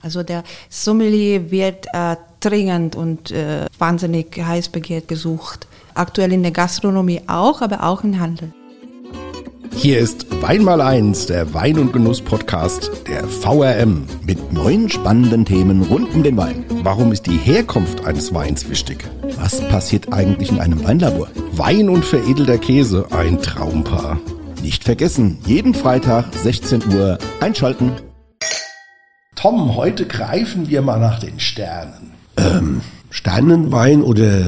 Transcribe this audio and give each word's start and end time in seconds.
Also 0.00 0.22
der 0.22 0.44
Sommelier 0.68 1.50
wird 1.50 1.86
äh, 1.92 2.14
dringend 2.38 2.94
und 2.94 3.32
äh, 3.32 3.66
wahnsinnig 3.80 4.40
heiß 4.40 4.68
begehrt 4.68 5.08
gesucht. 5.08 5.66
Aktuell 5.94 6.32
in 6.32 6.44
der 6.44 6.52
Gastronomie 6.52 7.22
auch, 7.26 7.62
aber 7.62 7.82
auch 7.82 8.04
im 8.04 8.20
Handel. 8.20 8.52
Hier 9.74 9.98
ist 9.98 10.40
Wein 10.40 10.62
mal 10.62 10.80
eins, 10.80 11.26
der 11.26 11.52
Wein- 11.52 11.80
und 11.80 11.92
Genuss-Podcast 11.92 12.92
der 13.08 13.26
VRM 13.26 14.06
mit 14.24 14.52
neuen 14.52 14.88
spannenden 14.88 15.44
Themen 15.44 15.82
rund 15.82 16.14
um 16.14 16.22
den 16.22 16.36
Wein. 16.36 16.64
Warum 16.84 17.10
ist 17.10 17.26
die 17.26 17.36
Herkunft 17.36 18.04
eines 18.04 18.32
Weins 18.32 18.70
wichtig? 18.70 19.04
Was 19.36 19.60
passiert 19.68 20.12
eigentlich 20.12 20.52
in 20.52 20.60
einem 20.60 20.84
Weinlabor? 20.84 21.26
Wein 21.54 21.88
und 21.88 22.04
veredelter 22.04 22.58
Käse, 22.58 23.04
ein 23.10 23.42
Traumpaar. 23.42 24.20
Nicht 24.62 24.84
vergessen, 24.84 25.38
jeden 25.44 25.74
Freitag 25.74 26.32
16 26.34 26.94
Uhr 26.94 27.18
einschalten. 27.40 27.94
Tom, 29.40 29.76
heute 29.76 30.04
greifen 30.04 30.68
wir 30.68 30.82
mal 30.82 30.98
nach 30.98 31.20
den 31.20 31.38
Sternen. 31.38 32.10
Ähm, 32.36 32.80
Sternenwein 33.10 34.02
oder 34.02 34.42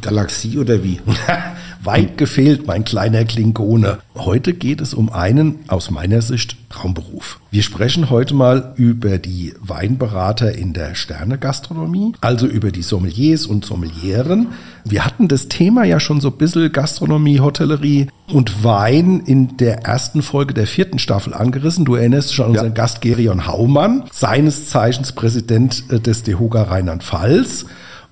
Galaxie 0.00 0.58
oder 0.58 0.82
wie? 0.82 1.00
Weit 1.84 2.16
gefehlt, 2.16 2.66
mein 2.66 2.84
kleiner 2.84 3.24
Klingone. 3.24 3.98
Heute 4.14 4.54
geht 4.54 4.80
es 4.80 4.94
um 4.94 5.12
einen, 5.12 5.60
aus 5.68 5.90
meiner 5.90 6.22
Sicht, 6.22 6.56
Traumberuf. 6.70 7.40
Wir 7.50 7.62
sprechen 7.62 8.08
heute 8.08 8.34
mal 8.34 8.72
über 8.76 9.18
die 9.18 9.52
Weinberater 9.60 10.54
in 10.54 10.72
der 10.72 10.94
Sternegastronomie, 10.94 12.14
also 12.22 12.46
über 12.46 12.70
die 12.72 12.82
Sommeliers 12.82 13.46
und 13.46 13.64
Sommelieren. 13.66 14.48
Wir 14.84 15.04
hatten 15.04 15.28
das 15.28 15.48
Thema 15.48 15.84
ja 15.84 16.00
schon 16.00 16.20
so 16.20 16.28
ein 16.28 16.38
bisschen 16.38 16.72
Gastronomie, 16.72 17.40
Hotellerie 17.40 18.08
und 18.32 18.64
Wein 18.64 19.20
in 19.20 19.58
der 19.58 19.84
ersten 19.84 20.22
Folge 20.22 20.54
der 20.54 20.66
vierten 20.66 20.98
Staffel 20.98 21.34
angerissen. 21.34 21.84
Du 21.84 21.96
erinnerst 21.96 22.30
dich 22.30 22.40
an 22.40 22.50
unseren 22.50 22.68
ja. 22.68 22.72
Gast 22.72 23.02
Gerion 23.02 23.46
Haumann, 23.46 24.04
seines 24.10 24.70
Zeichens 24.70 25.12
Präsident 25.12 25.84
äh, 25.90 26.00
des 26.00 26.22
DEHOGA 26.22 26.62
Rheinland-Pfalz. 26.62 27.66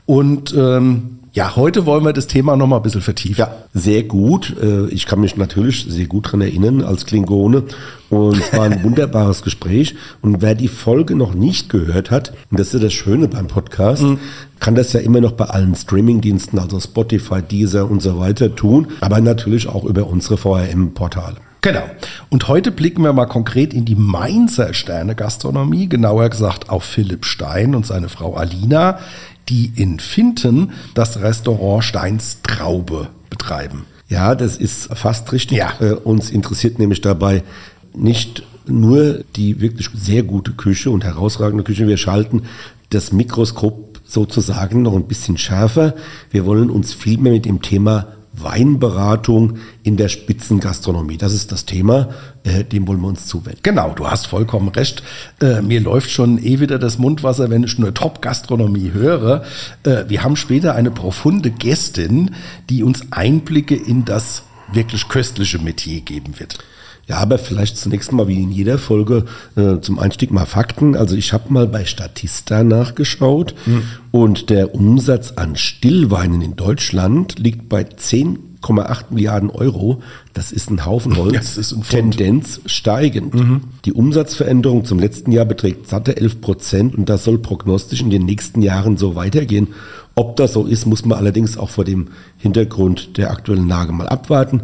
Und 0.04 0.54
ähm, 0.54 1.20
ja, 1.34 1.56
heute 1.56 1.86
wollen 1.86 2.04
wir 2.04 2.12
das 2.12 2.26
Thema 2.26 2.56
noch 2.56 2.66
mal 2.66 2.76
ein 2.76 2.82
bisschen 2.82 3.00
vertiefen. 3.00 3.38
Ja, 3.38 3.54
sehr 3.72 4.02
gut. 4.02 4.54
Äh, 4.62 4.88
ich 4.88 5.06
kann 5.06 5.20
mich 5.20 5.36
natürlich 5.38 5.86
sehr 5.88 6.04
gut 6.04 6.30
dran 6.30 6.42
erinnern 6.42 6.82
als 6.82 7.06
Klingone. 7.06 7.64
Und 8.10 8.38
es 8.38 8.52
war 8.52 8.64
ein 8.64 8.82
wunderbares 8.82 9.42
Gespräch. 9.42 9.94
Und 10.20 10.42
wer 10.42 10.54
die 10.54 10.68
Folge 10.68 11.14
noch 11.14 11.32
nicht 11.32 11.70
gehört 11.70 12.10
hat, 12.10 12.34
und 12.50 12.60
das 12.60 12.68
ist 12.68 12.74
ja 12.74 12.80
das 12.80 12.92
Schöne 12.92 13.28
beim 13.28 13.46
Podcast, 13.46 14.02
mhm. 14.02 14.18
kann 14.60 14.74
das 14.74 14.92
ja 14.92 15.00
immer 15.00 15.22
noch 15.22 15.32
bei 15.32 15.46
allen 15.46 15.74
Streamingdiensten, 15.74 16.58
also 16.58 16.78
Spotify, 16.78 17.40
Deezer 17.40 17.90
und 17.90 18.02
so 18.02 18.18
weiter 18.18 18.54
tun. 18.54 18.88
Aber 19.00 19.18
natürlich 19.22 19.68
auch 19.68 19.84
über 19.84 20.06
unsere 20.06 20.36
VRM-Portale. 20.36 21.36
Genau. 21.62 21.84
Und 22.28 22.48
heute 22.48 22.72
blicken 22.72 23.04
wir 23.04 23.12
mal 23.12 23.26
konkret 23.26 23.72
in 23.72 23.84
die 23.84 23.94
Mainzer 23.94 24.74
Sterne-Gastronomie, 24.74 25.88
genauer 25.88 26.28
gesagt 26.28 26.70
auf 26.70 26.82
Philipp 26.82 27.24
Stein 27.24 27.76
und 27.76 27.86
seine 27.86 28.08
Frau 28.08 28.34
Alina, 28.34 28.98
die 29.48 29.72
in 29.76 29.98
Finten 29.98 30.72
das 30.94 31.20
Restaurant 31.20 31.84
Steins 31.84 32.38
Traube 32.42 33.08
betreiben. 33.30 33.86
Ja, 34.08 34.34
das 34.34 34.56
ist 34.56 34.94
fast 34.94 35.32
richtig. 35.32 35.58
Ja. 35.58 35.72
Äh, 35.80 35.92
uns 35.92 36.30
interessiert 36.30 36.78
nämlich 36.78 37.00
dabei 37.00 37.42
nicht 37.94 38.42
nur 38.66 39.24
die 39.36 39.60
wirklich 39.60 39.88
sehr 39.94 40.22
gute 40.22 40.52
Küche 40.52 40.90
und 40.90 41.04
herausragende 41.04 41.64
Küche. 41.64 41.88
Wir 41.88 41.96
schalten 41.96 42.42
das 42.90 43.12
Mikroskop 43.12 44.00
sozusagen 44.04 44.82
noch 44.82 44.94
ein 44.94 45.08
bisschen 45.08 45.38
schärfer. 45.38 45.94
Wir 46.30 46.44
wollen 46.44 46.70
uns 46.70 46.92
vielmehr 46.92 47.32
mit 47.32 47.46
dem 47.46 47.62
Thema 47.62 48.08
Weinberatung 48.32 49.58
in 49.82 49.96
der 49.96 50.08
Spitzengastronomie. 50.08 51.18
Das 51.18 51.34
ist 51.34 51.52
das 51.52 51.66
Thema, 51.66 52.08
äh, 52.44 52.64
dem 52.64 52.88
wollen 52.88 53.00
wir 53.00 53.08
uns 53.08 53.26
zuwenden. 53.26 53.60
Genau, 53.62 53.92
du 53.94 54.06
hast 54.06 54.26
vollkommen 54.26 54.68
recht. 54.68 55.02
Äh, 55.40 55.60
mir 55.62 55.80
läuft 55.80 56.10
schon 56.10 56.38
eh 56.42 56.60
wieder 56.60 56.78
das 56.78 56.98
Mundwasser, 56.98 57.50
wenn 57.50 57.62
ich 57.62 57.78
nur 57.78 57.92
Top-Gastronomie 57.92 58.92
höre. 58.92 59.44
Äh, 59.84 60.04
wir 60.08 60.24
haben 60.24 60.36
später 60.36 60.74
eine 60.74 60.90
profunde 60.90 61.50
Gästin, 61.50 62.34
die 62.70 62.82
uns 62.82 63.12
Einblicke 63.12 63.76
in 63.76 64.04
das 64.04 64.44
wirklich 64.72 65.08
köstliche 65.08 65.58
Metier 65.58 66.00
geben 66.00 66.38
wird. 66.38 66.58
Ja, 67.08 67.16
aber 67.16 67.38
vielleicht 67.38 67.76
zunächst 67.76 68.12
mal 68.12 68.28
wie 68.28 68.40
in 68.40 68.52
jeder 68.52 68.78
Folge 68.78 69.24
äh, 69.56 69.80
zum 69.80 69.98
Einstieg 69.98 70.30
mal 70.30 70.46
Fakten. 70.46 70.96
Also 70.96 71.16
ich 71.16 71.32
habe 71.32 71.52
mal 71.52 71.66
bei 71.66 71.84
Statista 71.84 72.62
nachgeschaut 72.62 73.54
mhm. 73.66 73.82
und 74.12 74.50
der 74.50 74.74
Umsatz 74.74 75.32
an 75.32 75.56
Stillweinen 75.56 76.42
in 76.42 76.54
Deutschland 76.54 77.40
liegt 77.40 77.68
bei 77.68 77.82
10,8 77.82 79.06
Milliarden 79.10 79.50
Euro. 79.50 80.00
Das 80.32 80.52
ist 80.52 80.70
ein 80.70 80.86
Haufen 80.86 81.16
Holz. 81.16 81.34
Das 81.34 81.56
ist 81.58 81.72
ein 81.72 81.82
Tendenz 81.82 82.60
steigend. 82.66 83.34
Mhm. 83.34 83.62
Die 83.84 83.92
Umsatzveränderung 83.92 84.84
zum 84.84 85.00
letzten 85.00 85.32
Jahr 85.32 85.44
beträgt 85.44 85.88
satte 85.88 86.16
11 86.16 86.40
Prozent 86.40 86.94
und 86.94 87.08
das 87.08 87.24
soll 87.24 87.38
prognostisch 87.38 88.00
in 88.00 88.10
den 88.10 88.24
nächsten 88.24 88.62
Jahren 88.62 88.96
so 88.96 89.16
weitergehen. 89.16 89.68
Ob 90.14 90.36
das 90.36 90.52
so 90.52 90.66
ist, 90.66 90.86
muss 90.86 91.04
man 91.04 91.18
allerdings 91.18 91.56
auch 91.56 91.70
vor 91.70 91.84
dem 91.84 92.08
Hintergrund 92.36 93.16
der 93.16 93.30
aktuellen 93.30 93.66
Lage 93.66 93.92
mal 93.92 94.08
abwarten. 94.08 94.62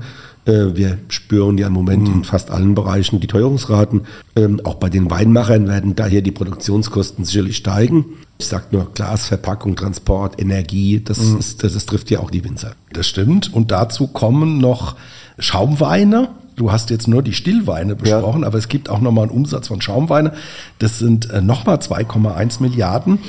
Äh, 0.48 0.74
wir 0.74 0.98
spüren 1.08 1.58
ja 1.58 1.66
im 1.66 1.74
Moment 1.74 2.08
mhm. 2.08 2.14
in 2.14 2.24
fast 2.24 2.50
allen 2.50 2.74
Bereichen 2.74 3.20
die 3.20 3.26
Teuerungsraten. 3.26 4.02
Ähm, 4.34 4.60
auch 4.64 4.76
bei 4.76 4.88
den 4.88 5.10
Weinmachern 5.10 5.68
werden 5.68 5.94
daher 5.94 6.22
die 6.22 6.32
Produktionskosten 6.32 7.24
sicherlich 7.24 7.58
steigen. 7.58 8.06
Ich 8.38 8.46
sage 8.46 8.64
nur 8.72 8.92
Glas, 8.94 9.26
Verpackung, 9.26 9.76
Transport, 9.76 10.40
Energie, 10.40 11.00
das, 11.04 11.18
mhm. 11.18 11.38
ist, 11.38 11.62
das, 11.62 11.74
das 11.74 11.86
trifft 11.86 12.10
ja 12.10 12.20
auch 12.20 12.30
die 12.30 12.44
Winzer. 12.44 12.72
Das 12.92 13.06
stimmt. 13.06 13.52
Und 13.52 13.70
dazu 13.70 14.06
kommen 14.06 14.58
noch 14.58 14.96
Schaumweine. 15.38 16.30
Du 16.56 16.72
hast 16.72 16.90
jetzt 16.90 17.06
nur 17.06 17.22
die 17.22 17.34
Stillweine 17.34 17.94
besprochen, 17.94 18.40
ja. 18.40 18.46
aber 18.48 18.58
es 18.58 18.68
gibt 18.68 18.88
auch 18.88 19.00
nochmal 19.00 19.24
einen 19.24 19.32
Umsatz 19.32 19.68
von 19.68 19.80
Schaumweine. 19.80 20.32
Das 20.80 20.98
sind 20.98 21.30
äh, 21.30 21.40
nochmal 21.40 21.76
2,1 21.76 22.60
Milliarden. 22.62 23.20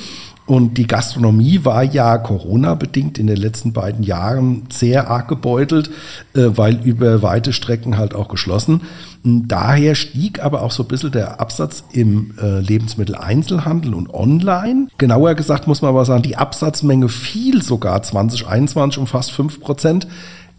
Und 0.50 0.78
die 0.78 0.88
Gastronomie 0.88 1.64
war 1.64 1.84
ja 1.84 2.18
Corona-bedingt 2.18 3.20
in 3.20 3.28
den 3.28 3.36
letzten 3.36 3.72
beiden 3.72 4.02
Jahren 4.02 4.64
sehr 4.68 5.08
arg 5.08 5.28
gebeutelt, 5.28 5.92
äh, 6.34 6.48
weil 6.56 6.84
über 6.84 7.22
weite 7.22 7.52
Strecken 7.52 7.96
halt 7.96 8.16
auch 8.16 8.26
geschlossen. 8.26 8.80
Daher 9.22 9.94
stieg 9.94 10.42
aber 10.42 10.62
auch 10.62 10.72
so 10.72 10.82
ein 10.82 10.88
bisschen 10.88 11.12
der 11.12 11.40
Absatz 11.40 11.84
im 11.92 12.34
äh, 12.42 12.58
Lebensmitteleinzelhandel 12.58 13.94
und 13.94 14.12
online. 14.12 14.88
Genauer 14.98 15.36
gesagt 15.36 15.68
muss 15.68 15.82
man 15.82 15.90
aber 15.90 16.04
sagen, 16.04 16.24
die 16.24 16.36
Absatzmenge 16.36 17.08
fiel 17.08 17.62
sogar 17.62 18.02
2021 18.02 18.98
um 18.98 19.06
fast 19.06 19.30
5 19.30 19.60
Prozent 19.60 20.08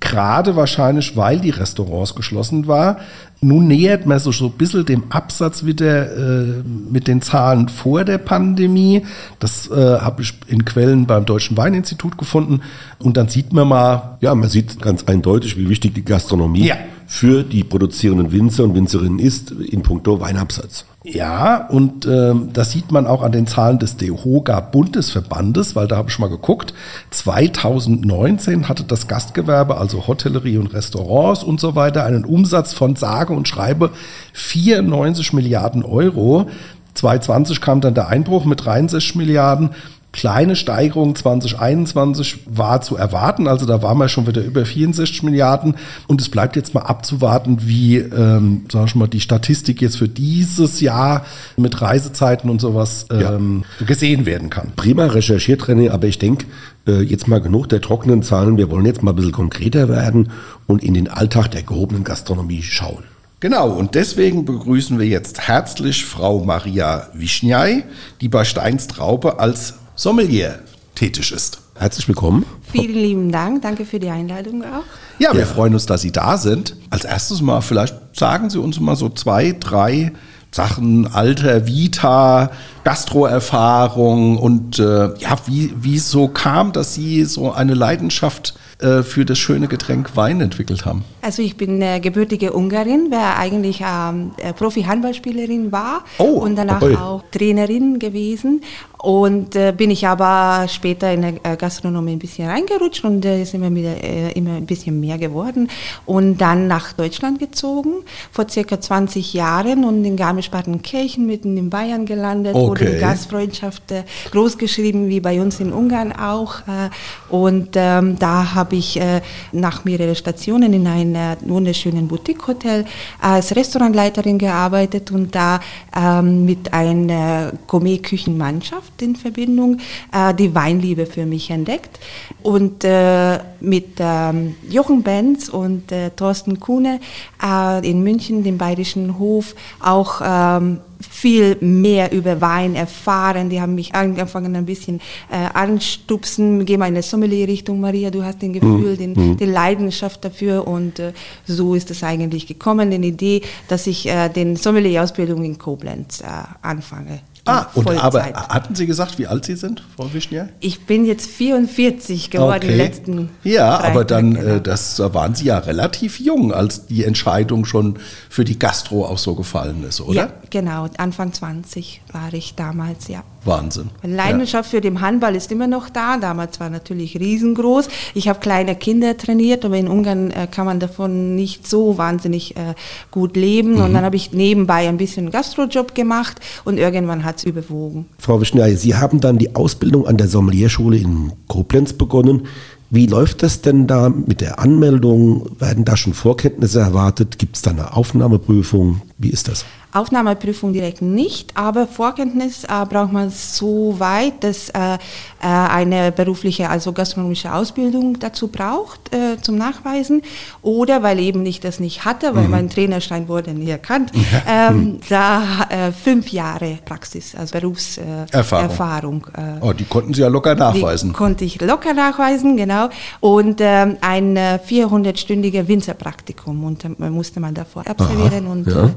gerade 0.02 0.56
wahrscheinlich, 0.56 1.16
weil 1.16 1.40
die 1.40 1.52
Restaurants 1.52 2.16
geschlossen 2.16 2.68
waren. 2.68 2.98
Nun 3.44 3.68
nähert 3.68 4.06
man 4.06 4.20
sich 4.20 4.38
so 4.38 4.46
ein 4.46 4.52
bisschen 4.52 4.86
dem 4.86 5.06
Absatz 5.10 5.66
wieder 5.66 6.16
äh, 6.16 6.64
mit 6.92 7.08
den 7.08 7.24
Zahlen 7.24 7.70
vor 7.70 8.04
der 8.04 8.20
Pandemie. 8.20 9.04
Das 9.40 9.68
äh, 9.72 10.00
habe 10.00 10.22
ich 10.22 10.34
in 10.46 10.64
Quellen 10.64 11.08
beim 11.08 11.26
Deutschen 11.26 11.58
Weininstitut 11.58 12.20
gefunden. 12.20 12.62
Und 13.00 13.18
dann 13.18 13.30
sieht 13.30 13.52
man 13.52 13.68
mal. 13.68 14.20
Ja, 14.22 14.36
man 14.36 14.48
sieht 14.48 14.80
ganz 14.80 15.06
eindeutig, 15.06 15.58
wie 15.58 15.70
wichtig 15.70 15.96
die 15.96 16.06
Gastronomie 16.06 16.68
ja. 16.68 16.76
für 17.08 17.42
die 17.42 17.64
produzierenden 17.64 18.32
Winzer 18.32 18.64
und 18.64 18.76
Winzerinnen 18.76 19.18
ist 19.18 19.50
in 19.50 19.82
puncto 19.82 20.20
Weinabsatz. 20.20 20.86
Ja, 21.04 21.68
und 21.68 22.06
äh, 22.06 22.36
das 22.54 22.72
sieht 22.72 22.92
man 22.92 23.08
auch 23.08 23.24
an 23.24 23.32
den 23.32 23.48
Zahlen 23.48 23.80
des 23.80 23.98
DEHOGA 23.98 24.60
Bundesverbandes, 24.60 25.76
weil 25.76 25.88
da 25.88 25.98
habe 25.98 26.10
ich 26.12 26.20
mal 26.20 26.30
geguckt. 26.30 26.76
2019 27.10 28.70
hatte 28.70 28.84
das 28.84 29.08
Gastgewerbe, 29.08 29.78
also 29.78 30.06
Hotellerie 30.06 30.60
und 30.60 30.74
Restaurants 30.74 31.44
und 31.44 31.60
so 31.60 31.74
weiter, 31.74 32.06
einen 32.06 32.24
Umsatz 32.24 32.74
von 32.74 32.96
sage 32.96 33.34
und 33.34 33.48
schreibe 33.48 33.90
94 34.34 35.34
Milliarden 35.34 35.84
Euro. 35.84 36.48
2020 36.94 37.62
kam 37.62 37.82
dann 37.82 37.96
der 37.96 38.08
Einbruch 38.10 38.46
mit 38.46 38.64
63 38.64 39.16
Milliarden 39.16 39.72
kleine 40.12 40.56
Steigerung 40.56 41.16
2021 41.16 42.40
war 42.46 42.82
zu 42.82 42.98
erwarten. 42.98 43.48
Also 43.48 43.66
da 43.66 43.82
waren 43.82 43.98
wir 43.98 44.10
schon 44.10 44.28
wieder 44.28 44.44
über 44.44 44.66
64 44.66 45.24
Milliarden. 45.24 45.76
Und 46.08 46.20
es 46.20 46.30
bleibt 46.30 46.56
jetzt 46.56 46.74
mal 46.74 46.82
abzuwarten, 46.82 47.60
wie, 47.62 47.98
ähm, 47.98 48.66
sag 48.72 48.88
ich 48.88 48.96
mal, 48.96 49.08
die 49.08 49.22
Statistik 49.22 49.82
jetzt 49.82 49.98
für 49.98 50.10
dieses 50.10 50.82
Jahr 50.82 51.26
mit 51.56 51.82
Reisezeiten 51.82 52.50
und 52.50 52.60
sowas 52.60 53.06
ähm, 53.10 53.64
ja. 53.80 53.86
gesehen 53.86 54.26
werden 54.26 54.50
kann. 54.50 54.74
Prima 54.76 55.06
recherchiert, 55.06 55.64
René, 55.64 55.92
aber 55.92 56.08
ich 56.08 56.20
denke, 56.20 56.46
äh, 56.88 57.02
jetzt 57.02 57.28
mal 57.28 57.40
genug 57.40 57.70
der 57.70 57.80
trockenen 57.82 58.22
Zahlen. 58.24 58.58
Wir 58.58 58.70
wollen 58.70 58.86
jetzt 58.86 59.04
mal 59.04 59.12
ein 59.12 59.16
bisschen 59.16 59.32
konkreter 59.32 59.88
werden 59.88 60.30
und 60.68 60.84
in 60.84 60.94
den 60.94 61.08
Alltag 61.08 61.50
der 61.52 61.64
gehobenen 61.64 62.04
Gastronomie 62.04 62.64
schauen. 62.64 63.04
Genau, 63.40 63.72
und 63.72 63.96
deswegen 63.96 64.46
begrüßen 64.46 65.00
wir 65.00 65.08
jetzt 65.08 65.48
herzlich 65.48 66.06
Frau 66.06 66.44
Maria 66.44 67.08
Wischniai, 67.14 67.86
die 68.22 68.28
bei 68.28 68.46
Steins 68.46 68.86
Traube 68.86 69.40
als 69.40 69.80
Sommelier 69.96 70.60
tätig 70.96 71.32
ist. 71.32 71.60
Herzlich 71.76 72.08
willkommen. 72.08 72.46
Vielen 72.72 72.94
lieben 72.94 73.32
Dank. 73.32 73.64
Danke 73.64 73.86
für 73.86 74.00
die 74.00 74.10
Einladung 74.10 74.64
auch. 74.64 74.84
Ja, 75.20 75.34
wir 75.34 75.42
ja. 75.42 75.46
freuen 75.46 75.74
uns, 75.74 75.86
dass 75.86 76.02
Sie 76.02 76.12
da 76.12 76.38
sind. 76.38 76.76
Als 76.90 77.06
erstes 77.06 77.42
mal, 77.42 77.62
vielleicht 77.62 77.96
sagen 78.14 78.50
Sie 78.50 78.60
uns 78.60 78.80
mal 78.80 78.96
so 78.96 79.10
zwei, 79.10 79.56
drei 79.60 80.12
Sachen, 80.52 81.08
Alter, 81.08 81.66
Vita, 81.66 82.52
Gastroerfahrung 82.84 84.38
und 84.38 84.80
äh, 84.80 85.18
ja, 85.18 85.38
wie, 85.46 85.74
wie 85.78 85.98
so 85.98 86.28
kam, 86.28 86.74
dass 86.74 86.94
Sie 86.94 87.24
so 87.24 87.54
eine 87.54 87.74
Leidenschaft 87.74 88.54
äh, 88.80 89.02
für 89.02 89.26
das 89.26 89.40
schöne 89.40 89.68
Getränk 89.68 90.16
Wein 90.18 90.42
entwickelt 90.42 90.86
haben. 90.86 91.06
Also 91.22 91.42
ich 91.42 91.56
bin 91.58 91.82
äh, 91.82 92.00
gebürtige 92.00 92.52
Ungarin, 92.54 93.08
wer 93.10 93.38
eigentlich 93.38 93.82
ähm, 93.88 94.32
äh, 94.38 94.54
Profi-Handballspielerin 94.54 95.72
war 95.72 96.04
Oh, 96.18 96.40
und 96.40 96.56
danach 96.56 96.82
oi. 96.82 96.96
auch 96.96 97.24
Trainerin 97.32 98.00
gewesen. 98.00 98.62
Und 98.98 99.56
äh, 99.56 99.74
bin 99.76 99.90
ich 99.90 100.06
aber 100.08 100.68
später 100.68 101.12
in 101.12 101.22
der 101.24 101.34
äh, 101.44 101.58
Gastronomie 101.58 102.12
ein 102.12 102.20
bisschen 102.20 102.48
reingerutscht 102.48 103.04
und 103.04 103.26
äh, 103.26 103.42
ist 103.42 103.56
immer, 103.56 103.74
wieder, 103.74 103.96
äh, 104.04 104.32
immer 104.34 104.54
ein 104.58 104.68
bisschen 104.68 105.00
mehr 105.00 105.18
geworden. 105.18 105.70
Und 106.06 106.38
dann 106.40 106.68
nach 106.68 106.94
Deutschland 106.94 107.40
gezogen, 107.40 108.04
vor 108.32 108.48
circa 108.48 108.80
20 108.80 109.34
Jahren 109.34 109.86
und 109.86 110.06
in 110.06 110.16
Garmisch-Partenkirchen 110.18 111.26
mitten 111.26 111.58
in 111.58 111.72
Bayern 111.72 112.06
gelandet, 112.06 112.54
wurde 112.54 112.84
Okay. 112.84 112.94
in 112.94 113.00
Gastfreundschaft 113.00 113.92
äh, 113.92 114.04
großgeschrieben, 114.32 115.10
wie 115.10 115.20
bei 115.20 115.42
uns 115.42 115.60
in 115.60 115.74
Ungarn 115.74 116.12
auch. 116.12 116.60
Äh, 116.68 116.90
und 117.34 117.70
ähm, 117.74 118.18
da 118.20 118.54
habe 118.54 118.76
ich 118.76 119.00
äh, 119.02 119.22
nach 119.52 119.84
mehreren 119.84 120.16
Stationen 120.16 120.74
in 120.74 120.86
einem 121.16 121.38
wunderschönen 121.42 122.08
Boutique-Hotel 122.08 122.86
als 123.20 123.56
Restaurantleiterin 123.56 124.38
gearbeitet 124.38 125.12
und 125.12 125.36
da 125.36 125.60
ähm, 125.96 126.46
mit 126.46 126.74
einer 126.74 127.54
Gourmet-Küchenmannschaft 127.68 129.02
in 129.02 129.16
Verbindung 129.16 129.80
äh, 130.12 130.34
die 130.34 130.54
Weinliebe 130.54 131.06
für 131.06 131.26
mich 131.26 131.50
entdeckt. 131.50 132.00
Und 132.44 132.84
äh, 132.84 133.40
mit 133.60 133.96
ähm, 134.00 134.56
Jochen 134.70 135.04
Benz 135.04 135.50
und 135.50 135.92
äh, 135.92 136.10
Thorsten 136.12 136.60
Kuhne 136.60 137.00
äh, 137.44 137.88
in 137.90 138.04
München, 138.04 138.44
dem 138.44 138.58
Bayerischen 138.58 139.20
Hof, 139.20 139.56
auch 139.80 140.22
ähm, 140.24 140.80
viel 141.02 141.58
mehr 141.62 142.12
über 142.12 142.42
Wein 142.42 142.76
erfahren. 142.76 143.50
Die 143.50 143.62
haben 143.62 143.76
mich 143.76 143.94
angefangen 143.96 144.56
ein 144.56 144.66
bisschen 144.66 145.00
äh, 145.32 145.48
anstupsen, 145.54 146.66
geh 146.66 146.78
mal 146.78 146.88
in 146.88 146.94
eine 146.94 147.04
Sommelier-Richtung, 147.04 147.80
Maria, 147.80 148.10
du 148.10 148.24
hast 148.24 148.42
den 148.42 148.54
Gefühl, 148.54 148.98
den, 148.98 149.38
die 149.38 149.46
Leidenschaft 149.46 150.24
dafür 150.24 150.68
und 150.68 151.00
äh, 151.00 151.14
so 151.46 151.76
ist 151.76 151.92
es 151.92 152.04
eigentlich 152.04 152.48
gekommen, 152.48 152.92
die 152.92 153.08
Idee, 153.08 153.42
dass 153.68 153.88
ich 153.88 154.08
äh, 154.08 154.30
den 154.30 154.56
Sommelier-Ausbildung 154.56 155.44
in 155.44 155.58
Koblenz 155.58 156.22
äh, 156.22 156.26
anfange. 156.62 157.20
Ah, 157.46 157.66
und 157.74 157.88
aber 157.88 158.22
Vollzeit. 158.22 158.50
hatten 158.50 158.76
Sie 158.76 158.86
gesagt, 158.86 159.18
wie 159.18 159.26
alt 159.28 159.46
Sie 159.46 159.56
sind, 159.56 159.84
Frau 159.96 160.14
Wischnier? 160.14 160.50
Ich 160.60 160.86
bin 160.86 161.06
jetzt 161.06 161.28
44 161.30 162.30
geworden 162.30 162.70
im 162.70 162.78
letzten 162.78 163.30
Ja, 163.44 163.78
Freitag, 163.78 163.90
aber 163.92 164.06
dann, 164.06 164.34
genau. 164.36 164.56
äh, 164.56 164.62
das 164.62 164.96
da 164.98 165.14
waren 165.14 165.34
Sie 165.34 165.46
ja 165.46 165.58
relativ 165.58 166.20
jung, 166.20 166.54
als 166.54 166.86
die 166.86 167.04
Entscheidung 167.04 167.66
schon 167.66 167.98
für 168.30 168.46
die 168.46 168.60
Gastro 168.60 169.06
auch 169.06 169.18
so 169.18 169.34
gefallen 169.36 169.84
ist, 169.84 170.02
oder? 170.02 170.14
Ja, 170.16 170.30
genau, 170.50 170.88
Anfang 170.98 171.34
20 171.34 172.02
war 172.12 172.32
ich 172.34 172.54
damals, 172.56 173.08
ja. 173.08 173.24
Wahnsinn. 173.44 173.90
Leidenschaft 174.04 174.70
für 174.70 174.82
den 174.82 175.02
Handball 175.02 175.36
ist 175.36 175.52
immer 175.52 175.68
noch 175.68 175.90
da. 175.90 176.18
Damals 176.18 176.60
war 176.60 176.70
natürlich 176.70 177.20
riesengroß. 177.20 177.88
Ich 178.14 178.28
habe 178.28 178.40
kleine 178.40 178.76
Kinder 178.76 179.18
trainiert, 179.18 179.66
aber 179.66 179.78
in 179.78 179.88
Ungarn 179.88 180.32
äh, 180.32 180.48
kann 180.50 180.66
man 180.66 180.80
davon 180.80 181.36
nicht 181.36 181.68
so 181.68 181.98
wahnsinnig 181.98 182.56
äh, 182.56 182.76
gut 183.10 183.36
leben. 183.36 183.74
Mhm. 183.74 183.82
Und 183.82 183.94
dann 183.94 184.04
habe 184.04 184.16
ich 184.16 184.32
nebenbei 184.32 184.88
ein 184.88 184.98
bisschen 184.98 185.32
Gastrojob 185.32 185.96
gemacht 185.96 186.40
und 186.66 186.78
irgendwann 186.78 187.24
hat 187.24 187.38
es 187.38 187.44
überwogen. 187.44 188.06
Frau 188.20 188.40
Wischnei, 188.40 188.76
Sie 188.76 188.96
haben 188.96 189.20
dann 189.20 189.38
die 189.38 189.56
Ausbildung 189.56 190.06
an 190.06 190.18
der 190.18 190.28
Sommelierschule 190.28 190.98
in 190.98 191.34
Koblenz 191.48 191.94
begonnen. 191.94 192.48
Wie 192.94 193.06
läuft 193.06 193.42
das 193.42 193.62
denn 193.62 193.88
da 193.88 194.10
mit 194.10 194.42
der 194.42 194.60
Anmeldung? 194.60 195.50
Werden 195.60 195.86
da 195.86 195.96
schon 195.96 196.14
Vorkenntnisse 196.14 196.82
erwartet? 196.82 197.40
Gibt 197.40 197.56
es 197.56 197.62
da 197.62 197.72
eine 197.72 197.96
Aufnahmeprüfung? 197.96 199.02
Wie 199.18 199.30
ist 199.30 199.48
das? 199.48 199.66
Aufnahmeprüfung 199.94 200.74
direkt 200.74 201.02
nicht, 201.02 201.58
aber 201.58 201.88
Vorkenntnis 201.88 202.64
äh, 202.64 202.86
braucht 202.90 203.12
man 203.12 203.30
so 203.30 203.96
weit, 204.00 204.44
dass 204.44 204.70
äh, 204.70 204.94
äh, 204.94 204.98
eine 205.42 206.12
berufliche, 206.12 206.70
also 206.70 206.94
gastronomische 206.94 207.54
Ausbildung 207.54 208.20
dazu 208.20 208.48
braucht 208.48 209.14
äh, 209.14 209.42
zum 209.42 209.58
Nachweisen 209.58 210.22
oder 210.62 211.04
weil 211.04 211.20
eben 211.20 211.46
ich 211.46 211.60
das 211.60 211.80
nicht 211.80 212.06
hatte, 212.06 212.36
weil 212.36 212.48
mein 212.48 212.70
Trainerschein 212.70 213.28
wurde 213.28 213.54
nie 213.54 213.70
erkannt, 213.70 214.12
ähm, 214.48 215.00
da 215.10 215.68
äh, 215.70 215.92
fünf 215.92 216.30
Jahre 216.30 216.80
Praxis, 216.86 217.36
also 217.36 217.52
Berufserfahrung. 217.60 219.28
Äh, 219.36 219.42
Oh, 219.62 219.74
die 219.74 219.86
konnten 219.86 220.14
Sie 220.14 220.22
ja 220.22 220.28
locker 220.28 220.56
nachweisen. 220.56 221.10
die 221.10 221.16
konnte 221.16 221.46
ich 221.46 221.60
locker 221.62 221.94
nachweisen, 221.94 222.58
genau. 222.58 222.90
Und 223.20 223.60
ähm, 223.62 223.98
ein 224.02 224.38
äh, 224.38 224.60
400-stündiger 224.66 225.68
Winzerpraktikum 225.68 226.64
und, 226.64 227.00
musste 227.00 227.40
man 227.40 227.54
davor 227.54 227.88
absolvieren 227.88 228.48
und 228.48 228.68
ja. 228.68 228.90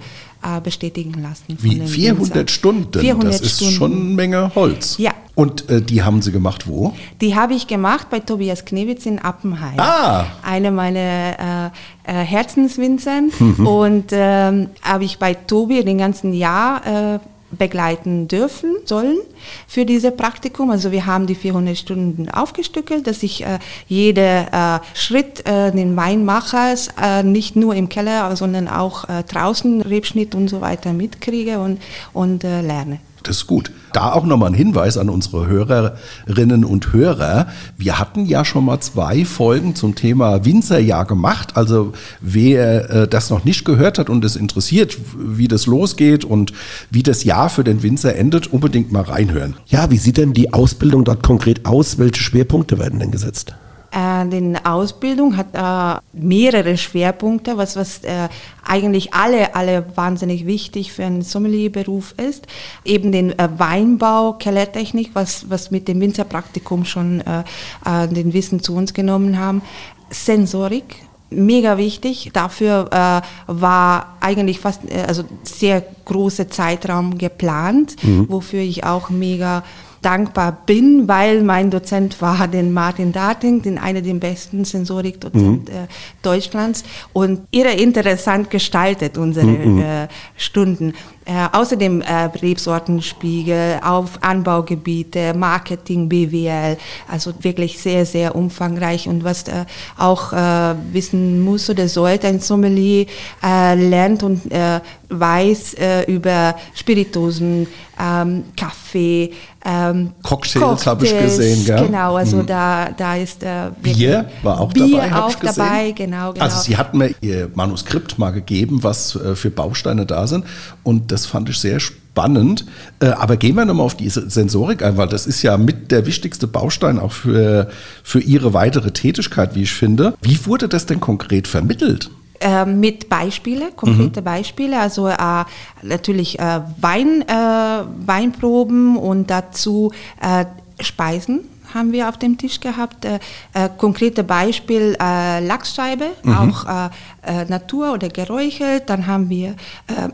Äh, 0.45 0.61
bestätigen 0.61 1.23
lassen. 1.23 1.57
Wie 1.61 1.77
dem 1.77 1.87
400 1.87 2.37
Winzer. 2.37 2.49
Stunden? 2.53 3.01
400 3.01 3.35
das 3.35 3.41
ist 3.41 3.57
Stunden. 3.57 3.75
schon 3.75 3.93
eine 3.93 4.01
Menge 4.01 4.55
Holz. 4.55 4.99
Ja. 4.99 5.13
Und 5.35 5.69
äh, 5.69 5.83
die 5.83 6.03
haben 6.03 6.23
Sie 6.23 6.31
gemacht 6.31 6.69
wo? 6.69 6.95
Die 7.21 7.35
habe 7.35 7.55
ich 7.55 7.67
gemacht 7.67 8.09
bei 8.11 8.21
Tobias 8.21 8.65
Knewitz 8.65 9.05
in 9.07 9.19
Appenheim. 9.19 9.79
Ah. 9.79 10.27
Eine 10.43 10.71
meiner 10.71 11.73
äh, 12.07 12.13
äh, 12.13 12.25
Herzenswinzern. 12.25 13.33
Mhm. 13.39 13.67
Und 13.67 14.05
ähm, 14.13 14.69
habe 14.83 15.05
ich 15.05 15.19
bei 15.19 15.35
Tobi 15.35 15.83
den 15.85 15.99
ganzen 15.99 16.35
Jahr 16.35 17.15
äh, 17.15 17.19
begleiten 17.57 18.29
dürfen, 18.29 18.77
sollen 18.85 19.19
für 19.67 19.85
dieses 19.85 20.15
Praktikum. 20.17 20.71
Also 20.71 20.93
wir 20.93 21.07
haben 21.07 21.27
die 21.27 21.35
400 21.35 21.77
Stunden 21.77 22.29
aufgestückelt, 22.29 23.07
dass 23.07 23.23
ich 23.23 23.45
äh, 23.45 23.59
jeder 23.89 24.81
äh, 24.83 24.97
Schritt 24.97 25.47
äh, 25.47 25.73
den 25.73 25.97
Weinmachers 25.97 26.89
äh, 27.01 27.23
nicht 27.23 27.57
nur 27.57 27.75
im 27.75 27.89
Keller, 27.89 28.35
sondern 28.37 28.69
auch 28.69 29.09
äh, 29.09 29.23
draußen 29.23 29.83
Rebschnitt 29.83 30.35
und 30.35 30.49
so 30.49 30.61
weiter 30.61 30.93
mitkriege 30.93 31.59
und, 31.59 31.81
und 32.13 32.45
äh, 32.45 32.61
lerne. 32.61 32.99
Das 33.25 33.39
ist 33.39 33.47
gut. 33.47 33.73
Da 33.95 34.13
auch 34.13 34.25
nochmal 34.25 34.51
ein 34.51 34.55
Hinweis 34.55 34.99
an 34.99 35.09
unsere 35.09 35.47
Hörerinnen 35.47 36.65
und 36.65 36.93
Hörer. 36.93 37.47
Wir 37.79 37.99
hatten 37.99 38.27
ja 38.27 38.45
schon 38.45 38.67
mal 38.67 38.81
zwei 38.81 39.25
Folgen 39.25 39.75
zum 39.75 39.95
Thema 39.95 40.45
Winzerjahr 40.45 41.07
gemacht. 41.07 41.57
Also 41.57 41.95
wer 42.21 42.91
äh, 42.91 43.09
das 43.09 43.31
noch 43.31 43.45
nicht 43.45 43.65
gehört 43.65 43.99
hat 43.99 44.11
und 44.11 44.25
es 44.25 44.37
interessiert, 44.37 44.99
wie 45.17 45.49
das 45.49 45.67
losgeht 45.67 46.25
und 46.25 46.53
wie 46.91 47.03
das 47.03 47.25
Jahr 47.25 47.49
für 47.49 47.65
den 47.65 47.83
Winzer 47.83 48.15
endet, 48.15 48.47
unbedingt 48.53 48.93
mal 48.93 49.03
reinhören. 49.03 49.57
Ja, 49.67 49.91
wie 49.91 49.99
sieht 49.99 50.19
denn 50.19 50.35
die 50.35 50.53
Ausbildung 50.53 51.05
dort 51.05 51.23
konkret 51.23 51.65
aus? 51.65 51.99
Welche 51.99 52.23
Schwerpunkte 52.23 52.79
werden 52.79 52.99
denn 52.99 53.11
gesetzt? 53.11 53.55
Äh, 53.95 54.27
die 54.27 54.55
Ausbildung 54.65 55.37
hat 55.37 55.55
äh, 55.55 56.01
mehrere 56.13 56.77
Schwerpunkte, 56.77 57.57
was, 57.57 57.77
was 57.77 58.03
äh, 58.03 58.29
eigentlich 58.67 59.15
alle, 59.15 59.55
alle 59.55 59.85
wahnsinnig 59.95 60.47
wichtig 60.47 60.93
für 60.93 61.05
einen 61.05 61.23
Sommelierberuf 61.23 62.15
ist. 62.17 62.47
Eben 62.85 63.13
den 63.13 63.39
äh, 63.39 63.49
Weinbau, 63.57 64.33
Kellertechnik, 64.33 65.11
was, 65.15 65.49
was 65.49 65.71
mit 65.71 65.87
dem 65.87 66.01
Winzerpraktikum 66.01 66.85
schon 66.85 67.21
äh, 67.21 67.45
äh, 67.85 68.09
den 68.09 68.33
Wissen 68.33 68.61
zu 68.61 68.75
uns 68.75 68.95
genommen 68.95 69.39
haben. 69.39 69.63
Sensorik, 70.11 70.97
mega 71.31 71.79
wichtig. 71.79 72.31
Dafür 72.33 72.89
äh, 72.91 73.53
war 73.53 74.17
eigentlich 74.21 74.59
fast, 74.59 74.81
äh, 74.91 75.05
also 75.07 75.23
sehr 75.45 75.85
großer 76.05 76.51
Zeitraum 76.51 77.17
geplant, 77.17 77.97
wofür 78.29 78.61
ich 78.61 78.85
auch 78.85 79.09
mega 79.09 79.63
dankbar 80.05 80.53
bin, 80.67 81.09
weil 81.09 81.43
mein 81.43 81.71
Dozent 81.71 82.21
war 82.21 82.47
den 82.49 82.73
Martin 82.73 83.13
Dating, 83.13 83.63
den 83.63 83.79
einer 83.79 84.03
der 84.03 84.15
besten 84.15 84.65
Sensorikdozent 84.65 85.71
äh, 85.71 85.87
Deutschlands. 86.23 86.85
Und 87.13 87.47
irre 87.51 87.73
interessant 87.73 88.51
gestaltet 88.51 89.17
unsere 89.17 89.47
äh, 89.51 90.09
Stunden. 90.37 90.95
Äh, 91.27 91.49
außerdem 91.53 92.03
äh, 92.03 92.25
Rebsortenspiegel, 92.25 93.81
auf 93.83 94.23
Anbaugebiete, 94.23 95.33
Marketing, 95.33 96.07
BWL, 96.07 96.77
also 97.11 97.33
wirklich 97.41 97.79
sehr, 97.79 98.05
sehr 98.05 98.37
umfangreich. 98.37 99.09
Und 99.09 99.25
was 99.25 99.45
äh, 99.45 99.65
auch 99.97 100.35
äh, 100.35 100.75
wissen 100.93 101.41
muss 101.41 101.71
oder 101.71 101.89
sollte 101.89 102.27
ein 102.27 102.41
Sommelier, 102.41 103.07
äh, 103.43 103.75
lernt 103.75 104.23
und 104.23 104.53
äh, 104.53 104.81
weiß 105.09 105.75
äh, 105.75 106.03
über 106.13 106.57
Spirituosen, 106.75 107.69
ähm, 107.99 108.45
Kaffee, 108.57 109.31
ähm, 109.65 110.13
Cocktails 110.23 110.87
habe 110.87 111.07
ich 111.07 111.19
gesehen, 111.19 111.65
gell? 111.65 111.87
Genau, 111.87 112.17
also 112.17 112.43
da, 112.43 112.91
da 112.91 113.17
ist 113.17 113.43
äh, 113.43 113.71
Bier 113.81 114.29
war 114.43 114.61
auch 114.61 114.73
Bier 114.73 114.99
dabei, 114.99 115.17
auch 115.17 115.35
dabei, 115.37 115.91
genau, 115.93 116.33
genau. 116.33 116.45
Also 116.45 116.61
Sie 116.61 116.77
hatten 116.77 116.99
mir 116.99 117.15
Ihr 117.23 117.51
Manuskript 117.55 118.19
mal 118.19 118.31
gegeben, 118.31 118.83
was 118.83 119.17
äh, 119.17 119.35
für 119.35 119.51
Bausteine 119.51 120.05
da 120.05 120.27
sind 120.27 120.45
und 120.83 121.11
das 121.15 121.27
fand 121.27 121.49
ich 121.49 121.59
sehr 121.59 121.81
spannend. 121.81 122.67
Äh, 123.01 123.07
Aber 123.07 123.37
gehen 123.37 123.55
wir 123.55 123.65
nochmal 123.65 123.87
auf 123.87 123.97
die 123.97 124.09
Sensorik 124.09 124.83
ein, 124.83 124.97
weil 124.97 125.09
das 125.09 125.27
ist 125.27 125.43
ja 125.43 125.57
mit 125.57 125.91
der 125.91 126.07
wichtigste 126.07 126.47
Baustein 126.47 126.99
auch 126.99 127.13
für, 127.13 127.71
für 128.03 128.21
Ihre 128.21 128.53
weitere 128.53 128.91
Tätigkeit, 128.91 129.55
wie 129.55 129.63
ich 129.63 129.73
finde. 129.73 130.15
Wie 130.21 130.45
wurde 130.47 130.69
das 130.69 130.87
denn 130.87 131.01
konkret 131.01 131.49
vermittelt? 131.49 132.11
äh, 132.41 132.67
mit 132.67 133.09
Beispiele, 133.09 133.71
konkrete 133.75 134.21
Beispiele, 134.23 134.79
also 134.79 135.09
äh, 135.09 135.45
natürlich 135.83 136.39
äh, 136.39 136.61
Wein, 136.81 137.23
äh, 137.23 137.85
Weinproben 138.07 138.97
und 138.97 139.31
dazu 139.31 139.93
äh, 140.21 140.45
Speisen 140.81 141.45
haben 141.75 141.93
wir 141.93 142.09
auf 142.09 142.17
dem 142.17 142.39
Tisch 142.39 142.61
gehabt. 142.61 143.05
Äh, 143.05 143.19
äh, 143.53 143.69
konkrete 143.77 144.25
Beispiel 144.25 144.97
äh, 145.01 145.45
Lachsscheibe, 145.45 146.11
auch 146.27 146.65
äh, 146.65 147.43
äh, 147.43 147.45
Natur 147.47 147.93
oder 147.93 148.09
geräuchelt. 148.09 148.85
Dann 148.87 149.07
haben 149.07 149.29
wir 149.29 149.57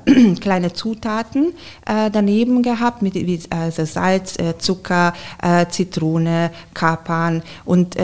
kleine 0.40 0.72
Zutaten 0.72 1.52
daneben 1.84 2.62
gehabt, 2.62 3.02
mit 3.02 3.14
wie, 3.14 3.40
also 3.50 3.84
Salz, 3.84 4.36
Zucker, 4.58 5.12
Zitrone, 5.68 6.50
Kapern. 6.72 7.42
Und 7.64 7.96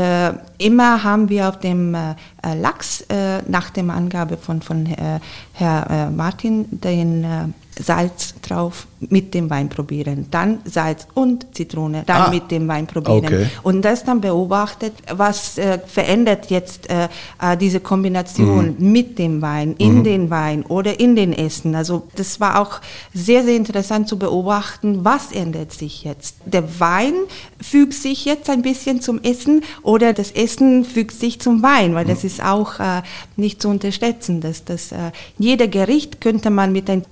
immer 0.58 1.04
haben 1.04 1.28
wir 1.28 1.48
auf 1.48 1.60
dem 1.60 1.96
Lachs 2.42 3.04
nach 3.48 3.70
der 3.70 3.84
Angabe 3.84 4.36
von, 4.36 4.60
von 4.62 4.86
Herr 5.54 6.10
Martin 6.10 6.66
den 6.70 7.54
Salz 7.78 8.34
drauf, 8.40 8.86
mit 9.00 9.34
dem 9.34 9.50
Wein 9.50 9.68
probieren, 9.68 10.26
dann 10.30 10.60
Salz 10.64 11.06
und 11.14 11.54
Zitrone, 11.54 12.04
dann 12.06 12.22
ah, 12.22 12.30
mit 12.30 12.50
dem 12.50 12.66
Wein 12.66 12.86
probieren. 12.86 13.24
Okay. 13.24 13.46
Und 13.62 13.82
das 13.82 14.04
dann 14.04 14.20
beobachtet, 14.20 14.94
was 15.12 15.58
äh, 15.58 15.78
verändert 15.86 16.50
jetzt 16.50 16.88
äh, 16.88 17.08
äh 17.40 17.56
diese 17.56 17.80
Kombination 17.80 18.76
mhm. 18.78 18.92
mit 18.92 19.18
dem 19.18 19.42
Wein, 19.42 19.74
in 19.78 19.98
mhm. 19.98 20.04
den 20.04 20.30
Wein 20.30 20.64
oder 20.64 20.98
in 20.98 21.14
den 21.16 21.32
Essen. 21.32 21.74
Also 21.74 22.04
das 22.16 22.40
war 22.40 22.60
auch 22.60 22.80
sehr, 23.12 23.44
sehr 23.44 23.56
interessant 23.56 24.08
zu 24.08 24.18
beobachten, 24.18 25.04
was 25.04 25.32
ändert 25.32 25.72
sich 25.72 26.04
jetzt. 26.04 26.36
Der 26.46 26.80
Wein 26.80 27.14
fügt 27.60 27.94
sich 27.94 28.24
jetzt 28.24 28.48
ein 28.48 28.62
bisschen 28.62 29.02
zum 29.02 29.22
Essen 29.22 29.62
oder 29.82 30.14
das 30.14 30.30
Essen 30.30 30.84
fügt 30.84 31.12
sich 31.12 31.40
zum 31.40 31.62
Wein, 31.62 31.94
weil 31.94 32.04
mhm. 32.04 32.10
das 32.10 32.24
ist 32.24 32.42
auch 32.42 32.80
äh, 32.80 33.02
nicht 33.36 33.60
zu 33.60 33.68
unterschätzen. 33.68 34.40
Dass, 34.40 34.64
dass, 34.64 34.92
äh, 34.92 35.12
jeder 35.38 35.68
Gericht 35.68 36.20
könnte 36.22 36.48
man 36.50 36.72
mit 36.72 36.88
ein 36.88 37.04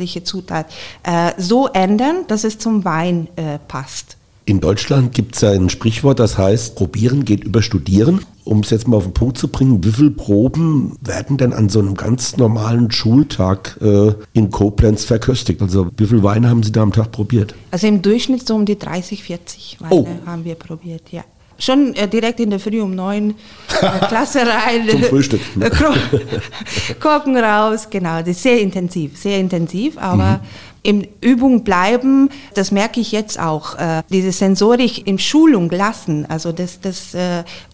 zusätzlicher 0.00 0.24
Zutat 0.24 0.66
äh, 1.02 1.32
so 1.38 1.68
ändern, 1.68 2.24
dass 2.28 2.44
es 2.44 2.58
zum 2.58 2.84
Wein 2.84 3.28
äh, 3.36 3.58
passt. 3.68 4.16
In 4.46 4.60
Deutschland 4.60 5.14
gibt 5.14 5.36
es 5.36 5.42
ja 5.42 5.50
ein 5.50 5.68
Sprichwort, 5.68 6.18
das 6.18 6.36
heißt, 6.36 6.74
probieren 6.74 7.24
geht 7.24 7.44
über 7.44 7.62
studieren. 7.62 8.24
Um 8.42 8.60
es 8.60 8.70
jetzt 8.70 8.88
mal 8.88 8.96
auf 8.96 9.04
den 9.04 9.12
Punkt 9.12 9.38
zu 9.38 9.46
bringen, 9.46 9.84
wie 9.84 9.92
viele 9.92 10.10
Proben 10.10 10.96
werden 11.02 11.36
denn 11.36 11.52
an 11.52 11.68
so 11.68 11.78
einem 11.78 11.94
ganz 11.94 12.36
normalen 12.36 12.90
Schultag 12.90 13.78
äh, 13.80 14.12
in 14.32 14.50
Koblenz 14.50 15.04
verköstigt? 15.04 15.62
Also 15.62 15.88
wie 15.96 16.06
viele 16.06 16.24
Weine 16.24 16.48
haben 16.48 16.64
Sie 16.64 16.72
da 16.72 16.82
am 16.82 16.92
Tag 16.92 17.12
probiert? 17.12 17.54
Also 17.70 17.86
im 17.86 18.02
Durchschnitt 18.02 18.44
so 18.44 18.56
um 18.56 18.64
die 18.64 18.78
30, 18.78 19.22
40 19.22 19.76
Weine 19.82 19.94
oh. 19.94 20.08
haben 20.26 20.44
wir 20.44 20.56
probiert, 20.56 21.12
ja 21.12 21.22
schon 21.60 21.94
äh, 21.94 22.08
direkt 22.08 22.40
in 22.40 22.50
der 22.50 22.58
Früh 22.58 22.80
um 22.80 22.94
neun 22.94 23.34
äh, 23.80 24.06
Klasse 24.08 24.40
rein. 24.40 24.88
Zum 24.88 25.02
Frühstück. 25.04 25.40
Korken 27.00 27.36
raus, 27.36 27.88
genau. 27.88 28.18
Das 28.18 28.30
ist 28.30 28.42
sehr 28.42 28.60
intensiv, 28.60 29.16
sehr 29.16 29.38
intensiv, 29.38 29.96
aber 29.98 30.40
mhm 30.42 30.70
in 30.82 31.06
Übung 31.20 31.62
bleiben, 31.62 32.30
das 32.54 32.70
merke 32.70 33.00
ich 33.00 33.12
jetzt 33.12 33.38
auch, 33.38 33.78
äh, 33.78 34.02
diese 34.08 34.32
Sensorik 34.32 35.06
in 35.06 35.18
Schulung 35.18 35.68
lassen, 35.68 36.24
also 36.24 36.52
das, 36.52 36.80
das 36.80 37.14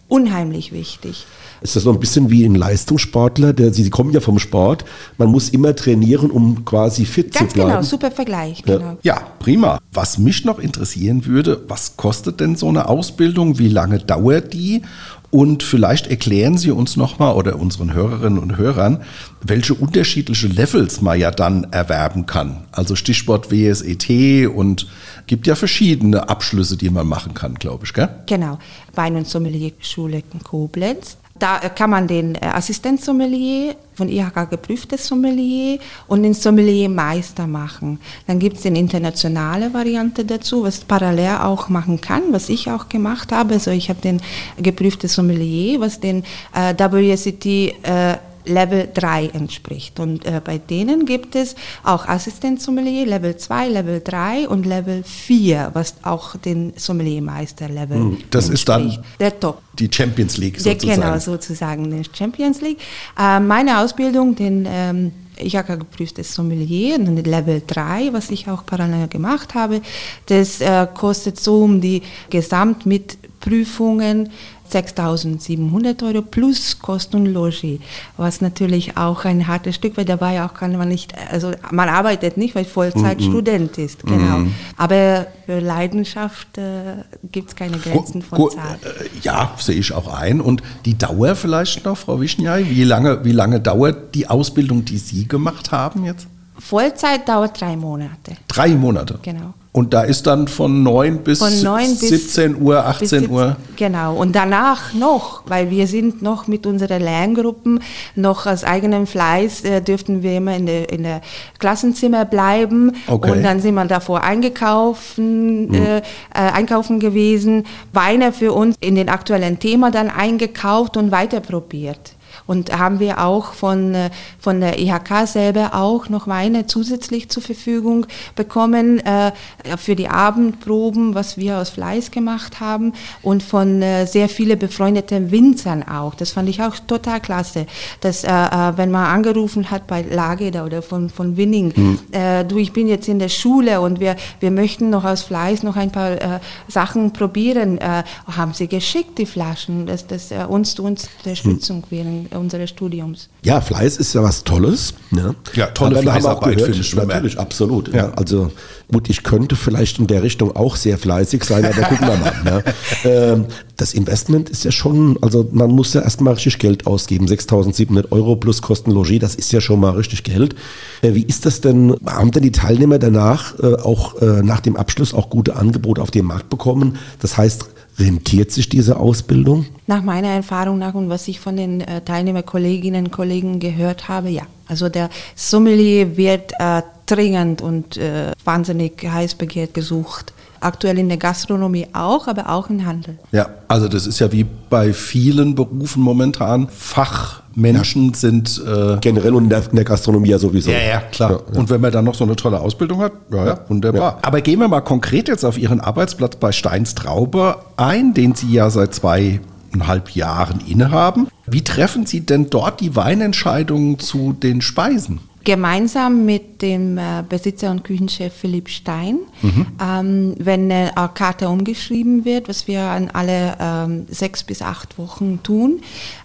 unheimlich 0.09 0.73
wichtig. 0.73 1.25
Ist 1.61 1.75
das 1.75 1.85
noch 1.85 1.93
ein 1.93 1.99
bisschen 1.99 2.29
wie 2.29 2.45
ein 2.45 2.55
Leistungssportler? 2.55 3.53
Der, 3.53 3.73
Sie, 3.73 3.83
Sie 3.83 3.89
kommen 3.89 4.11
ja 4.11 4.19
vom 4.19 4.39
Sport. 4.39 4.85
Man 5.17 5.29
muss 5.29 5.49
immer 5.49 5.75
trainieren, 5.75 6.31
um 6.31 6.65
quasi 6.65 7.05
fit 7.05 7.33
Ganz 7.33 7.49
zu 7.49 7.55
bleiben. 7.55 7.69
Ganz 7.69 7.89
genau, 7.89 7.89
super 7.89 8.11
Vergleich. 8.11 8.63
Ja. 8.65 8.77
Genau. 8.77 8.97
ja, 9.01 9.21
prima. 9.39 9.79
Was 9.91 10.17
mich 10.17 10.45
noch 10.45 10.59
interessieren 10.59 11.25
würde, 11.25 11.63
was 11.67 11.97
kostet 11.97 12.39
denn 12.39 12.55
so 12.55 12.69
eine 12.69 12.87
Ausbildung? 12.87 13.57
Wie 13.57 13.69
lange 13.69 13.99
dauert 13.99 14.53
die? 14.53 14.81
Und 15.29 15.61
vielleicht 15.61 16.07
erklären 16.07 16.57
Sie 16.57 16.71
uns 16.71 16.95
nochmal 16.95 17.35
oder 17.35 17.59
unseren 17.59 17.93
Hörerinnen 17.93 18.39
und 18.39 18.57
Hörern, 18.57 19.03
welche 19.41 19.73
unterschiedliche 19.73 20.47
Levels 20.47 21.01
man 21.01 21.19
ja 21.19 21.31
dann 21.31 21.65
erwerben 21.65 22.25
kann. 22.25 22.65
Also 22.71 22.95
Stichwort 22.95 23.51
WSET 23.51 24.47
und 24.47 24.87
gibt 25.27 25.45
ja 25.45 25.55
verschiedene 25.55 26.29
Abschlüsse, 26.29 26.77
die 26.77 26.89
man 26.89 27.07
machen 27.07 27.33
kann, 27.33 27.55
glaube 27.55 27.85
ich, 27.85 27.93
gell? 27.93 28.09
Genau. 28.25 28.57
Wein- 28.95 29.17
und 29.17 29.27
Sommelier-Schule 29.27 30.23
in 30.33 30.39
Koblenz. 30.43 31.17
Da 31.39 31.59
kann 31.69 31.89
man 31.89 32.07
den 32.07 32.35
äh, 32.35 32.45
Assistenzsommelier, 32.45 33.75
von 33.97 34.09
IHK 34.09 34.51
geprüftes 34.51 35.07
Sommelier 35.07 35.79
und 36.07 36.21
den 36.21 36.35
Sommeliermeister 36.35 37.47
machen. 37.47 37.99
Dann 38.27 38.37
gibt 38.37 38.57
es 38.57 38.65
eine 38.65 38.77
internationale 38.77 39.73
Variante 39.73 40.23
dazu, 40.23 40.63
was 40.63 40.81
parallel 40.81 41.37
auch 41.41 41.69
machen 41.69 41.99
kann, 41.99 42.21
was 42.31 42.49
ich 42.49 42.69
auch 42.69 42.89
gemacht 42.89 43.31
habe. 43.31 43.55
Also 43.55 43.71
ich 43.71 43.89
habe 43.89 43.99
den 43.99 44.21
geprüftes 44.61 45.13
Sommelier, 45.15 45.79
was 45.79 45.99
den 45.99 46.23
äh, 46.53 46.75
WSET 46.77 47.45
äh, 47.45 48.17
Level 48.47 48.89
3 48.93 49.27
entspricht. 49.27 49.99
Und 49.99 50.25
äh, 50.25 50.41
bei 50.43 50.57
denen 50.57 51.05
gibt 51.05 51.35
es 51.35 51.55
auch 51.83 52.07
Assistenzsommelier 52.07 53.05
Level 53.05 53.37
2, 53.37 53.69
Level 53.69 54.01
3 54.03 54.47
und 54.47 54.65
Level 54.65 55.03
4, 55.03 55.71
was 55.73 55.95
auch 56.03 56.35
den 56.37 56.73
Sommeliermeister-Level 56.75 57.97
hm, 57.97 58.17
Das 58.31 58.49
ist 58.49 58.67
dann 58.67 59.03
der 59.19 59.39
Top. 59.39 59.61
Die 59.77 59.89
Champions 59.91 60.37
League 60.37 60.59
sozusagen. 60.59 61.01
genau, 61.01 61.19
sozusagen 61.19 61.91
die 61.91 62.09
Champions 62.11 62.61
League. 62.61 62.79
Äh, 63.19 63.39
meine 63.39 63.79
Ausbildung, 63.79 64.35
den 64.35 64.67
ähm, 64.69 65.11
ich 65.39 65.55
habe 65.55 65.77
geprüftes 65.77 66.33
Sommelier, 66.33 66.95
und 66.95 67.25
Level 67.25 67.61
3, 67.65 68.11
was 68.11 68.31
ich 68.31 68.49
auch 68.49 68.65
parallel 68.65 69.07
gemacht 69.07 69.53
habe. 69.53 69.81
Das 70.25 70.61
äh, 70.61 70.87
kostet 70.93 71.39
so 71.39 71.63
um 71.63 71.79
die 71.79 72.01
Gesamt 72.29 72.85
mit 72.85 73.17
Prüfungen 73.39 74.29
6.700 74.71 76.03
Euro 76.07 76.21
plus 76.21 76.79
Kosten 76.79 77.17
und 77.17 77.25
Logis, 77.27 77.79
was 78.17 78.41
natürlich 78.41 78.97
auch 78.97 79.25
ein 79.25 79.47
hartes 79.47 79.75
Stück, 79.75 79.97
weil 79.97 80.05
dabei 80.05 80.43
auch 80.43 80.53
kann 80.53 80.77
man 80.77 80.89
nicht, 80.89 81.13
also 81.31 81.51
man 81.71 81.89
arbeitet 81.89 82.37
nicht, 82.37 82.55
weil 82.55 82.65
Vollzeit 82.65 83.19
mhm. 83.19 83.23
Student 83.23 83.77
ist, 83.77 84.03
genau. 84.03 84.39
Mhm. 84.39 84.53
Aber 84.77 85.27
für 85.45 85.59
Leidenschaft 85.59 86.57
äh, 86.57 87.03
gibt 87.31 87.49
es 87.49 87.55
keine 87.55 87.77
Grenzen 87.77 88.21
von 88.21 88.37
Go. 88.37 88.49
Äh, 88.49 89.21
ja, 89.23 89.51
sehe 89.57 89.75
ich 89.75 89.93
auch 89.93 90.13
ein. 90.13 90.41
Und 90.41 90.61
die 90.85 90.97
Dauer 90.97 91.35
vielleicht 91.35 91.85
noch, 91.85 91.97
Frau 91.97 92.19
Wischnjai, 92.19 92.65
wie 92.69 92.83
lange, 92.83 93.23
wie 93.23 93.31
lange 93.31 93.59
dauert 93.59 94.13
die 94.15 94.27
Ausbildung, 94.27 94.85
die 94.85 94.97
Sie 94.97 95.27
gemacht 95.27 95.71
haben 95.71 96.05
jetzt? 96.05 96.27
Vollzeit 96.59 97.27
dauert 97.27 97.59
drei 97.59 97.75
Monate. 97.75 98.37
Drei 98.47 98.69
Monate? 98.69 99.19
Genau. 99.21 99.53
Und 99.77 99.93
da 99.93 100.01
ist 100.01 100.25
dann 100.25 100.47
von 100.47 100.81
9 100.81 101.19
bis, 101.19 101.37
von 101.37 101.61
9 101.61 101.99
bis 101.99 102.09
17 102.09 102.59
Uhr, 102.59 102.83
18 102.83 103.07
17, 103.07 103.29
Uhr. 103.29 103.57
Genau. 103.75 104.15
Und 104.15 104.35
danach 104.35 104.95
noch, 104.95 105.43
weil 105.45 105.69
wir 105.69 105.85
sind 105.85 106.23
noch 106.23 106.47
mit 106.47 106.65
unseren 106.65 106.99
Lerngruppen, 106.99 107.81
noch 108.15 108.47
aus 108.47 108.63
eigenem 108.63 109.05
Fleiß 109.05 109.65
äh, 109.65 109.81
dürften 109.81 110.23
wir 110.23 110.37
immer 110.37 110.55
in 110.55 110.65
der, 110.65 110.91
in 110.91 111.03
der 111.03 111.21
Klassenzimmer 111.59 112.25
bleiben. 112.25 112.93
Okay. 113.05 113.29
Und 113.29 113.43
dann 113.43 113.61
sind 113.61 113.75
wir 113.75 113.85
davor 113.85 114.23
eingekaufen, 114.23 115.67
hm. 115.69 115.73
äh, 115.75 115.97
äh, 115.97 116.01
einkaufen 116.31 116.99
gewesen, 116.99 117.67
Weine 117.93 118.33
für 118.33 118.53
uns 118.53 118.77
in 118.79 118.95
den 118.95 119.09
aktuellen 119.09 119.59
Thema 119.59 119.91
dann 119.91 120.09
eingekauft 120.09 120.97
und 120.97 121.11
weiter 121.11 121.39
probiert. 121.39 122.16
Und 122.47 122.77
haben 122.77 122.99
wir 122.99 123.23
auch 123.23 123.53
von, 123.53 123.93
äh, 123.93 124.09
von 124.39 124.61
der 124.61 124.79
IHK 124.79 125.27
selber 125.27 125.71
auch 125.73 126.07
noch 126.09 126.27
Weine 126.27 126.65
zusätzlich 126.65 127.29
zur 127.29 127.43
Verfügung 127.43 128.07
bekommen 128.35 128.99
äh, 128.99 129.33
für 129.77 129.95
die 129.95 130.07
Abendproben, 130.07 131.13
was 131.13 131.37
wir 131.37 131.57
aus 131.57 131.69
Fleiß 131.69 132.11
gemacht 132.11 132.61
haben 132.61 132.93
und 133.21 133.43
von 133.43 133.81
äh, 133.81 134.05
sehr 134.07 134.29
vielen 134.29 134.57
befreundeten 134.57 135.31
Winzern 135.31 135.83
auch. 135.83 136.15
Das 136.15 136.31
fand 136.31 136.47
ich 136.47 136.61
auch 136.61 136.75
total 136.87 137.19
klasse, 137.19 137.67
dass 138.01 138.23
äh, 138.23 138.29
äh 138.29 138.77
wenn 138.77 138.91
man 138.91 139.05
angerufen 139.05 139.69
hat 139.69 139.87
bei 139.87 140.01
Lageda 140.01 140.65
oder 140.65 140.81
von, 140.81 141.09
von 141.09 141.35
Winning, 141.35 141.73
mhm. 141.75 141.99
äh, 142.11 142.45
du, 142.45 142.57
ich 142.57 142.71
bin 142.71 142.87
jetzt 142.87 143.07
in 143.07 143.19
der 143.19 143.29
Schule 143.29 143.81
und 143.81 143.99
wir, 143.99 144.15
wir 144.39 144.51
möchten 144.51 144.89
noch 144.89 145.03
aus 145.03 145.23
Fleiß 145.23 145.63
noch 145.63 145.75
ein 145.75 145.91
paar 145.91 146.39
Sachen 146.67 147.11
probieren, 147.11 147.79
haben 148.27 148.53
sie 148.53 148.67
geschickt, 148.67 149.17
die 149.17 149.25
Flaschen, 149.25 149.85
dass 149.85 150.07
das 150.07 150.29
uns 150.47 150.75
zu 150.75 150.83
uns 150.83 151.09
Unterstützung 151.23 151.83
mhm. 151.89 151.91
wären 151.95 152.27
unseres 152.37 152.69
Studiums. 152.69 153.29
Ja, 153.43 153.61
Fleiß 153.61 153.97
ist 153.97 154.13
ja 154.13 154.23
was 154.23 154.43
Tolles. 154.43 154.93
Ne? 155.11 155.35
Ja, 155.53 155.67
tolle 155.67 156.01
Fleißarbeit 156.01 156.61
finde 156.61 156.79
ich. 156.79 156.95
Natürlich, 156.95 157.39
absolut. 157.39 157.89
Ja. 157.89 158.07
Ja. 158.07 158.13
Also 158.15 158.51
gut, 158.91 159.09
ich 159.09 159.23
könnte 159.23 159.55
vielleicht 159.55 159.99
in 159.99 160.07
der 160.07 160.23
Richtung 160.23 160.55
auch 160.55 160.75
sehr 160.75 160.97
fleißig 160.97 161.43
sein, 161.43 161.65
aber 161.65 161.81
gucken 161.81 162.07
wir 162.07 162.17
mal. 162.17 162.33
Ne? 162.43 162.63
Ähm, 163.03 163.45
das 163.75 163.93
Investment 163.93 164.49
ist 164.49 164.65
ja 164.65 164.71
schon, 164.71 165.17
also 165.21 165.47
man 165.51 165.69
muss 165.69 165.93
ja 165.93 166.01
erstmal 166.01 166.33
richtig 166.33 166.57
Geld 166.57 166.87
ausgeben. 166.87 167.27
6.700 167.27 168.11
Euro 168.11 168.35
plus 168.35 168.61
Kosten 168.61 168.91
Logis, 168.91 169.19
das 169.19 169.35
ist 169.35 169.51
ja 169.51 169.61
schon 169.61 169.79
mal 169.79 169.91
richtig 169.91 170.23
Geld. 170.23 170.55
Äh, 171.01 171.13
wie 171.13 171.23
ist 171.23 171.45
das 171.45 171.61
denn? 171.61 171.95
Haben 172.05 172.31
denn 172.31 172.43
die 172.43 172.51
Teilnehmer 172.51 172.97
danach 172.97 173.57
äh, 173.59 173.75
auch 173.75 174.19
äh, 174.21 174.41
nach 174.41 174.61
dem 174.61 174.75
Abschluss 174.75 175.13
auch 175.13 175.29
gute 175.29 175.55
Angebote 175.55 176.01
auf 176.01 176.11
dem 176.11 176.25
Markt 176.25 176.49
bekommen? 176.49 176.97
Das 177.19 177.37
heißt, 177.37 177.65
Rentiert 177.99 178.51
sich 178.51 178.69
diese 178.69 178.99
Ausbildung? 178.99 179.65
Nach 179.87 180.03
meiner 180.03 180.29
Erfahrung 180.29 180.77
nach 180.77 180.93
und 180.93 181.09
was 181.09 181.27
ich 181.27 181.39
von 181.39 181.57
den 181.57 181.81
äh, 181.81 182.01
Teilnehmerkolleginnen 182.01 183.05
und 183.05 183.11
Kollegen 183.11 183.59
gehört 183.59 184.07
habe, 184.07 184.29
ja. 184.29 184.43
Also 184.67 184.89
der 184.89 185.09
Sommelier 185.35 186.17
wird 186.17 186.51
äh, 186.59 186.83
dringend 187.07 187.61
und 187.61 187.97
äh, 187.97 188.33
wahnsinnig 188.43 189.03
heiß 189.03 189.35
begehrt 189.35 189.73
gesucht. 189.73 190.33
Aktuell 190.67 190.99
in 190.99 191.07
der 191.07 191.17
Gastronomie 191.17 191.87
auch, 191.93 192.27
aber 192.27 192.49
auch 192.49 192.69
im 192.69 192.85
Handel. 192.85 193.17
Ja, 193.31 193.47
also 193.69 193.87
das 193.87 194.05
ist 194.05 194.19
ja 194.19 194.33
wie 194.33 194.45
bei 194.69 194.91
vielen 194.91 195.55
Berufen 195.55 196.03
momentan. 196.03 196.67
Fachmenschen 196.67 198.09
ja. 198.09 198.15
sind 198.17 198.61
äh 198.67 198.97
generell 198.99 199.33
und 199.33 199.45
in 199.45 199.49
der, 199.49 199.63
in 199.69 199.77
der, 199.77 199.85
Gastronomie 199.85 200.27
ja 200.27 200.37
sowieso. 200.37 200.71
Ja, 200.71 200.79
ja, 200.79 200.99
klar. 200.99 201.31
Ja, 201.31 201.37
ja. 201.53 201.57
Und 201.57 201.69
wenn 201.69 201.79
man 201.79 201.93
dann 201.93 202.03
noch 202.03 202.15
so 202.15 202.25
eine 202.25 202.35
tolle 202.35 202.59
Ausbildung 202.59 202.99
hat, 202.99 203.13
ja, 203.31 203.45
ja 203.45 203.59
wunderbar. 203.69 204.19
Aber 204.23 204.41
gehen 204.41 204.59
wir 204.59 204.67
mal 204.67 204.81
konkret 204.81 205.29
jetzt 205.29 205.45
auf 205.45 205.57
Ihren 205.57 205.79
Arbeitsplatz 205.79 206.35
bei 206.35 206.51
Steins 206.51 206.95
Traube 206.95 207.59
ein, 207.77 208.13
den 208.13 208.35
Sie 208.35 208.51
ja 208.51 208.69
seit 208.69 208.93
zweieinhalb 208.93 210.09
Jahren 210.15 210.59
innehaben. 210.67 211.29
Wie 211.45 211.63
treffen 211.63 212.05
Sie 212.05 212.25
denn 212.25 212.49
dort 212.49 212.81
die 212.81 212.97
Weinentscheidungen 212.97 213.99
zu 213.99 214.33
den 214.33 214.59
Speisen? 214.59 215.21
Gemeinsam 215.45 216.25
mit 216.25 216.56
mit 216.57 216.61
dem 216.63 216.97
äh, 216.97 217.23
Besitzer 217.27 217.69
und 217.69 217.83
Küchenchef 217.83 218.33
Philipp 218.33 218.69
Stein, 218.69 219.19
mhm. 219.41 219.65
ähm, 219.81 220.35
wenn 220.39 220.71
eine 220.71 220.91
Karte 221.13 221.49
umgeschrieben 221.49 222.25
wird, 222.25 222.49
was 222.49 222.67
wir 222.67 222.81
an 222.81 223.09
alle 223.13 223.55
ähm, 223.59 224.05
sechs 224.09 224.43
bis 224.43 224.61
acht 224.61 224.97
Wochen 224.97 225.41
tun. 225.43 225.81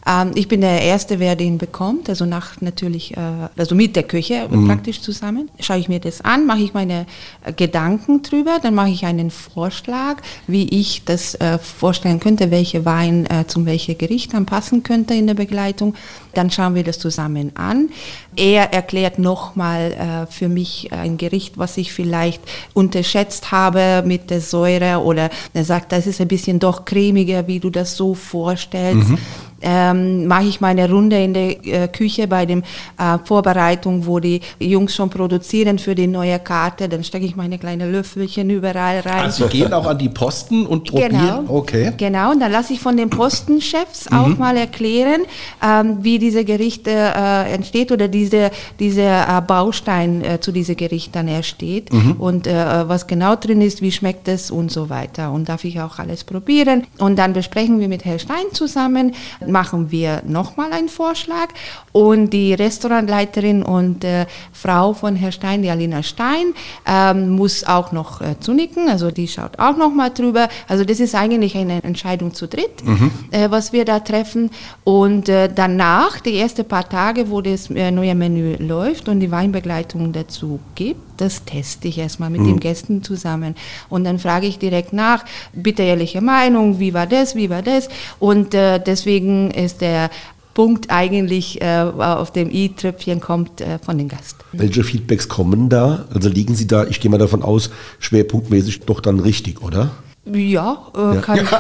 Ähm, 0.06 0.30
ich 0.34 0.48
bin 0.48 0.62
der 0.62 0.80
Erste, 0.82 1.18
wer 1.18 1.36
den 1.36 1.58
bekommt, 1.58 2.08
also 2.08 2.24
nach 2.24 2.60
natürlich, 2.60 3.16
äh, 3.16 3.20
also 3.56 3.74
mit 3.74 3.94
der 3.94 4.04
Küche 4.04 4.48
mhm. 4.48 4.66
praktisch 4.66 5.02
zusammen. 5.02 5.50
Schaue 5.60 5.78
ich 5.78 5.88
mir 5.88 6.00
das 6.00 6.22
an, 6.22 6.46
mache 6.46 6.60
ich 6.60 6.72
meine 6.72 7.06
äh, 7.44 7.52
Gedanken 7.52 8.22
drüber, 8.22 8.58
dann 8.62 8.74
mache 8.74 8.90
ich 8.90 9.04
einen 9.04 9.30
Vorschlag, 9.30 10.16
wie 10.46 10.68
ich 10.68 11.04
das 11.04 11.34
äh, 11.34 11.58
vorstellen 11.58 12.20
könnte, 12.20 12.50
welche 12.50 12.84
Wein 12.84 13.26
äh, 13.26 13.46
zum 13.46 13.66
welche 13.66 13.94
Gericht 13.94 14.32
dann 14.32 14.46
passen 14.46 14.82
könnte 14.82 15.14
in 15.14 15.26
der 15.26 15.34
Begleitung. 15.34 15.94
Dann 16.34 16.50
schauen 16.50 16.74
wir 16.74 16.84
das 16.84 16.98
zusammen 16.98 17.52
an. 17.54 17.90
Er 18.34 18.72
erklärt 18.72 19.18
nochmal 19.18 19.92
äh, 19.92 20.22
für 20.26 20.49
mich 20.49 20.93
ein 20.93 21.17
Gericht, 21.17 21.59
was 21.59 21.76
ich 21.76 21.93
vielleicht 21.93 22.43
unterschätzt 22.75 23.52
habe 23.52 24.02
mit 24.07 24.31
der 24.31 24.41
Säure 24.41 25.02
oder 25.02 25.31
er 25.55 25.64
sagt, 25.64 25.93
das 25.93 26.07
ist 26.07 26.21
ein 26.21 26.29
bisschen 26.29 26.59
doch 26.59 26.85
cremiger, 26.85 27.47
wie 27.47 27.61
du 27.61 27.71
das 27.71 27.97
so 27.97 28.14
vorstellst. 28.14 29.11
Mhm 29.11 29.19
ähm, 29.62 30.26
mache 30.26 30.45
ich 30.45 30.61
meine 30.61 30.90
Runde 30.90 31.23
in 31.23 31.35
der 31.35 31.66
äh, 31.66 31.88
Küche 31.88 32.26
bei 32.26 32.47
dem 32.47 32.62
äh, 32.99 33.19
Vorbereitung, 33.25 34.07
wo 34.07 34.21
die 34.21 34.40
Jungs 34.59 34.95
schon 34.95 35.11
produzieren 35.11 35.78
für 35.78 35.95
die 35.95 36.07
neue 36.07 36.38
Karte. 36.38 36.88
Dann 36.88 37.04
stecke 37.04 37.25
ich 37.25 37.37
meine 37.37 37.59
kleinen 37.59 37.92
Löffelchen 37.92 38.50
überall 38.50 39.00
rein. 39.00 39.23
Also 39.23 39.47
Sie 39.47 39.59
gehen 39.59 39.73
auch 39.73 39.87
an 39.87 39.99
die 39.99 40.09
Posten 40.09 40.66
und 40.66 40.88
probieren? 40.88 41.12
Genau, 41.12 41.45
okay. 41.49 41.92
genau. 41.97 42.33
Und 42.33 42.40
dann 42.40 42.52
lasse 42.52 42.73
ich 42.73 42.81
von 42.81 42.97
den 42.97 43.11
Postenchefs 43.11 44.11
mhm. 44.11 44.19
auch 44.19 44.38
mal 44.38 44.57
erklären, 44.57 45.23
ähm, 45.62 45.99
wie 46.02 46.19
diese 46.19 46.45
Gerichte 46.45 46.90
äh, 46.90 47.52
entsteht 47.52 47.92
oder 47.92 48.09
diese, 48.09 48.50
diese 48.78 49.02
äh, 49.02 49.40
Baustein 49.47 50.25
äh, 50.25 50.40
zu 50.40 50.52
diesem 50.52 50.76
Gericht 50.76 51.14
dann 51.14 51.28
ersteht 51.28 51.92
mhm. 51.92 52.12
und 52.19 52.47
äh, 52.47 52.88
was 52.88 53.07
genau 53.07 53.37
drin 53.37 53.61
ist, 53.61 53.83
wie 53.83 53.92
schmeckt 53.92 54.28
es 54.28 54.50
und 54.50 54.71
so 54.71 54.90
weiter. 54.90 55.33
Und 55.33 55.49
darf 55.49 55.64
ich 55.64 55.81
auch 55.81 55.99
alles 55.99 56.25
probieren. 56.25 56.85
Und 56.99 57.19
dann 57.19 57.33
besprechen 57.33 57.81
wir 57.81 57.88
mit 57.88 58.04
Herrn 58.04 58.19
Stein 58.19 58.45
zusammen, 58.52 59.14
machen 59.52 59.90
wir 59.90 60.23
nochmal 60.26 60.73
einen 60.73 60.88
Vorschlag 60.88 61.49
und 61.92 62.30
die 62.30 62.54
Restaurantleiterin 62.54 63.62
und 63.62 64.02
äh, 64.04 64.26
Frau 64.52 64.94
von 64.94 65.14
Herrn 65.14 65.32
Stein, 65.32 65.62
die 65.62 65.71
Alina 65.71 66.02
Stein, 66.02 66.54
ähm, 66.87 67.30
muss 67.30 67.64
auch 67.64 67.92
noch 67.92 68.21
äh, 68.21 68.40
zunicken, 68.40 68.88
also 68.88 69.11
die 69.11 69.28
schaut 69.28 69.59
auch 69.59 69.76
nochmal 69.76 70.11
drüber. 70.11 70.49
Also 70.66 70.85
das 70.85 70.99
ist 70.99 71.14
eigentlich 71.14 71.56
eine 71.56 71.82
Entscheidung 71.85 72.35
zu 72.35 72.49
dritt, 72.49 72.85
mhm. 72.85 73.11
äh, 73.30 73.50
was 73.50 73.73
wir 73.73 73.85
da 73.85 74.00
treffen. 74.00 74.50
Und 74.85 75.28
äh, 75.28 75.49
danach, 75.54 76.21
die 76.21 76.38
ersten 76.38 76.64
paar 76.66 76.88
Tage, 76.88 77.30
wo 77.30 77.40
das 77.40 77.71
äh, 77.71 77.90
neue 77.90 78.14
Menü 78.14 78.56
läuft 78.56 79.09
und 79.09 79.21
die 79.21 79.30
Weinbegleitung 79.30 80.12
dazu 80.12 80.59
gibt, 80.75 81.12
das 81.16 81.45
teste 81.45 81.88
ich 81.88 81.99
erstmal 81.99 82.31
mit 82.31 82.42
mhm. 82.42 82.47
den 82.47 82.61
Gästen 82.61 83.02
zusammen. 83.02 83.54
Und 83.88 84.04
dann 84.04 84.19
frage 84.19 84.47
ich 84.47 84.59
direkt 84.59 84.92
nach, 84.92 85.25
bitte 85.52 85.83
ehrliche 85.83 86.21
Meinung, 86.21 86.78
wie 86.78 86.95
war 86.95 87.07
das, 87.07 87.35
wie 87.35 87.50
war 87.50 87.62
das? 87.62 87.88
Und 88.19 88.54
äh, 88.54 88.78
deswegen 88.78 89.50
ist 89.50 89.81
der 89.81 90.11
Punkt 90.54 90.90
eigentlich 90.90 91.62
äh, 91.62 91.81
auf 91.81 92.31
dem 92.31 92.50
i-Tröpfchen 92.50 93.21
kommt 93.21 93.61
äh, 93.61 93.78
von 93.78 93.97
den 93.97 94.09
Gast. 94.09 94.37
Welche 94.52 94.85
Feedbacks 94.85 95.28
kommen 95.28 95.69
da? 95.69 96.04
Also 96.12 96.28
liegen 96.28 96.54
Sie 96.54 96.66
da, 96.66 96.87
ich 96.87 97.00
gehe 97.00 97.11
mal 97.11 97.19
davon 97.19 97.42
aus, 97.42 97.71
schwerpunktmäßig 98.00 98.81
doch 98.81 99.00
dann 99.00 99.21
richtig, 99.21 99.62
oder? 99.62 99.92
Ja, 100.25 100.87
äh, 100.95 101.21
kann 101.21 101.37
ja. 101.37 101.43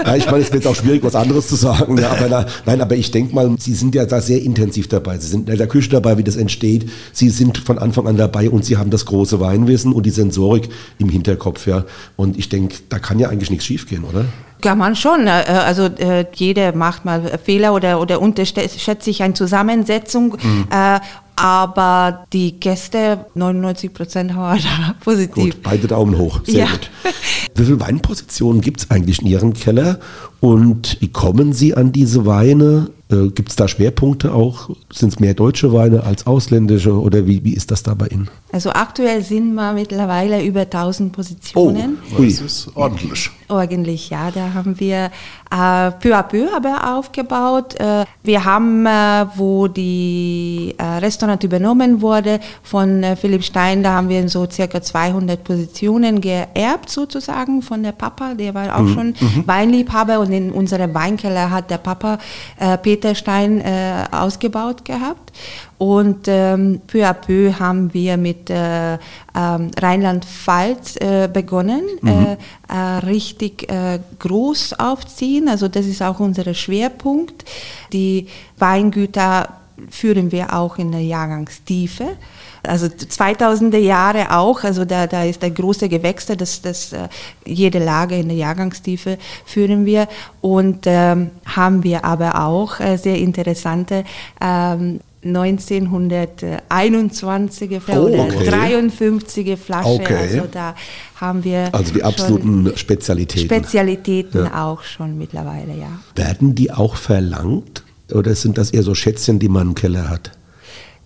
ich. 0.00 0.06
ja, 0.06 0.16
ich 0.16 0.26
meine, 0.26 0.44
es 0.44 0.52
wird 0.52 0.64
auch 0.66 0.76
schwierig, 0.76 1.02
was 1.02 1.16
anderes 1.16 1.48
zu 1.48 1.56
sagen. 1.56 1.98
Ja, 1.98 2.12
aber 2.12 2.28
na, 2.28 2.46
nein, 2.66 2.80
aber 2.80 2.94
ich 2.94 3.10
denke 3.10 3.34
mal, 3.34 3.56
Sie 3.58 3.74
sind 3.74 3.96
ja 3.96 4.06
da 4.06 4.20
sehr 4.20 4.40
intensiv 4.42 4.86
dabei. 4.86 5.18
Sie 5.18 5.26
sind 5.26 5.48
in 5.48 5.58
der 5.58 5.66
Küche 5.66 5.90
dabei, 5.90 6.16
wie 6.16 6.22
das 6.22 6.36
entsteht. 6.36 6.88
Sie 7.12 7.30
sind 7.30 7.58
von 7.58 7.78
Anfang 7.78 8.06
an 8.06 8.16
dabei 8.16 8.48
und 8.48 8.64
Sie 8.64 8.76
haben 8.76 8.90
das 8.90 9.06
große 9.06 9.40
Weinwissen 9.40 9.92
und 9.92 10.06
die 10.06 10.10
Sensorik 10.10 10.68
im 10.98 11.08
Hinterkopf. 11.08 11.66
Ja. 11.66 11.84
Und 12.14 12.38
ich 12.38 12.48
denke, 12.48 12.76
da 12.90 13.00
kann 13.00 13.18
ja 13.18 13.28
eigentlich 13.28 13.50
nichts 13.50 13.64
schiefgehen, 13.64 14.04
oder? 14.04 14.24
Kann 14.64 14.78
man 14.78 14.96
schon. 14.96 15.26
Äh, 15.26 15.44
also 15.66 15.84
äh, 15.84 16.24
jeder 16.34 16.74
macht 16.74 17.04
mal 17.04 17.38
Fehler 17.42 17.74
oder, 17.74 18.00
oder 18.00 18.20
unterschätzt 18.20 19.02
sich 19.02 19.22
eine 19.22 19.34
Zusammensetzung. 19.34 20.38
Mhm. 20.42 20.66
Äh, 20.70 21.00
aber 21.36 22.26
die 22.32 22.58
Gäste, 22.60 23.26
99 23.34 23.92
Prozent 23.92 24.34
haben 24.34 24.60
da 24.62 24.94
positiv. 25.04 25.54
Gut, 25.54 25.62
beide 25.62 25.88
Daumen 25.88 26.16
hoch, 26.16 26.40
sehr 26.44 26.64
ja. 26.64 26.70
gut. 26.70 26.90
Wie 27.56 27.64
viele 27.64 27.80
Weinpositionen 27.80 28.60
gibt 28.62 28.80
es 28.80 28.90
eigentlich 28.90 29.20
in 29.20 29.26
Ihrem 29.26 29.52
Keller 29.52 29.98
und 30.40 30.96
wie 31.00 31.08
kommen 31.08 31.52
Sie 31.52 31.74
an 31.74 31.92
diese 31.92 32.24
Weine? 32.26 32.90
Gibt 33.08 33.50
es 33.50 33.56
da 33.56 33.68
Schwerpunkte 33.68 34.32
auch? 34.32 34.70
Sind 34.92 35.12
es 35.12 35.20
mehr 35.20 35.34
deutsche 35.34 35.72
Weine 35.72 36.02
als 36.04 36.26
ausländische 36.26 36.98
oder 36.98 37.26
wie, 37.26 37.44
wie 37.44 37.52
ist 37.52 37.70
das 37.70 37.82
da 37.82 37.94
bei 37.94 38.06
Ihnen? 38.08 38.28
Also 38.50 38.70
aktuell 38.70 39.22
sind 39.22 39.54
wir 39.54 39.72
mittlerweile 39.72 40.42
über 40.42 40.62
1000 40.62 41.12
Positionen. 41.12 41.98
Oh, 42.16 42.22
das 42.22 42.40
ist 42.40 42.70
ordentlich. 42.74 43.30
Ordentlich, 43.54 44.10
ja. 44.10 44.32
Da 44.32 44.52
haben 44.52 44.80
wir 44.80 45.10
äh, 45.50 45.90
peu 46.00 46.16
à 46.16 46.22
peu 46.24 46.48
aber 46.54 46.96
aufgebaut. 46.96 47.78
Äh, 47.78 48.04
wir 48.24 48.44
haben, 48.44 48.84
äh, 48.84 49.26
wo 49.36 49.68
die 49.68 50.74
äh, 50.76 50.82
Restaurant 50.98 51.44
übernommen 51.44 52.00
wurde 52.00 52.40
von 52.64 53.04
äh, 53.04 53.14
Philipp 53.14 53.44
Stein, 53.44 53.84
da 53.84 53.92
haben 53.92 54.08
wir 54.08 54.28
so 54.28 54.50
circa 54.50 54.82
200 54.82 55.44
Positionen 55.44 56.20
geerbt 56.20 56.90
sozusagen 56.90 57.62
von 57.62 57.84
der 57.84 57.92
Papa. 57.92 58.34
Der 58.34 58.54
war 58.54 58.76
auch 58.76 58.80
mhm. 58.80 58.94
schon 58.94 59.06
mhm. 59.20 59.46
Weinliebhaber 59.46 60.18
und 60.18 60.32
in 60.32 60.50
unserem 60.50 60.92
Weinkeller 60.92 61.50
hat 61.50 61.70
der 61.70 61.78
Papa 61.78 62.18
äh, 62.58 62.76
Peter 62.78 63.14
Stein 63.14 63.60
äh, 63.60 64.04
ausgebaut 64.10 64.84
gehabt. 64.84 65.32
Und 65.84 66.28
ähm, 66.28 66.80
peu 66.86 67.04
à 67.04 67.12
peu 67.12 67.58
haben 67.58 67.92
wir 67.92 68.16
mit 68.16 68.48
äh, 68.48 68.94
ähm, 68.94 69.70
Rheinland-Pfalz 69.78 70.96
äh, 70.96 71.28
begonnen, 71.30 71.82
mhm. 72.00 72.08
äh, 72.08 72.36
äh 72.68 72.98
richtig 73.04 73.70
äh, 73.70 73.98
groß 74.18 74.78
aufziehen. 74.78 75.46
Also 75.46 75.68
das 75.68 75.84
ist 75.84 76.00
auch 76.02 76.20
unser 76.20 76.54
Schwerpunkt. 76.54 77.44
Die 77.92 78.28
Weingüter 78.56 79.50
führen 79.90 80.32
wir 80.32 80.54
auch 80.54 80.78
in 80.78 80.90
der 80.90 81.02
Jahrgangstiefe 81.02 82.16
also 82.66 82.86
2000er 82.86 83.78
Jahre 83.78 84.30
auch, 84.34 84.64
also 84.64 84.84
da, 84.84 85.06
da 85.06 85.24
ist 85.24 85.42
der 85.42 85.50
große 85.50 85.88
Gewächse, 85.88 86.36
das, 86.36 86.62
das 86.62 86.92
äh, 86.92 87.08
jede 87.44 87.78
Lage 87.78 88.16
in 88.16 88.28
der 88.28 88.36
Jahrgangstiefe 88.36 89.18
führen 89.44 89.84
wir 89.84 90.08
und 90.40 90.84
ähm, 90.86 91.30
haben 91.44 91.84
wir 91.84 92.04
aber 92.04 92.46
auch 92.46 92.80
äh, 92.80 92.96
sehr 92.96 93.18
interessante 93.18 94.04
ähm, 94.40 95.00
1921er 95.24 97.80
oh, 97.96 98.18
okay. 98.18 98.48
53er 98.48 99.56
Flasche. 99.56 99.88
Okay. 99.88 100.16
Also 100.16 100.42
da 100.50 100.74
haben 101.16 101.44
wir 101.44 101.74
also 101.74 101.94
die 101.94 102.02
absoluten 102.02 102.76
Spezialitäten. 102.76 103.46
Spezialitäten 103.46 104.44
ja. 104.44 104.64
auch 104.64 104.82
schon 104.82 105.16
mittlerweile, 105.16 105.74
ja. 105.74 105.88
Werden 106.14 106.54
die 106.54 106.70
auch 106.70 106.96
verlangt 106.96 107.84
oder 108.12 108.34
sind 108.34 108.58
das 108.58 108.70
eher 108.70 108.82
so 108.82 108.94
Schätzchen, 108.94 109.38
die 109.38 109.48
man 109.48 109.68
im 109.68 109.74
Keller 109.74 110.10
hat? 110.10 110.32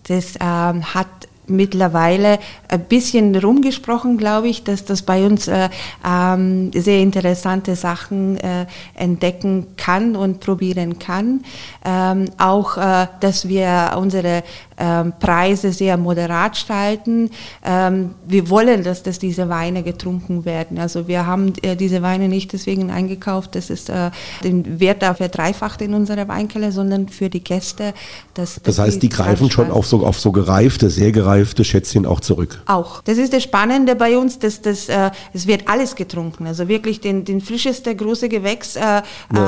Das 0.07 0.33
ähm, 0.41 0.93
hat 0.93 1.28
mittlerweile 1.49 2.39
ein 2.67 2.81
bisschen 2.85 3.35
rumgesprochen, 3.35 4.17
glaube 4.17 4.47
ich, 4.47 4.63
dass 4.63 4.85
das 4.85 5.01
bei 5.01 5.25
uns 5.25 5.47
äh, 5.47 5.69
ähm, 6.05 6.71
sehr 6.73 6.99
interessante 6.99 7.75
Sachen 7.75 8.37
äh, 8.37 8.65
entdecken 8.95 9.67
kann 9.77 10.15
und 10.15 10.39
probieren 10.39 10.99
kann. 10.99 11.43
Ähm, 11.83 12.25
auch, 12.37 12.77
äh, 12.77 13.07
dass 13.19 13.47
wir 13.47 13.95
unsere 13.97 14.43
ähm, 14.79 15.13
Preise 15.19 15.71
sehr 15.71 15.97
moderat 15.97 16.53
gestalten. 16.53 17.29
Ähm, 17.63 18.15
wir 18.25 18.49
wollen, 18.49 18.83
dass, 18.83 19.03
dass 19.03 19.19
diese 19.19 19.49
Weine 19.49 19.83
getrunken 19.83 20.45
werden. 20.45 20.79
Also 20.79 21.07
wir 21.07 21.25
haben 21.25 21.53
äh, 21.61 21.75
diese 21.75 22.01
Weine 22.01 22.27
nicht 22.27 22.53
deswegen 22.53 22.89
eingekauft, 22.89 23.55
dass 23.55 23.69
es 23.69 23.89
äh, 23.89 24.11
den 24.43 24.79
Wert 24.79 25.01
dafür 25.01 25.19
verdreifacht 25.19 25.81
in 25.81 25.93
unserer 25.93 26.27
Weinkeller, 26.27 26.71
sondern 26.71 27.09
für 27.09 27.29
die 27.29 27.43
Gäste. 27.43 27.93
Dass, 28.33 28.55
dass 28.55 28.63
das 28.63 28.79
heißt, 28.79 28.95
die, 28.95 29.09
die 29.09 29.09
greifen 29.09 29.51
schon 29.51 29.69
auf 29.69 29.85
so, 29.85 30.05
auf 30.05 30.19
so 30.19 30.31
gereifte, 30.31 30.89
sehr 30.89 31.11
gereifte 31.11 31.63
Schätzchen 31.63 32.05
auch 32.05 32.21
zurück. 32.21 32.61
Auch. 32.65 33.01
Das 33.03 33.17
ist 33.17 33.33
das 33.33 33.43
Spannende 33.43 33.95
bei 33.95 34.17
uns, 34.17 34.39
dass 34.39 34.61
das, 34.61 34.87
äh, 34.87 35.11
es 35.33 35.45
wird 35.45 35.67
alles 35.67 35.95
getrunken. 35.95 36.47
Also 36.47 36.67
wirklich 36.67 37.01
den, 37.01 37.25
den 37.25 37.41
frischeste 37.41 37.95
große 37.95 38.29
Gewächs 38.29 38.75
äh, 38.75 38.79
ja. 38.81 39.03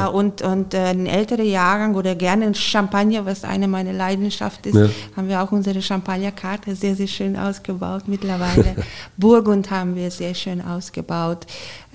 Äh, 0.08 0.10
und, 0.10 0.42
und 0.42 0.74
äh, 0.74 0.78
ein 0.78 1.06
älterer 1.06 1.44
Jahrgang 1.44 1.96
oder 1.96 2.16
gerne 2.16 2.46
ein 2.46 2.56
Champagner, 2.56 3.26
was 3.26 3.44
eine 3.44 3.68
meiner 3.68 3.94
Leidenschaft 3.94 4.66
ist, 4.66 4.76
ja 4.76 4.90
haben 5.22 5.30
wir 5.30 5.44
auch 5.44 5.52
unsere 5.52 5.84
Champagnerkarte 5.84 6.76
sehr, 6.76 6.96
sehr 6.96 7.06
schön 7.06 7.38
ausgebaut 7.38 8.08
mittlerweile. 8.08 8.76
Burgund 9.18 9.70
haben 9.70 9.96
wir 9.96 10.10
sehr 10.10 10.34
schön 10.34 10.62
ausgebaut. 10.62 11.46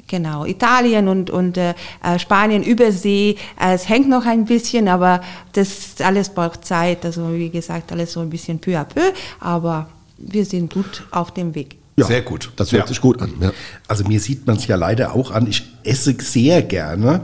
Genau, 0.07 0.45
Italien 0.45 1.09
und, 1.09 1.31
und 1.31 1.59
äh, 1.59 1.75
Spanien, 2.19 2.63
Übersee, 2.63 3.35
äh, 3.61 3.75
es 3.75 3.89
hängt 3.89 4.09
noch 4.09 4.25
ein 4.25 4.45
bisschen, 4.45 4.87
aber 4.87 5.23
das 5.55 6.01
alles 6.01 6.29
braucht 6.29 6.65
Zeit. 6.65 7.05
Also 7.05 7.35
wie 7.35 7.51
gesagt, 7.51 7.91
alles 7.91 8.13
so 8.13 8.21
ein 8.21 8.31
bisschen 8.31 8.61
peu 8.61 8.79
à 8.79 8.85
peu, 8.85 9.13
aber 9.41 9.89
wir 10.19 10.45
sind 10.45 10.73
gut 10.73 11.05
auf 11.11 11.33
dem 11.33 11.57
Weg. 11.57 11.77
Ja, 11.99 12.05
sehr 12.05 12.21
gut. 12.21 12.53
Das 12.57 12.73
hört 12.73 12.83
ja. 12.83 12.87
sich 12.89 13.01
gut 13.01 13.23
an. 13.23 13.33
Ja. 13.41 13.53
Also 13.89 14.05
mir 14.05 14.21
sieht 14.21 14.47
man 14.47 14.57
es 14.57 14.67
ja 14.67 14.77
leider 14.77 15.15
auch 15.15 15.31
an. 15.31 15.47
Ich 15.47 15.63
esse 15.83 16.15
sehr 16.21 16.61
gerne. 16.63 17.23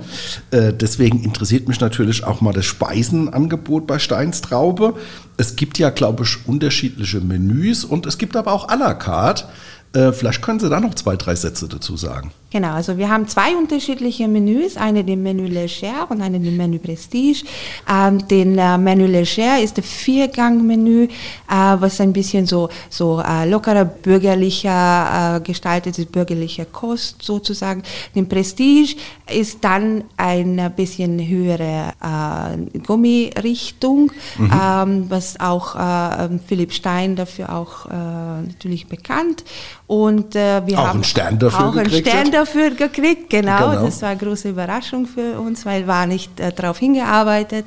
Äh, 0.51 0.73
deswegen 0.73 1.23
interessiert 1.23 1.69
mich 1.69 1.79
natürlich 1.81 2.25
auch 2.25 2.41
mal 2.41 2.55
das 2.55 2.65
Speisenangebot 2.65 3.87
bei 3.87 3.99
Steinstraube. 3.99 4.95
Es 5.37 5.57
gibt 5.57 5.79
ja, 5.79 5.91
glaube 5.91 6.25
ich, 6.25 6.49
unterschiedliche 6.49 7.21
Menüs 7.21 7.85
und 7.85 8.07
es 8.07 8.17
gibt 8.17 8.35
aber 8.35 8.53
auch 8.53 8.69
à 8.69 8.79
la 8.79 8.95
carte. 8.95 9.45
Äh, 9.93 10.13
vielleicht 10.13 10.41
können 10.41 10.59
Sie 10.59 10.71
da 10.71 10.81
noch 10.81 10.95
zwei, 10.95 11.17
drei 11.17 11.35
Sätze 11.35 11.69
dazu 11.69 11.99
sagen. 11.99 12.33
Genau, 12.53 12.75
also 12.75 12.99
wir 12.99 13.09
haben 13.09 13.27
zwei 13.29 13.57
unterschiedliche 13.57 14.29
Menüs, 14.29 14.77
eine 14.77 15.03
dem 15.03 15.23
Menü 15.23 15.47
Leger 15.47 16.11
und 16.11 16.21
eine 16.21 16.39
dem 16.39 16.55
Menü 16.55 16.79
Prestige. 16.79 17.45
Ähm, 17.91 18.29
den 18.29 18.59
äh, 18.59 18.77
Menü 18.77 19.07
Leger 19.07 19.59
ist 19.59 19.79
ein 19.79 19.83
Viergang-Menü, 19.83 21.05
äh, 21.05 21.09
was 21.49 21.99
ein 22.03 22.13
bisschen 22.13 22.45
so, 22.45 22.69
so 22.91 23.23
äh, 23.27 23.49
lockerer, 23.49 23.87
bürgerlicher 23.87 25.37
äh, 25.37 25.41
gestaltet 25.41 25.99
ist, 25.99 26.13
bürgerliche 26.13 26.67
Kost 26.67 27.23
sozusagen. 27.23 27.85
Den 28.15 28.29
Prestige 28.29 28.97
ist 29.35 29.65
dann 29.65 30.05
ein 30.19 30.75
bisschen 30.77 31.27
höhere 31.27 31.95
äh, 32.03 32.79
Gummirichtung, 32.81 34.13
mhm. 34.37 34.53
ähm, 34.53 35.07
was 35.09 35.41
auch 35.41 35.75
äh, 35.75 36.29
Philipp 36.47 36.75
Stein 36.75 37.17
dafür 37.17 37.51
auch 37.55 37.87
natürlich 37.89 38.87
bekannt 38.87 39.45
und 39.93 40.35
äh, 40.37 40.67
wir 40.67 40.79
auch 40.79 40.87
haben 40.87 40.97
einen 40.97 41.05
Stern 41.05 41.39
dafür 41.39 41.69
auch 41.69 41.75
gekriegt. 41.75 42.09
Einen 42.09 42.17
Stern 42.17 42.33
dafür 42.33 42.42
gekriegt, 42.77 43.31
genau. 43.31 43.71
genau. 43.71 43.85
Das 43.85 44.03
war 44.03 44.11
eine 44.11 44.21
große 44.21 44.51
Überraschung 44.51 45.07
für 45.07 45.41
uns, 45.41 45.65
weil 45.67 45.87
war 45.87 46.07
nicht 46.07 46.39
äh, 46.41 46.53
darauf 46.53 46.79
hingearbeitet. 46.79 47.67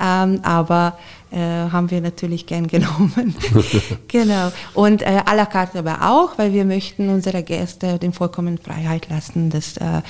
Ähm, 0.00 0.40
aber 0.42 0.98
äh, 1.32 1.38
haben 1.38 1.90
wir 1.90 2.00
natürlich 2.00 2.46
gern 2.46 2.66
genommen. 2.68 3.34
genau. 4.08 4.52
Und 4.74 5.02
äh, 5.02 5.22
à 5.24 5.34
la 5.34 5.46
carte 5.46 5.78
aber 5.78 6.02
auch, 6.02 6.38
weil 6.38 6.52
wir 6.52 6.64
möchten 6.64 7.08
unsere 7.08 7.42
Gäste 7.42 7.98
den 7.98 8.12
vollkommen 8.12 8.58
Freiheit 8.58 9.08
lassen, 9.08 9.50
das 9.50 9.76
äh, 9.78 9.98
äh 9.98 10.02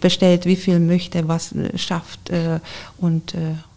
bestellt, 0.00 0.44
wie 0.44 0.56
viel 0.56 0.78
möchte, 0.78 1.26
was 1.28 1.52
äh, 1.52 1.76
schafft 1.78 2.30
äh, 2.30 2.60
und 2.98 3.34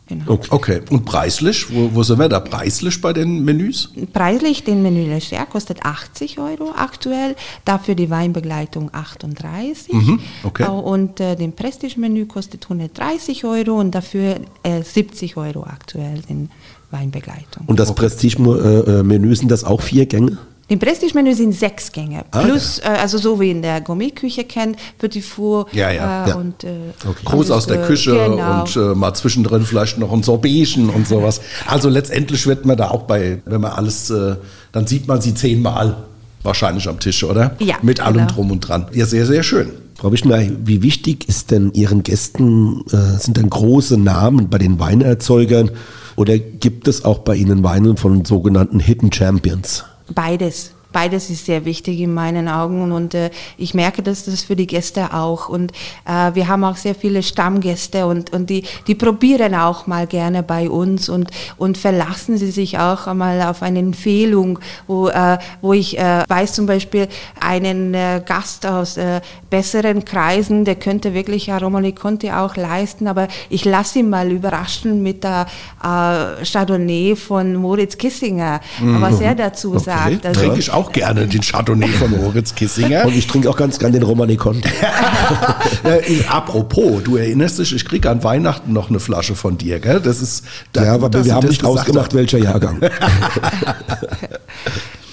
Genau. 0.10 0.40
Okay, 0.50 0.82
und 0.90 1.06
preislich? 1.06 1.72
Wo, 1.72 1.92
wo, 1.94 2.02
sind 2.02 2.18
wir 2.18 2.28
da 2.28 2.40
preislich 2.40 3.00
bei 3.00 3.14
den 3.14 3.46
Menüs? 3.46 3.92
Preislich, 4.12 4.64
den 4.64 4.82
Menü 4.82 5.04
Leger 5.04 5.46
kostet 5.46 5.86
80 5.86 6.40
Euro 6.40 6.72
aktuell, 6.76 7.36
dafür 7.64 7.94
die 7.94 8.10
Weinbegleitung 8.10 8.90
38. 8.92 9.94
Mhm, 9.94 10.20
okay. 10.44 10.68
Und 10.68 11.20
äh, 11.20 11.36
den 11.36 11.54
Prestige-Menü 11.54 12.26
kostet 12.26 12.64
130 12.64 13.46
Euro 13.46 13.80
und 13.80 13.92
dafür 13.92 14.40
äh, 14.64 14.82
70 14.82 15.38
Euro 15.38 15.64
aktuell 15.64 16.24
in 16.28 16.50
Weinbegleitung. 16.90 17.66
Und 17.68 17.80
das 17.80 17.94
Prestige-Menü, 17.94 19.36
sind 19.36 19.52
das 19.52 19.64
auch 19.64 19.82
vier 19.82 20.08
Gänge? 20.08 20.40
Im 20.70 20.78
Prestige-Menü 20.78 21.34
sind 21.34 21.54
sechs 21.54 21.92
Gänge. 21.92 22.24
Ah, 22.30 22.44
plus, 22.44 22.80
ja. 22.84 22.94
äh, 22.94 22.98
also 23.00 23.18
so 23.18 23.40
wie 23.40 23.50
in 23.50 23.64
der 23.64 23.82
Gourmetküche 23.82 24.44
kennt, 24.44 24.78
Petit 25.00 25.24
Four. 25.24 25.66
Ja, 25.72 25.90
ja. 25.90 26.26
Äh, 26.26 26.30
ja. 26.30 26.36
Und, 26.36 26.64
äh, 26.64 26.70
okay. 27.08 27.26
Groß 27.26 27.50
aus 27.50 27.66
der 27.66 27.82
Küche 27.82 28.12
genau. 28.12 28.62
und 28.62 28.76
äh, 28.76 28.96
mal 28.96 29.14
zwischendrin 29.16 29.64
vielleicht 29.64 29.98
noch 29.98 30.14
ein 30.14 30.22
Sorbetchen 30.22 30.90
und 30.90 31.08
sowas. 31.08 31.42
Also 31.66 31.90
letztendlich 31.90 32.46
wird 32.46 32.66
man 32.66 32.78
da 32.78 32.92
auch 32.92 33.04
bei, 33.04 33.42
wenn 33.46 33.62
man 33.62 33.72
alles, 33.72 34.12
äh, 34.12 34.36
dann 34.72 34.86
sieht 34.86 35.08
man 35.08 35.22
sie 35.22 35.34
zehnmal 35.34 35.98
wahrscheinlich 36.44 36.88
am 36.88 37.00
Tisch, 37.00 37.24
oder? 37.24 37.56
Ja. 37.60 37.76
Mit 37.82 38.00
allem 38.00 38.18
genau. 38.18 38.32
drum 38.32 38.52
und 38.52 38.60
dran. 38.62 38.86
Ja, 38.94 39.08
sehr, 39.08 39.26
sehr 39.26 39.42
schön. 39.42 39.72
Frau 39.96 40.12
Wischner, 40.12 40.40
wie 40.64 40.84
wichtig 40.84 41.28
ist 41.28 41.50
denn 41.50 41.74
Ihren 41.74 42.04
Gästen, 42.04 42.86
äh, 42.92 43.18
sind 43.20 43.38
denn 43.38 43.50
große 43.50 43.98
Namen 43.98 44.50
bei 44.50 44.60
den 44.60 44.80
Weinerzeugern 44.80 45.72
oder 46.16 46.38
gibt 46.38 46.88
es 46.88 47.06
auch 47.06 47.20
bei 47.20 47.36
Ihnen 47.36 47.64
Weine 47.64 47.98
von 47.98 48.24
sogenannten 48.24 48.80
Hidden 48.80 49.12
Champions? 49.12 49.84
Beides. 50.10 50.74
Beides 50.92 51.30
ist 51.30 51.46
sehr 51.46 51.66
wichtig 51.66 52.00
in 52.00 52.14
meinen 52.14 52.48
Augen 52.48 52.92
und 52.92 53.14
äh, 53.14 53.30
ich 53.58 53.74
merke, 53.74 54.02
dass 54.02 54.26
das 54.26 54.42
für 54.42 54.56
die 54.56 54.66
Gäste 54.66 55.14
auch. 55.14 55.48
Und 55.48 55.72
äh, 56.06 56.34
wir 56.34 56.48
haben 56.48 56.64
auch 56.64 56.78
sehr 56.78 56.96
viele 56.96 57.22
Stammgäste 57.22 58.08
und, 58.08 58.34
und 58.34 58.50
die, 58.50 58.64
die 58.88 58.96
probieren 58.96 59.54
auch 59.54 59.86
mal 59.86 60.08
gerne 60.08 60.42
bei 60.42 60.70
uns 60.70 61.08
und, 61.08 61.30
und 61.58 61.78
verlassen 61.78 62.38
sie 62.38 62.50
sich 62.50 62.80
auch 62.80 63.06
einmal 63.06 63.42
auf 63.44 63.62
eine 63.62 63.80
Empfehlung, 63.80 64.60
wo, 64.88 65.10
äh, 65.10 65.38
wo 65.62 65.74
ich 65.74 65.98
äh, 66.00 66.24
weiß 66.28 66.54
zum 66.54 66.66
Beispiel 66.66 67.08
einen 67.40 67.94
äh, 67.94 68.22
Gast 68.26 68.66
aus 68.66 68.98
äh, 68.98 69.22
besseren 69.50 70.06
Kreisen, 70.06 70.66
der 70.66 70.76
könnte 70.76 71.14
wirklich 71.14 71.52
Aromani 71.52 71.92
Conti 71.92 72.32
auch 72.32 72.56
leisten, 72.56 73.08
aber 73.08 73.28
ich 73.50 73.66
lasse 73.66 74.00
ihn 74.00 74.10
mal 74.10 74.32
überraschen 74.32 75.04
mit 75.04 75.24
der 75.24 75.46
äh, 75.84 76.46
Chardonnay 76.46 77.16
von 77.16 77.56
Moritz 77.56 77.98
Kissinger, 77.98 78.62
mhm. 78.80 79.02
was 79.02 79.22
er 79.22 79.36
dazu 79.36 79.72
okay. 79.72 79.84
sagt. 79.84 80.26
Also, 80.26 80.42
Trinke 80.42 80.60
ich 80.60 80.72
auch 80.72 80.79
gerne 80.92 81.28
den 81.28 81.42
Chardonnay 81.42 81.90
von 81.90 82.12
Moritz 82.12 82.56
Kissinger. 82.56 83.06
Und 83.06 83.16
ich 83.16 83.28
trinke 83.28 83.50
auch 83.50 83.58
ganz 83.58 83.80
gerne 83.80 84.00
den 84.00 84.04
Romani 84.04 84.38
Conti. 84.38 84.70
apropos, 86.30 87.04
du 87.04 87.18
erinnerst 87.18 87.60
dich, 87.60 87.76
ich 87.76 87.86
kriege 87.86 88.10
an 88.10 88.24
Weihnachten 88.24 88.74
noch 88.74 88.90
eine 88.90 89.00
Flasche 89.00 89.36
von 89.36 89.58
dir, 89.58 89.80
gell? 89.80 90.00
Das 90.00 90.22
ist, 90.22 90.44
da, 90.74 90.86
ja, 90.86 90.94
aber 90.94 91.26
wir 91.26 91.34
haben 91.34 91.48
nicht 91.48 91.64
ausgemacht, 91.64 92.14
welcher 92.14 92.38
Jahrgang. 92.40 92.80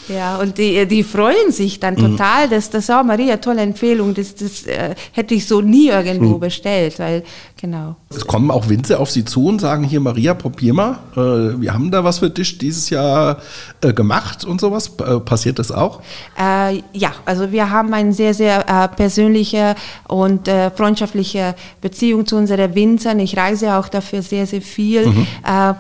Ja, 0.09 0.37
und 0.37 0.59
die, 0.59 0.87
die 0.87 1.03
freuen 1.03 1.51
sich 1.51 1.81
dann 1.81 1.95
mhm. 1.95 2.13
total, 2.13 2.49
dass 2.49 2.71
das, 2.71 2.89
oh 2.91 3.03
Maria, 3.03 3.39
tolle 3.39 3.63
Empfehlung, 3.63 4.15
das, 4.15 4.37
das 4.37 4.65
äh, 4.65 4.95
hätte 5.13 5.35
ich 5.35 5.47
so 5.47 5.61
nie 5.61 5.89
irgendwo 5.89 6.37
mhm. 6.37 6.41
bestellt, 6.41 6.99
weil, 6.99 7.25
genau. 7.57 7.97
Es 8.11 8.27
kommen 8.27 8.51
auch 8.51 8.69
Winzer 8.69 9.01
auf 9.01 9.11
Sie 9.11 9.25
zu 9.25 9.47
und 9.47 9.61
sagen, 9.61 9.85
hier 9.85 10.01
Maria, 10.01 10.35
probier 10.35 10.75
mal, 10.75 10.99
äh, 11.17 11.61
wir 11.61 11.73
haben 11.73 11.91
da 11.91 12.05
was 12.05 12.19
für 12.21 12.31
dich 12.31 12.59
dieses 12.59 12.91
Jahr 12.91 13.39
äh, 13.81 13.93
gemacht 13.93 14.45
und 14.45 14.61
sowas. 14.61 14.93
Äh, 14.99 15.21
passiert 15.21 15.59
das 15.59 15.73
auch? 15.73 16.01
Äh, 16.39 16.83
ja, 16.93 17.13
also 17.25 17.53
wir 17.53 17.71
haben 17.71 17.93
eine 17.95 18.13
sehr, 18.13 18.35
sehr 18.35 18.69
äh, 18.69 18.89
persönliche 18.89 19.75
und 20.09 20.49
freundschaftliche 20.77 21.55
Beziehung 21.81 22.27
zu 22.27 22.37
unseren 22.37 22.75
Winzern. 22.75 23.19
Ich 23.21 23.37
reise 23.37 23.75
auch 23.75 23.89
dafür 23.89 24.23
sehr, 24.23 24.47
sehr 24.47 24.63
viel. 24.63 25.07
Mhm. 25.07 25.27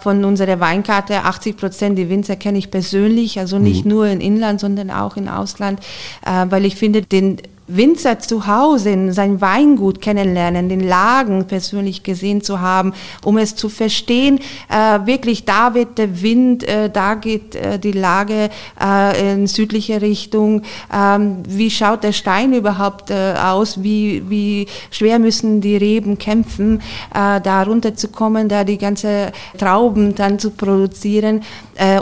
von 0.01 0.25
unserer 0.25 0.61
Weinkarte, 0.61 1.25
80 1.25 1.57
Prozent 1.57 1.99
die 1.99 2.09
Winzer 2.09 2.37
kenne 2.37 2.59
ich 2.59 2.71
persönlich, 2.71 3.39
also 3.39 3.59
nicht 3.59 3.85
mhm. 3.85 3.91
nur 3.91 4.07
in 4.07 4.21
Inland, 4.21 4.61
sondern 4.61 4.91
auch 4.91 5.17
im 5.17 5.29
Ausland, 5.29 5.81
äh, 6.25 6.47
weil 6.49 6.65
ich 6.65 6.77
finde, 6.77 7.03
den 7.03 7.39
Winzer 7.69 8.19
zu 8.21 8.47
Hause, 8.47 9.13
sein 9.13 9.41
Weingut 9.41 10.01
kennenlernen, 10.01 10.69
den 10.69 10.87
Lagen 10.87 11.47
persönlich 11.47 12.03
gesehen 12.03 12.43
zu 12.43 12.61
haben, 12.61 12.93
um 13.25 13.39
es 13.39 13.57
zu 13.57 13.69
verstehen, 13.69 14.39
äh, 14.69 15.07
wirklich 15.07 15.45
da 15.45 15.75
wird 15.75 15.99
der 15.99 16.23
Wind, 16.23 16.63
äh, 16.65 16.91
da 16.91 17.15
geht 17.15 17.55
äh, 17.55 17.79
die 17.79 17.93
Lage 17.93 18.51
äh, 18.81 19.33
in 19.33 19.47
südliche 19.47 20.01
Richtung, 20.01 20.63
ähm, 20.93 21.43
wie 21.49 21.71
schaut 21.71 22.05
der 22.05 22.13
Stein 22.13 22.53
überhaupt 22.53 23.11
äh, 23.11 23.35
aus, 23.35 23.83
wie, 23.83 24.23
wie 24.29 24.67
schwer 24.91 25.19
müssen 25.19 25.61
die 25.61 25.77
Reben 25.77 26.19
kämpfen, 26.19 26.81
äh, 27.15 27.41
da 27.41 27.63
runterzukommen, 27.63 28.49
da 28.49 28.65
die 28.65 28.79
ganze 28.79 29.33
Trauben 29.59 30.15
dann 30.15 30.39
zu 30.39 30.51
produzieren 30.51 31.43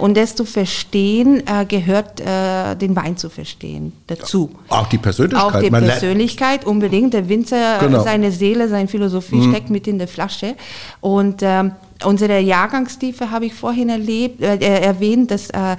und 0.01 0.17
das 0.17 0.37
zu 0.37 0.45
verstehen, 0.45 1.43
gehört 1.69 2.21
den 2.21 2.95
Wein 2.95 3.17
zu 3.17 3.29
verstehen 3.29 3.93
dazu. 4.07 4.51
Auch 4.69 4.87
die 4.87 4.99
Persönlichkeit. 4.99 5.53
Auch 5.53 5.54
auch 5.55 5.63
die 5.63 5.71
Man 5.71 5.85
Persönlichkeit 5.85 6.65
unbedingt. 6.65 7.15
Der 7.15 7.29
Winzer, 7.29 7.79
genau. 7.79 8.03
seine 8.03 8.31
Seele, 8.31 8.69
seine 8.69 8.89
Philosophie 8.89 9.37
mhm. 9.37 9.51
steckt 9.51 9.71
mit 9.71 9.87
in 9.87 9.99
der 9.99 10.09
Flasche. 10.09 10.55
Und 11.01 11.43
ähm, 11.43 11.73
unsere 12.05 12.41
Jahrgangstiefe 12.41 13.31
habe 13.31 13.47
ich 13.47 13.55
vorhin 13.55 13.89
erlebt, 13.89 14.43
äh, 14.43 14.57
erwähnt, 14.57 15.31
dass 15.31 15.51
äh, 15.51 15.77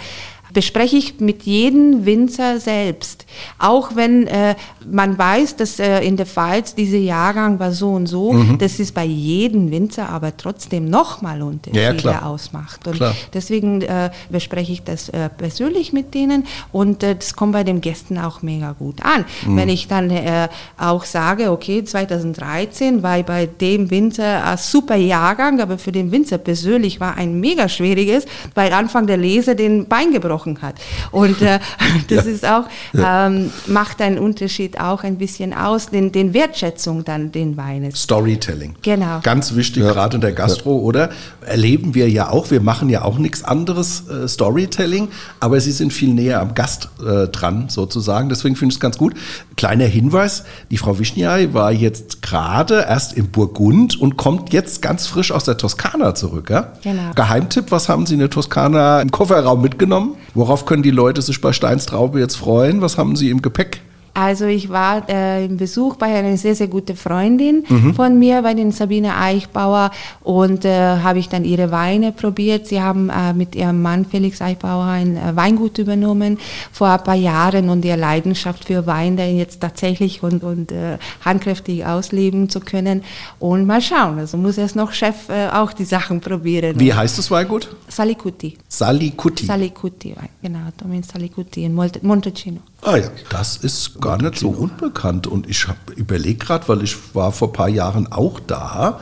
bespreche 0.56 0.96
ich 0.96 1.20
mit 1.20 1.44
jedem 1.44 2.06
Winzer 2.06 2.60
selbst. 2.60 3.26
Auch 3.60 3.96
wenn 3.96 4.26
äh, 4.26 4.56
man 4.90 5.18
weiß, 5.18 5.58
dass 5.58 5.80
äh, 5.80 6.00
in 6.00 6.16
der 6.16 6.26
Pfalz 6.26 6.74
dieser 6.74 6.98
Jahrgang 6.98 7.60
war 7.60 7.74
so 7.74 7.92
und 7.92 8.08
so, 8.08 8.32
mhm. 8.32 8.58
das 8.58 8.80
ist 8.80 8.94
bei 8.94 9.04
jedem 9.04 9.70
Winzer 9.70 10.10
aber 10.10 10.36
trotzdem 10.38 10.86
nochmal 10.90 11.42
Unterschiede 11.42 12.10
ja, 12.10 12.22
ausmacht. 12.22 12.88
Und 12.88 12.96
klar. 12.96 13.14
deswegen 13.34 13.82
äh, 13.82 14.12
bespreche 14.30 14.72
ich 14.72 14.82
das 14.84 15.10
äh, 15.10 15.30
persönlich 15.30 15.92
mit 15.92 16.14
denen 16.14 16.46
und 16.72 17.04
äh, 17.04 17.16
das 17.16 17.36
kommt 17.36 17.52
bei 17.52 17.66
den 17.66 17.82
Gästen 17.82 18.18
auch 18.18 18.42
mega 18.42 18.72
gut 18.72 19.04
an. 19.04 19.26
Mhm. 19.46 19.58
Wenn 19.58 19.70
ich 19.70 19.90
dann 19.90 20.10
äh, 20.10 20.48
auch 20.78 21.04
sage, 21.04 21.52
okay, 21.52 21.84
2013 21.84 23.04
war 23.04 23.22
bei 23.24 23.46
dem 23.46 23.92
Winzer 23.92 24.46
ein 24.46 24.58
super 24.58 24.96
Jahrgang, 24.96 25.60
aber 25.60 25.78
für 25.78 25.92
den 25.92 26.14
Winzer 26.14 26.38
persönlich 26.38 27.02
war 27.02 27.18
ein 27.18 27.42
mega 27.42 27.68
schwieriges, 27.68 28.26
weil 28.54 28.72
Anfang 28.72 29.06
der 29.06 29.18
Lese 29.18 29.54
den 29.54 29.88
Bein 29.88 30.14
gebrochen 30.14 30.45
gesprochen 30.46 30.62
hat. 30.62 30.76
Und 31.12 31.42
äh, 31.42 31.60
das 32.10 32.26
ja. 32.26 32.32
ist 32.32 32.46
auch, 32.46 32.66
ähm, 32.94 33.52
macht 33.68 34.02
einen 34.02 34.20
Unterschied 34.20 34.80
auch 34.80 35.04
ein 35.04 35.18
bisschen 35.18 35.54
aus, 35.54 35.88
den, 35.88 36.12
den 36.12 36.34
Wertschätzung 36.34 37.04
dann 37.04 37.32
den 37.32 37.58
Weines. 37.58 38.02
Storytelling. 38.02 38.76
Genau. 38.82 39.20
Ganz 39.24 39.56
wichtig, 39.56 39.84
ja. 39.84 39.92
gerade 39.92 40.16
in 40.16 40.22
der 40.22 40.34
Gastro, 40.34 40.78
oder? 40.78 41.10
Erleben 41.42 41.96
wir 41.96 42.10
ja 42.10 42.30
auch, 42.30 42.52
wir 42.52 42.62
machen 42.62 42.90
ja 42.90 43.04
auch 43.04 43.18
nichts 43.18 43.44
anderes 43.44 44.08
äh, 44.08 44.28
Storytelling, 44.28 45.10
aber 45.40 45.60
sie 45.60 45.72
sind 45.72 45.94
viel 45.94 46.14
näher 46.14 46.42
am 46.42 46.54
Gast 46.54 46.90
äh, 47.06 47.28
dran, 47.28 47.70
sozusagen. 47.70 48.30
Deswegen 48.30 48.56
finde 48.56 48.74
ich 48.74 48.78
es 48.78 48.80
ganz 48.80 48.98
gut. 48.98 49.14
Kleiner 49.58 49.86
Hinweis, 49.86 50.44
die 50.72 50.78
Frau 50.78 51.00
Wischniai 51.00 51.54
war 51.54 51.72
jetzt 51.72 52.22
gerade 52.22 52.86
erst 52.88 53.14
in 53.14 53.30
Burgund 53.30 54.00
und 54.00 54.18
kommt 54.18 54.54
jetzt 54.54 54.82
ganz 54.82 55.08
frisch 55.08 55.32
aus 55.32 55.44
der 55.44 55.58
Toskana 55.58 56.16
zurück. 56.16 56.50
Ja? 56.50 56.74
Genau. 56.84 57.12
Geheimtipp, 57.16 57.72
was 57.72 57.90
haben 57.90 58.06
Sie 58.06 58.14
in 58.14 58.20
der 58.20 58.30
Toskana 58.30 59.02
im 59.02 59.12
Kofferraum 59.12 59.62
mitgenommen? 59.62 60.16
Worauf 60.36 60.66
können 60.66 60.84
die 60.84 60.92
Leute 60.92 61.22
sich 61.22 61.40
bei 61.40 61.54
Steinstraube 61.54 62.20
jetzt 62.20 62.36
freuen? 62.36 62.82
Was 62.82 62.98
haben 62.98 63.16
Sie 63.16 63.30
im 63.30 63.42
Gepäck? 63.42 63.82
Also 64.16 64.46
ich 64.46 64.70
war 64.70 65.10
äh, 65.10 65.44
im 65.44 65.58
Besuch 65.58 65.98
bei 65.98 66.06
einer 66.06 66.38
sehr, 66.38 66.56
sehr 66.56 66.70
guten 66.70 66.96
Freundin 66.96 67.66
mhm. 67.68 67.94
von 67.94 68.18
mir, 68.18 68.42
bei 68.44 68.54
den 68.54 68.72
Sabine 68.72 69.18
Eichbauer 69.18 69.92
und 70.24 70.64
äh, 70.64 71.00
habe 71.00 71.20
ich 71.20 71.28
dann 71.28 71.44
ihre 71.44 71.70
Weine 71.70 72.14
probiert. 72.14 72.66
Sie 72.66 72.82
haben 72.82 73.10
äh, 73.10 73.34
mit 73.34 73.56
ihrem 73.56 73.82
Mann 73.82 74.06
Felix 74.06 74.42
Eichbauer 74.42 74.86
ein 74.86 75.18
äh, 75.18 75.36
Weingut 75.36 75.80
übernommen 75.80 76.40
vor 76.72 76.88
ein 76.88 77.04
paar 77.04 77.16
Jahren 77.16 77.68
und 77.68 77.84
ihre 77.84 77.98
Leidenschaft 77.98 78.64
für 78.64 78.88
Wein 78.88 79.18
dann 79.18 79.36
jetzt 79.36 79.60
tatsächlich 79.60 80.24
und, 80.24 80.46
und 80.46 80.72
äh, 80.72 80.98
handkräftig 81.26 81.86
ausleben 81.86 82.48
zu 82.50 82.62
können. 82.62 83.04
Und 83.40 83.68
mal 83.68 83.82
schauen, 83.82 84.18
also 84.20 84.38
muss 84.38 84.58
erst 84.58 84.78
noch 84.78 84.94
Chef 84.94 85.28
äh, 85.28 85.50
auch 85.50 85.74
die 85.74 85.84
Sachen 85.84 86.22
probieren. 86.22 86.80
Wie 86.80 86.94
heißt 86.94 87.18
das 87.18 87.30
Weingut? 87.32 87.68
Salikuti. 87.90 88.58
Salikuti. 88.70 89.46
Salikuti, 89.46 90.16
genau, 90.42 90.70
Domin 90.78 91.04
Salikuti 91.04 91.66
in 91.66 91.74
Montalcino. 91.74 92.62
Ah 92.82 92.98
ja, 92.98 93.10
das 93.32 93.58
ist 93.58 94.00
gar 94.06 94.22
nicht 94.22 94.38
so 94.38 94.50
unbekannt. 94.50 95.28
Und 95.28 95.50
ich 95.50 95.68
habe 95.68 95.94
überlegt 95.96 96.42
gerade, 96.46 96.68
weil 96.68 96.84
ich 96.84 96.96
war 97.14 97.32
vor 97.32 97.50
ein 97.50 97.54
paar 97.54 97.70
Jahren 97.70 98.12
auch 98.12 98.40
da 98.40 99.00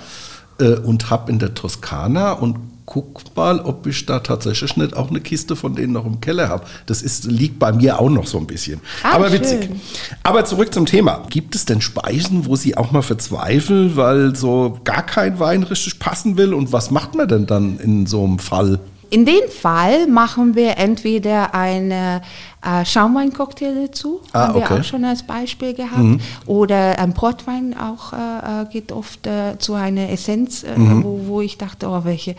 äh, 0.60 0.76
und 0.76 1.10
habe 1.10 1.32
in 1.32 1.40
der 1.40 1.54
Toskana 1.54 2.32
und 2.34 2.58
guck 2.86 3.36
mal, 3.36 3.60
ob 3.60 3.88
ich 3.88 4.06
da 4.06 4.20
tatsächlich 4.20 4.76
nicht 4.78 4.96
auch 4.96 5.10
eine 5.10 5.22
Kiste 5.22 5.56
von 5.56 5.76
denen 5.76 5.94
noch 5.94 6.06
im 6.06 6.22
Keller 6.22 6.50
habe. 6.50 6.66
Das 6.86 7.02
ist, 7.02 7.26
liegt 7.26 7.60
bei 7.60 7.72
mir 7.72 8.00
auch 8.00 8.10
noch 8.10 8.28
so 8.28 8.38
ein 8.38 8.48
bisschen. 8.48 8.82
Ah, 9.04 9.16
Aber 9.16 9.32
witzig. 9.32 9.66
Schön. 9.66 9.82
Aber 10.24 10.46
zurück 10.46 10.74
zum 10.74 10.86
Thema. 10.86 11.24
Gibt 11.30 11.56
es 11.56 11.66
denn 11.66 11.82
Speisen, 11.82 12.46
wo 12.46 12.56
Sie 12.56 12.78
auch 12.78 12.92
mal 12.92 13.02
verzweifeln, 13.02 13.96
weil 13.96 14.36
so 14.36 14.80
gar 14.84 15.06
kein 15.06 15.40
Wein 15.40 15.64
richtig 15.64 16.00
passen 16.00 16.38
will? 16.38 16.54
Und 16.54 16.72
was 16.74 16.92
macht 16.92 17.16
man 17.16 17.28
denn 17.28 17.46
dann 17.46 17.80
in 17.80 18.06
so 18.06 18.24
einem 18.24 18.40
Fall? 18.40 18.80
In 19.10 19.26
dem 19.26 19.48
Fall 19.50 20.08
machen 20.08 20.56
wir 20.56 20.78
entweder 20.78 21.54
eine 21.54 22.24
äh, 22.64 22.86
Schaumweincocktail 22.86 23.88
dazu, 23.88 24.22
ah, 24.32 24.48
haben 24.48 24.56
wir 24.56 24.62
okay. 24.64 24.80
auch 24.80 24.84
schon 24.84 25.04
als 25.04 25.24
Beispiel 25.24 25.74
gehabt. 25.74 25.98
Mhm. 25.98 26.20
Oder 26.46 26.98
ein 27.00 27.14
Portwein 27.14 27.76
auch 27.78 28.14
äh, 28.14 28.62
äh, 28.62 28.66
geht 28.72 28.92
oft 28.92 29.28
äh, 29.28 29.58
zu 29.58 29.74
einer 29.74 30.10
Essenz, 30.10 30.64
äh, 30.64 30.78
mhm. 30.78 31.04
wo, 31.04 31.22
wo 31.26 31.42
ich 31.42 31.58
dachte, 31.58 31.88
oh, 31.88 32.02
welche, 32.04 32.32
äh, 32.32 32.36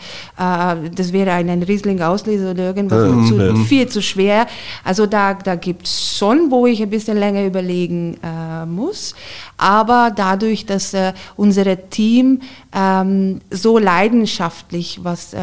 das 0.95 1.13
wäre 1.13 1.31
ein, 1.33 1.49
ein 1.49 1.61
Riesling-Auslese 1.61 2.51
oder 2.51 2.63
irgendwas 2.63 3.11
mhm. 3.11 3.27
zu, 3.27 3.55
viel 3.65 3.87
zu 3.87 4.01
schwer. 4.01 4.47
Also 4.83 5.05
da, 5.05 5.35
da 5.35 5.55
gibt 5.55 5.85
es 5.87 6.17
schon, 6.17 6.49
wo 6.49 6.65
ich 6.65 6.81
ein 6.81 6.89
bisschen 6.89 7.17
länger 7.17 7.45
überlegen 7.45 8.17
muss. 8.67 9.15
Aber 9.57 10.11
dadurch, 10.15 10.65
dass 10.65 10.93
unser 11.35 11.89
Team 11.89 12.41
ähm, 12.73 13.41
so 13.49 13.77
leidenschaftlich, 13.77 14.99
was 15.03 15.35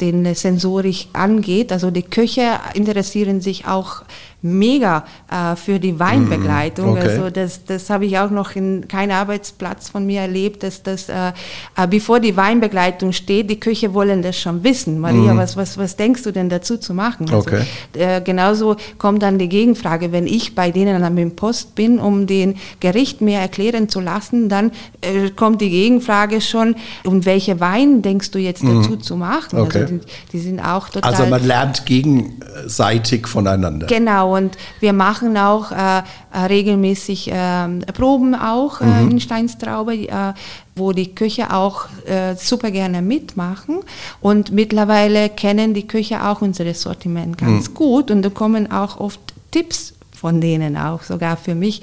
den 0.00 0.34
Sensorik 0.34 1.08
angeht, 1.12 1.72
also 1.72 1.90
die 1.90 2.02
Köche 2.02 2.60
interessieren 2.74 3.40
sich 3.40 3.66
auch 3.66 3.83
auch 3.84 4.02
mega 4.44 5.04
äh, 5.30 5.56
für 5.56 5.80
die 5.80 5.98
Weinbegleitung. 5.98 6.94
Mm, 6.94 6.98
okay. 6.98 7.08
Also 7.08 7.30
das, 7.30 7.64
das 7.64 7.88
habe 7.88 8.04
ich 8.04 8.18
auch 8.18 8.30
noch 8.30 8.54
in 8.54 8.86
keinem 8.86 9.16
Arbeitsplatz 9.16 9.88
von 9.88 10.04
mir 10.04 10.20
erlebt, 10.20 10.62
dass 10.62 10.82
das, 10.82 11.08
äh, 11.08 11.32
äh, 11.76 11.86
bevor 11.88 12.20
die 12.20 12.36
Weinbegleitung 12.36 13.12
steht, 13.12 13.50
die 13.50 13.58
Köche 13.58 13.94
wollen 13.94 14.20
das 14.20 14.38
schon 14.38 14.62
wissen. 14.62 15.00
Maria, 15.00 15.32
mm. 15.32 15.38
was, 15.38 15.56
was, 15.56 15.78
was 15.78 15.96
denkst 15.96 16.22
du 16.24 16.30
denn 16.30 16.50
dazu 16.50 16.76
zu 16.76 16.92
machen? 16.92 17.24
Also, 17.30 17.38
okay. 17.38 17.62
äh, 17.94 18.20
genauso 18.20 18.76
kommt 18.98 19.22
dann 19.22 19.38
die 19.38 19.48
Gegenfrage, 19.48 20.12
wenn 20.12 20.26
ich 20.26 20.54
bei 20.54 20.70
denen 20.70 21.02
an 21.02 21.16
dem 21.16 21.34
Post 21.34 21.74
bin, 21.74 21.98
um 21.98 22.26
den 22.26 22.56
Gericht 22.80 23.22
mehr 23.22 23.40
erklären 23.40 23.88
zu 23.88 24.00
lassen, 24.00 24.50
dann 24.50 24.72
äh, 25.00 25.30
kommt 25.30 25.62
die 25.62 25.70
Gegenfrage 25.70 26.42
schon, 26.42 26.76
und 27.04 27.24
welche 27.24 27.60
Wein 27.60 28.02
denkst 28.02 28.30
du 28.30 28.38
jetzt 28.38 28.62
dazu 28.62 28.96
zu 28.96 29.16
machen? 29.16 29.58
Okay. 29.58 29.78
Also 29.78 29.94
die, 29.94 30.00
die 30.32 30.38
sind 30.38 30.60
auch 30.60 30.90
total... 30.90 31.10
Also 31.10 31.26
man 31.26 31.46
lernt 31.46 31.86
gegenseitig 31.86 33.26
voneinander. 33.26 33.86
Genau, 33.86 34.33
und 34.34 34.56
wir 34.80 34.92
machen 34.92 35.36
auch 35.36 35.70
äh, 35.70 35.98
äh 35.98 36.46
regelmäßig 36.46 37.30
äh, 37.30 37.68
Proben 37.92 38.34
auch 38.34 38.80
äh, 38.80 38.84
mhm. 38.84 39.12
in 39.12 39.20
Steinstraube, 39.20 39.94
äh, 39.94 40.32
wo 40.74 40.92
die 40.92 41.14
Köche 41.14 41.52
auch 41.52 41.86
äh, 42.06 42.34
super 42.36 42.70
gerne 42.70 43.02
mitmachen. 43.02 43.80
Und 44.20 44.52
mittlerweile 44.52 45.28
kennen 45.28 45.74
die 45.74 45.86
Köche 45.86 46.24
auch 46.24 46.42
unser 46.42 46.72
Sortiment 46.74 47.38
ganz 47.38 47.70
mhm. 47.70 47.74
gut 47.74 48.10
und 48.10 48.22
da 48.22 48.30
kommen 48.30 48.70
auch 48.70 48.98
oft 48.98 49.20
Tipps 49.50 49.94
von 50.12 50.40
denen 50.40 50.76
auch, 50.76 51.02
sogar 51.02 51.36
für 51.36 51.54
mich. 51.54 51.82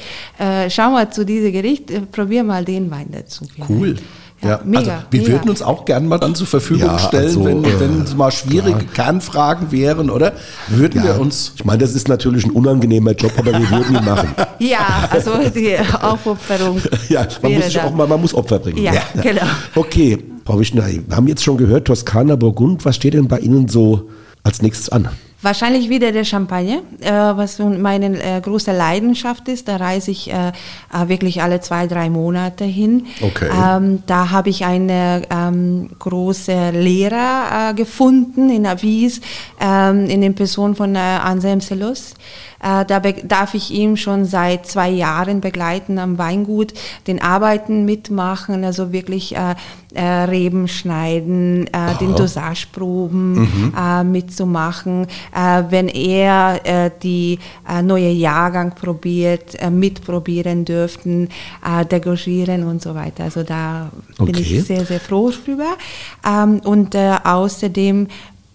schau 0.70 0.90
mal 0.90 1.12
zu 1.12 1.24
diesem 1.24 1.52
Gericht, 1.52 2.12
probier 2.12 2.44
mal 2.44 2.66
den 2.66 2.90
Wein 2.90 3.10
dazu. 3.12 3.46
Cool. 3.70 3.98
Ja, 4.44 4.60
mega, 4.64 4.80
also 4.80 4.92
wir 5.12 5.20
mega. 5.22 5.32
würden 5.34 5.50
uns 5.50 5.62
auch 5.62 5.86
gern 5.86 6.08
mal 6.08 6.18
dann 6.18 6.34
zur 6.34 6.48
Verfügung 6.48 6.88
ja, 6.88 7.00
stellen, 7.00 7.26
also, 7.26 7.46
wenn, 7.46 7.64
äh, 7.64 7.80
wenn 7.80 8.18
mal 8.18 8.32
schwierige 8.32 8.80
ja. 8.80 8.86
Kernfragen 8.94 9.72
wären, 9.72 10.10
oder? 10.10 10.34
Würden 10.68 11.04
wir 11.04 11.20
uns. 11.20 11.54
Ich 11.56 11.66
meine, 11.66 11.80
das 11.80 11.94
ist 11.94 12.08
natürlich 12.08 12.46
ein 12.46 12.52
unangenehmer 12.52 13.12
Job, 13.12 13.34
aber 13.38 13.52
wir 13.52 13.70
würden 13.70 13.96
ihn 13.96 14.06
machen. 14.06 14.36
Ja, 14.60 15.10
also 15.10 15.32
die 15.56 15.76
Aufopferung. 16.02 16.80
ja, 17.10 17.26
man 17.42 17.56
muss, 17.56 17.78
auch 17.78 17.96
mal, 17.96 18.08
man 18.08 18.22
muss 18.22 18.34
Opfer 18.36 18.60
bringen. 18.60 18.84
Ja, 18.84 19.02
genau. 19.20 19.42
Okay, 19.74 20.20
Frau 20.46 20.60
Wischner, 20.60 20.86
wir 20.88 21.16
haben 21.16 21.28
jetzt 21.28 21.44
schon 21.44 21.58
gehört, 21.58 21.86
Toskana, 21.86 22.36
Burgund, 22.36 22.86
was 22.86 22.96
steht 22.96 23.16
denn 23.16 23.28
bei 23.28 23.40
Ihnen 23.40 23.68
so 23.68 24.10
als 24.44 24.62
nächstes 24.62 24.90
an? 24.90 25.10
Wahrscheinlich 25.44 25.90
wieder 25.90 26.12
der 26.12 26.24
Champagner, 26.24 26.82
äh, 27.00 27.12
was 27.12 27.58
meine 27.58 28.22
äh, 28.22 28.40
große 28.42 28.72
Leidenschaft 28.72 29.48
ist. 29.48 29.68
Da 29.68 29.78
reise 29.78 30.12
ich 30.12 30.32
äh, 30.32 30.50
äh, 30.50 31.08
wirklich 31.08 31.42
alle 31.42 31.60
zwei, 31.62 31.88
drei 31.88 32.12
Monate 32.12 32.64
hin. 32.64 33.08
Okay. 33.22 33.50
Ähm, 33.52 34.04
da 34.06 34.30
habe 34.30 34.50
ich 34.50 34.66
eine 34.66 35.24
ähm, 35.32 35.90
große 35.98 36.70
Lehrer 36.72 37.72
äh, 37.72 37.74
gefunden 37.74 38.52
in 38.52 38.68
Avis, 38.68 39.22
ähm, 39.60 40.06
in 40.06 40.22
den 40.22 40.36
Person 40.36 40.76
von 40.76 40.96
äh, 40.96 41.00
Anselm 41.00 41.60
Selus. 41.60 42.14
Äh, 42.62 42.86
da 42.86 43.00
darf 43.00 43.54
ich 43.54 43.72
ihm 43.72 43.98
schon 43.98 44.26
seit 44.26 44.68
zwei 44.68 44.90
Jahren 44.90 45.42
begleiten 45.42 46.00
am 46.00 46.18
Weingut, 46.18 46.74
den 47.08 47.22
Arbeiten 47.22 47.86
mitmachen, 47.86 48.64
also 48.64 48.92
wirklich 48.92 49.36
äh, 49.36 49.56
äh, 49.94 50.04
Reben 50.04 50.68
schneiden, 50.68 51.68
äh, 51.68 51.96
den 52.00 52.16
Dosageproben 52.16 53.34
mhm. 53.34 53.74
äh, 53.78 54.04
mitzumachen. 54.04 55.08
Äh, 55.36 55.64
wenn 55.70 55.88
er 55.88 56.62
äh, 56.64 56.92
die 57.02 57.40
äh, 57.68 57.82
neue 57.82 58.10
Jahrgang 58.10 58.74
probiert, 58.74 59.62
äh, 59.62 59.70
mitprobieren 59.70 60.66
dürften, 60.66 61.30
äh, 61.66 61.86
degagieren 61.86 62.64
und 62.64 62.82
so 62.82 62.96
weiter. 62.96 63.26
Also 63.26 63.44
da 63.44 63.92
okay. 64.18 64.32
bin 64.32 64.42
ich 64.42 64.64
sehr, 64.64 64.86
sehr 64.86 65.00
froh 65.00 65.32
drüber. 65.32 65.78
Ähm, 66.26 66.62
und 66.64 66.96
äh, 66.96 67.16
außerdem 67.24 68.08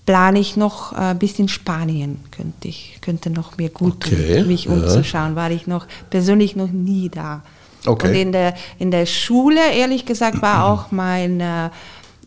plane 0.06 0.38
ich 0.38 0.56
noch 0.56 0.96
äh, 0.96 1.14
bis 1.14 1.38
in 1.38 1.48
Spanien, 1.48 2.20
könnte 2.30 2.68
ich, 2.68 2.98
könnte 3.02 3.28
noch 3.28 3.58
mir 3.58 3.70
gut 3.70 4.06
okay, 4.06 4.38
tun, 4.38 4.46
mich 4.46 4.64
ja. 4.64 4.72
umzuschauen, 4.72 5.34
war 5.36 5.50
ich 5.50 5.66
noch 5.66 5.86
persönlich 6.08 6.56
noch 6.56 6.70
nie 6.70 7.10
da. 7.10 7.42
Okay. 7.84 8.08
Und 8.08 8.14
in 8.14 8.32
der, 8.32 8.54
in 8.78 8.90
der 8.90 9.06
Schule, 9.06 9.60
ehrlich 9.74 10.06
gesagt, 10.06 10.42
war 10.42 10.64
auch 10.64 10.90
mein 10.90 11.40
äh, 11.40 11.70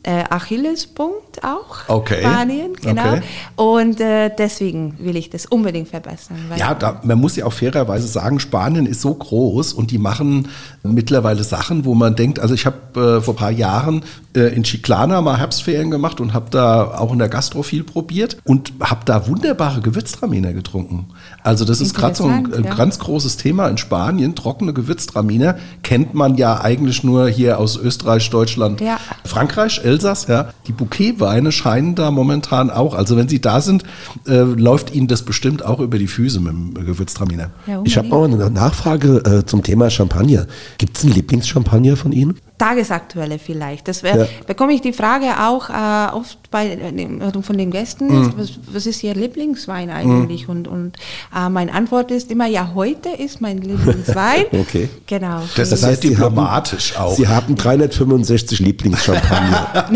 äh, 0.03 0.23
Achillespunkt 0.29 1.43
auch. 1.43 1.89
Okay. 1.89 2.21
Spanien, 2.21 2.73
genau. 2.81 3.15
Okay. 3.15 3.21
Und 3.57 3.99
äh, 3.99 4.31
deswegen 4.35 4.95
will 4.99 5.17
ich 5.17 5.29
das 5.29 5.45
unbedingt 5.45 5.89
verbessern. 5.89 6.37
ja, 6.55 6.73
da, 6.73 7.01
man 7.03 7.19
muss 7.19 7.35
ja 7.35 7.45
auch 7.45 7.53
fairerweise 7.53 8.07
sagen, 8.07 8.39
Spanien 8.39 8.85
ist 8.85 9.01
so 9.01 9.13
groß 9.13 9.73
und 9.73 9.91
die 9.91 9.97
machen 9.97 10.47
mittlerweile 10.83 11.43
Sachen, 11.43 11.83
wo 11.83 11.95
man 11.95 12.15
denkt, 12.15 12.39
also 12.39 12.53
ich 12.53 12.65
habe 12.65 13.17
äh, 13.17 13.21
vor 13.21 13.33
ein 13.33 13.37
paar 13.37 13.51
Jahren 13.51 14.03
in 14.33 14.63
Chiclana 14.63 15.21
mal 15.21 15.37
Herbstferien 15.37 15.89
gemacht 15.89 16.21
und 16.21 16.33
habe 16.33 16.51
da 16.51 16.99
auch 16.99 17.11
in 17.11 17.19
der 17.19 17.29
Gastro 17.29 17.63
viel 17.63 17.83
probiert 17.83 18.37
und 18.43 18.73
habe 18.79 19.01
da 19.05 19.27
wunderbare 19.27 19.81
Gewürztraminer 19.81 20.53
getrunken. 20.53 21.07
Also 21.43 21.65
das 21.65 21.81
ist 21.81 21.95
gerade 21.95 22.15
so 22.15 22.25
ein, 22.25 22.47
ja. 22.63 22.75
ganz 22.75 22.99
großes 22.99 23.37
Thema 23.37 23.67
in 23.67 23.77
Spanien. 23.77 24.35
Trockene 24.35 24.73
Gewürztraminer 24.73 25.57
kennt 25.81 26.13
man 26.13 26.35
ja 26.35 26.61
eigentlich 26.61 27.03
nur 27.03 27.27
hier 27.27 27.59
aus 27.59 27.75
Österreich, 27.75 28.29
Deutschland, 28.29 28.81
ja. 28.81 28.99
Frankreich, 29.25 29.81
Elsass. 29.83 30.27
Ja. 30.27 30.49
Die 30.67 30.73
Bouquetweine 30.73 31.51
scheinen 31.51 31.95
da 31.95 32.11
momentan 32.11 32.69
auch. 32.69 32.93
Also 32.93 33.17
wenn 33.17 33.29
sie 33.29 33.41
da 33.41 33.61
sind, 33.61 33.83
äh, 34.27 34.41
läuft 34.41 34.93
Ihnen 34.93 35.07
das 35.07 35.23
bestimmt 35.23 35.65
auch 35.65 35.79
über 35.79 35.97
die 35.97 36.07
Füße 36.07 36.39
mit 36.39 36.53
dem 36.53 36.73
Gewürztraminer. 36.85 37.49
Ja, 37.65 37.81
ich 37.83 37.97
habe 37.97 38.11
auch 38.13 38.25
eine 38.25 38.49
Nachfrage 38.49 39.23
äh, 39.25 39.45
zum 39.45 39.63
Thema 39.63 39.89
Champagner. 39.89 40.45
Gibt 40.77 40.97
es 40.97 41.03
einen 41.03 41.13
Lieblingschampagner 41.13 41.97
von 41.97 42.11
Ihnen? 42.11 42.35
Tagesaktuelle 42.59 43.39
vielleicht. 43.39 43.87
Das 43.87 44.03
wär, 44.03 44.17
ja. 44.17 44.27
bekomme 44.45 44.73
ich 44.73 44.81
die 44.81 44.93
Frage 44.93 45.27
auch 45.39 45.69
äh, 45.69 46.13
oft 46.13 46.37
bei, 46.51 46.67
äh, 46.67 47.41
von 47.41 47.57
den 47.57 47.71
Gästen, 47.71 48.07
mhm. 48.07 48.33
was, 48.37 48.51
was, 48.71 48.85
ist 48.85 49.03
Ihr 49.03 49.13
Lieblingswein 49.15 49.89
eigentlich? 49.89 50.47
Mhm. 50.47 50.55
Und, 50.55 50.67
und 50.67 50.97
äh, 51.35 51.49
meine 51.49 51.73
Antwort 51.73 52.11
ist 52.11 52.31
immer, 52.31 52.47
ja, 52.47 52.71
heute 52.75 53.09
ist 53.09 53.39
mein 53.39 53.59
Lieblingswein. 53.59 54.45
okay. 54.51 54.89
Genau. 55.07 55.41
Das 55.55 55.71
ist 55.71 55.85
heißt, 55.85 56.03
diplomatisch 56.03 56.95
haben, 56.95 57.05
auch. 57.05 57.15
Sie 57.15 57.27
haben 57.27 57.55
365 57.55 58.59
Lieblingschampagner. 58.59 59.89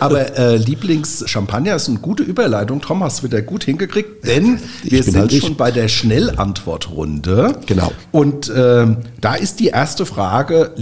Aber 0.00 0.36
äh, 0.36 0.56
Lieblingschampagner 0.56 1.76
ist 1.76 1.88
eine 1.88 1.98
gute 1.98 2.24
Überleitung. 2.24 2.80
Tom, 2.80 3.02
hast 3.02 3.22
wieder 3.22 3.42
gut 3.42 3.64
hingekriegt, 3.64 4.26
denn 4.26 4.60
wir 4.82 5.02
sind 5.02 5.16
halt 5.16 5.32
schon 5.32 5.56
bei 5.56 5.70
der 5.70 5.88
Schnellantwortrunde. 5.88 7.60
Genau. 7.66 7.92
Und 8.12 8.52
ähm, 8.54 8.98
da 9.20 9.34
ist 9.34 9.60
die 9.60 9.68
erste 9.68 10.04
Frage, 10.04 10.72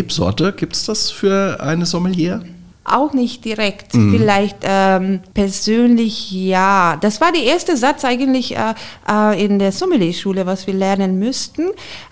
Lieblingsrebsorte, 0.00 0.52
gibt 0.52 0.76
es 0.76 0.86
das 0.86 1.10
für 1.10 1.60
eine 1.60 1.86
Sommelier? 1.86 2.42
auch 2.82 3.12
nicht 3.12 3.44
direkt. 3.44 3.94
Mhm. 3.94 4.16
Vielleicht 4.16 4.56
ähm, 4.62 5.20
persönlich 5.32 6.32
ja. 6.32 6.96
Das 7.00 7.20
war 7.20 7.30
der 7.30 7.44
erste 7.44 7.76
Satz 7.76 8.04
eigentlich 8.04 8.56
äh, 8.56 8.74
äh, 9.08 9.44
in 9.44 9.60
der 9.60 9.70
Sommelier-Schule, 9.70 10.44
was 10.44 10.66
wir 10.66 10.74
lernen 10.74 11.18
müssten, 11.20 11.68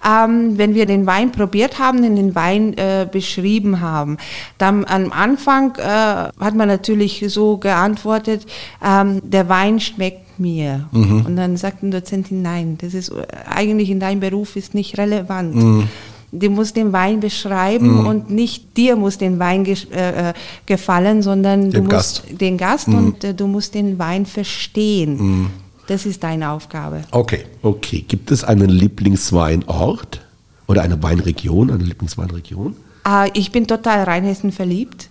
ähm, 0.06 0.56
wenn 0.56 0.74
wir 0.74 0.86
den 0.86 1.04
Wein 1.04 1.32
probiert 1.32 1.80
haben, 1.80 2.02
den 2.02 2.34
Wein 2.36 2.74
äh, 2.76 3.08
beschrieben 3.10 3.80
haben. 3.80 4.18
Dann 4.58 4.84
am 4.84 5.10
Anfang 5.10 5.74
äh, 5.76 5.82
hat 5.84 6.54
man 6.54 6.68
natürlich 6.68 7.24
so 7.26 7.56
geantwortet, 7.56 8.46
ähm, 8.84 9.20
der 9.24 9.48
Wein 9.48 9.80
schmeckt 9.80 10.38
mir. 10.38 10.88
Mhm. 10.92 11.26
Und 11.26 11.36
dann 11.36 11.56
sagt 11.56 11.82
ein 11.82 11.90
Dozentin, 11.90 12.42
nein, 12.42 12.78
das 12.80 12.94
ist 12.94 13.12
eigentlich 13.46 13.90
in 13.90 13.98
deinem 13.98 14.20
Beruf 14.20 14.54
ist 14.54 14.74
nicht 14.74 14.96
relevant. 14.96 15.56
Mhm. 15.56 15.88
Du 16.30 16.50
musst 16.50 16.76
den 16.76 16.92
Wein 16.92 17.20
beschreiben 17.20 18.00
mhm. 18.00 18.06
und 18.06 18.30
nicht 18.30 18.76
dir 18.76 18.96
muss 18.96 19.16
den 19.16 19.38
Wein 19.38 19.64
ge 19.64 19.76
äh, 19.92 20.30
äh 20.30 20.32
gefallen, 20.66 21.22
sondern 21.22 21.70
du 21.70 21.82
Gast. 21.84 22.24
musst 22.24 22.40
den 22.40 22.58
Gast 22.58 22.88
mhm. 22.88 22.98
und 22.98 23.24
äh, 23.24 23.34
du 23.34 23.46
musst 23.46 23.74
den 23.74 23.98
Wein 23.98 24.26
verstehen. 24.26 25.16
Mhm. 25.16 25.50
Das 25.86 26.04
ist 26.04 26.22
deine 26.22 26.50
Aufgabe. 26.50 27.02
Okay. 27.10 27.44
Okay. 27.62 28.04
Gibt 28.06 28.30
es 28.30 28.44
einen 28.44 28.68
Lieblingsweinort 28.68 30.20
oder 30.66 30.82
eine 30.82 31.02
Weinregion, 31.02 31.70
eine 31.70 31.82
Lieblingsweinregion? 31.82 32.76
Äh, 33.06 33.30
ich 33.32 33.50
bin 33.50 33.66
total 33.66 34.04
Rheinhessen 34.04 34.52
verliebt. 34.52 35.08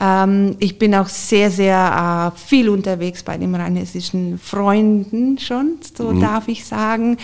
Ähm, 0.00 0.56
ich 0.58 0.78
bin 0.78 0.94
auch 0.94 1.08
sehr, 1.08 1.50
sehr 1.50 2.32
äh, 2.34 2.38
viel 2.38 2.68
unterwegs 2.68 3.22
bei 3.22 3.36
den 3.36 3.54
rheinhessischen 3.54 4.38
Freunden 4.38 5.38
schon, 5.38 5.78
so 5.96 6.12
mhm. 6.12 6.20
darf 6.20 6.48
ich 6.48 6.64
sagen. 6.64 7.16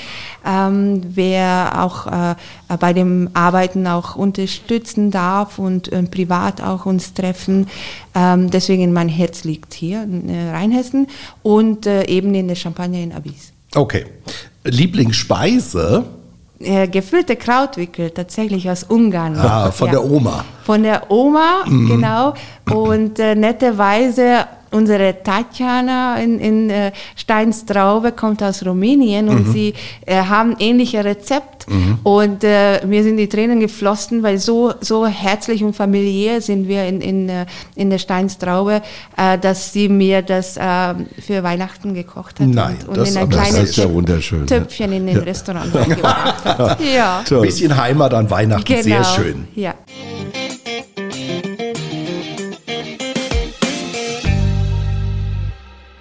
Ähm, 0.46 1.02
wer 1.14 1.82
auch 1.82 2.06
äh, 2.06 2.34
bei 2.78 2.92
dem 2.92 3.30
Arbeiten 3.34 3.86
auch 3.86 4.16
unterstützen 4.16 5.10
darf 5.10 5.58
und 5.58 5.92
äh, 5.92 6.02
privat 6.04 6.62
auch 6.62 6.86
uns 6.86 7.14
treffen. 7.14 7.66
Ähm, 8.14 8.50
deswegen 8.50 8.92
mein 8.92 9.08
Herz 9.08 9.44
liegt 9.44 9.74
hier 9.74 10.02
in 10.02 10.28
äh, 10.28 10.50
Rheinhessen 10.50 11.08
und 11.42 11.86
äh, 11.86 12.04
eben 12.06 12.34
in 12.34 12.48
der 12.48 12.56
Champagne 12.56 13.02
in 13.02 13.12
Abyss. 13.12 13.52
Okay. 13.74 14.06
Lieblingsspeise? 14.64 16.04
äh, 16.60 16.88
gefüllte 16.88 17.36
Krautwickel 17.36 18.10
tatsächlich 18.10 18.70
aus 18.70 18.84
Ungarn. 18.84 19.36
Ah, 19.36 19.70
von 19.70 19.86
ja. 19.86 19.92
der 19.92 20.04
Oma. 20.04 20.44
Von 20.70 20.84
der 20.84 21.10
Oma, 21.10 21.64
mhm. 21.66 21.88
genau. 21.88 22.34
Und 22.70 23.18
äh, 23.18 23.34
netterweise 23.34 24.46
unsere 24.70 25.22
Tatjana 25.22 26.18
in, 26.18 26.38
in 26.38 26.70
äh, 26.70 26.92
Steinstraube 27.16 28.12
kommt 28.12 28.42
aus 28.42 28.64
Rumänien 28.64 29.28
und 29.28 29.48
mhm. 29.48 29.52
sie 29.52 29.74
äh, 30.06 30.16
haben 30.16 30.54
ähnliche 30.58 31.04
Rezept 31.04 31.68
mhm. 31.68 31.98
und 32.04 32.44
äh, 32.44 32.84
mir 32.86 33.02
sind 33.02 33.16
die 33.16 33.28
Tränen 33.28 33.60
geflossen, 33.60 34.22
weil 34.22 34.38
so 34.38 34.72
so 34.80 35.06
herzlich 35.06 35.64
und 35.64 35.74
familiär 35.74 36.40
sind 36.40 36.68
wir 36.68 36.86
in 36.86 37.00
in, 37.00 37.28
äh, 37.28 37.46
in 37.74 37.90
der 37.90 37.98
Steinstraube, 37.98 38.82
äh, 39.16 39.38
dass 39.38 39.72
sie 39.72 39.88
mir 39.88 40.22
das 40.22 40.56
äh, 40.56 40.94
für 41.20 41.42
Weihnachten 41.42 41.94
gekocht 41.94 42.38
hat 42.38 42.46
Nein, 42.46 42.76
und, 42.86 42.98
und 42.98 43.08
in 43.08 43.16
ein 43.16 43.28
kleines 43.28 43.74
ja 43.74 43.92
wunderschön. 43.92 44.46
Töpfchen 44.46 44.92
in 44.92 45.06
den 45.06 45.16
ja. 45.16 45.22
Restaurant 45.22 45.72
gebracht 45.72 46.44
hat. 46.44 46.80
Ja. 46.94 47.22
Ein 47.28 47.40
bisschen 47.42 47.76
Heimat 47.76 48.14
an 48.14 48.30
Weihnachten, 48.30 48.64
genau. 48.64 48.82
sehr 48.82 49.04
schön. 49.04 49.48
Ja. 49.54 49.74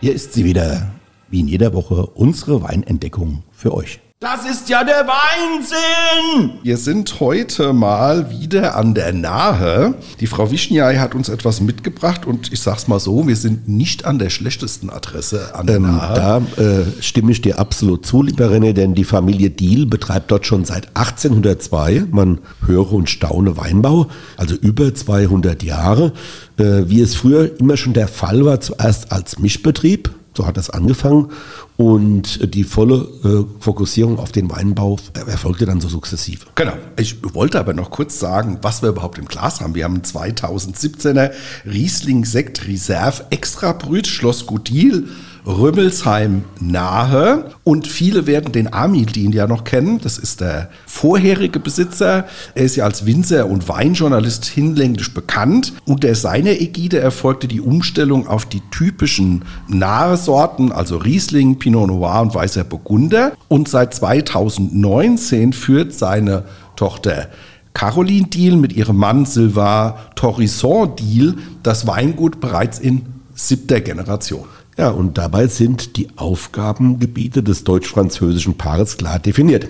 Hier 0.02 0.14
ist 0.14 0.32
sie 0.32 0.46
wieder, 0.46 0.88
wie 1.30 1.42
in 1.42 1.48
jeder 1.48 1.74
Woche, 1.74 2.06
unsere 2.08 2.62
Weinentdeckung 2.62 3.44
für 3.52 3.74
euch. 3.74 4.00
Das 4.22 4.44
ist 4.44 4.68
ja 4.68 4.84
der 4.84 5.08
Weinsinn! 5.08 6.60
Wir 6.62 6.76
sind 6.76 7.22
heute 7.22 7.72
mal 7.72 8.30
wieder 8.30 8.76
an 8.76 8.94
der 8.94 9.14
Nahe. 9.14 9.94
Die 10.20 10.28
Frau 10.28 10.52
Wischniai 10.52 10.98
hat 10.98 11.16
uns 11.16 11.30
etwas 11.30 11.62
mitgebracht 11.62 12.26
und 12.26 12.52
ich 12.52 12.60
sag's 12.60 12.90
mal 12.90 13.00
so, 13.00 13.30
wir 13.30 13.38
sind 13.38 13.70
nicht 13.70 14.04
an 14.04 14.20
der 14.20 14.30
schlechtesten 14.30 14.90
Adresse 14.90 15.56
an 15.56 15.68
der 15.68 15.78
ähm, 15.78 15.84
Nahe. 15.84 16.14
Da 16.16 16.38
äh, 16.62 17.02
stimme 17.02 17.32
ich 17.32 17.42
dir 17.42 17.60
absolut 17.60 18.06
zu, 18.06 18.22
lieber 18.22 18.48
René, 18.48 18.74
denn 18.74 18.94
die 18.94 19.06
Familie 19.06 19.52
Diel 19.52 19.86
betreibt 19.86 20.30
dort 20.32 20.46
schon 20.46 20.66
seit 20.66 20.98
1802, 20.98 22.08
man 22.12 22.40
höre 22.66 22.92
und 22.92 23.10
staune 23.10 23.56
Weinbau, 23.56 24.08
also 24.36 24.54
über 24.54 24.94
200 24.94 25.64
Jahre. 25.64 26.12
Äh, 26.58 26.90
wie 26.90 27.00
es 27.00 27.16
früher 27.16 27.58
immer 27.58 27.78
schon 27.78 27.94
der 27.94 28.10
Fall 28.10 28.44
war, 28.44 28.60
zuerst 28.60 29.14
als 29.14 29.40
Mischbetrieb, 29.40 30.10
so 30.40 30.48
hat 30.48 30.58
es 30.58 30.70
angefangen. 30.70 31.32
Und 31.76 32.54
die 32.54 32.64
volle 32.64 33.08
äh, 33.24 33.62
Fokussierung 33.62 34.20
auf 34.20 34.32
den 34.32 34.50
Weinbau 34.50 34.98
erfolgte 35.14 35.66
dann 35.66 35.82
so 35.82 35.90
sukzessive. 35.90 36.46
Genau. 36.56 36.74
Ich 36.98 37.18
wollte 37.34 37.60
aber 37.60 37.74
noch 37.74 37.90
kurz 37.90 38.20
sagen, 38.20 38.60
was 38.62 38.82
wir 38.82 38.90
überhaupt 38.90 39.18
im 39.18 39.26
Glas 39.26 39.60
haben. 39.60 39.76
Wir 39.76 39.84
haben 39.84 39.96
einen 39.96 40.04
2017er 40.04 41.32
Riesling 41.66 42.24
Sekt 42.24 42.68
Reserve 42.68 43.26
Extra 43.32 43.74
Brüt 43.74 44.08
Schloss 44.08 44.46
Gudil 44.46 45.10
Rümmelsheim 45.50 46.44
nahe. 46.60 47.46
Und 47.64 47.88
viele 47.88 48.28
werden 48.28 48.52
den 48.52 48.72
Amildin 48.72 49.32
ja 49.32 49.48
noch 49.48 49.64
kennen. 49.64 50.00
Das 50.00 50.18
ist 50.18 50.42
der 50.42 50.70
vorherige 50.86 51.60
Besitzer. 51.60 52.26
Er 52.54 52.64
ist 52.64 52.76
ja 52.76 52.86
als 52.86 53.06
Winzer 53.06 53.48
und 53.48 53.68
Weinjournalist 53.68 54.46
hinlänglich 54.46 55.14
bekannt. 55.14 55.74
Unter 55.86 56.14
seiner 56.14 56.52
Ägide 56.52 57.00
erfolgte 57.00 57.48
die 57.48 57.62
Umstellung 57.62 58.28
auf 58.28 58.46
die 58.46 58.62
typischen 58.72 59.44
nahe 59.68 60.18
Sorten, 60.18 60.72
also 60.72 60.98
Riesling, 60.98 61.58
Pinot 61.58 61.88
Noir 61.88 62.22
und 62.22 62.36
Weißer 62.36 62.64
Burgunder. 62.64 63.32
Und 63.48 63.68
seit 63.68 63.94
2019 63.96 65.54
führt 65.54 65.94
seine 65.94 66.44
Tochter 66.76 67.28
Caroline 67.74 68.28
Diel 68.28 68.56
mit 68.56 68.74
ihrem 68.74 68.98
Mann 68.98 69.26
Sylvain 69.26 69.94
Torrisson 70.16 70.96
Diel 70.96 71.36
das 71.64 71.88
Weingut 71.88 72.40
bereits 72.40 72.78
in 72.78 73.06
siebter 73.34 73.80
Generation. 73.82 74.46
Ja, 74.80 74.92
und 74.92 75.18
dabei 75.18 75.48
sind 75.48 75.98
die 75.98 76.08
Aufgabengebiete 76.16 77.44
des 77.44 77.66
deutsch-französischen 77.66 78.54
Paares 78.54 78.96
klar 78.96 79.20
definiert. 79.20 79.68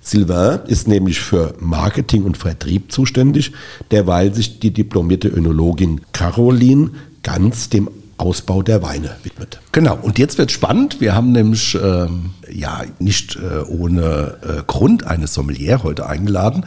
Sylvain 0.00 0.62
ist 0.66 0.88
nämlich 0.88 1.20
für 1.20 1.54
Marketing 1.60 2.24
und 2.24 2.36
Vertrieb 2.36 2.90
zuständig, 2.90 3.52
derweil 3.92 4.34
sich 4.34 4.58
die 4.58 4.72
diplomierte 4.72 5.28
Önologin 5.28 6.00
Caroline 6.10 6.90
ganz 7.22 7.68
dem 7.68 7.88
Ausbau 8.16 8.62
der 8.62 8.82
Weine 8.82 9.18
widmet. 9.22 9.60
Genau, 9.70 9.96
und 10.02 10.18
jetzt 10.18 10.36
wird 10.36 10.50
spannend. 10.50 11.00
Wir 11.00 11.14
haben 11.14 11.30
nämlich 11.30 11.78
ähm, 11.80 12.30
ja 12.52 12.82
nicht 12.98 13.36
äh, 13.36 13.60
ohne 13.68 14.36
äh, 14.42 14.62
Grund 14.66 15.06
eine 15.06 15.28
Sommelier 15.28 15.84
heute 15.84 16.08
eingeladen 16.08 16.64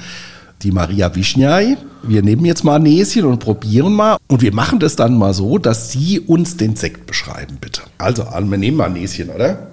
die 0.64 0.72
Maria 0.72 1.14
Wischniai. 1.14 1.78
Wir 2.04 2.22
nehmen 2.22 2.46
jetzt 2.46 2.64
mal 2.64 2.76
ein 2.76 2.84
Näschen 2.84 3.26
und 3.26 3.40
probieren 3.40 3.94
mal. 3.94 4.18
Und 4.28 4.42
wir 4.42 4.54
machen 4.54 4.80
das 4.80 4.96
dann 4.96 5.18
mal 5.18 5.34
so, 5.34 5.58
dass 5.58 5.92
Sie 5.92 6.20
uns 6.20 6.58
den 6.58 6.76
Sekt 6.76 7.06
beschreiben, 7.06 7.58
bitte. 7.60 7.82
Also, 7.98 8.24
wir 8.24 8.58
nehmen 8.58 8.78
mal 8.78 8.86
ein 8.86 8.94
Näschen, 8.94 9.30
oder? 9.30 9.68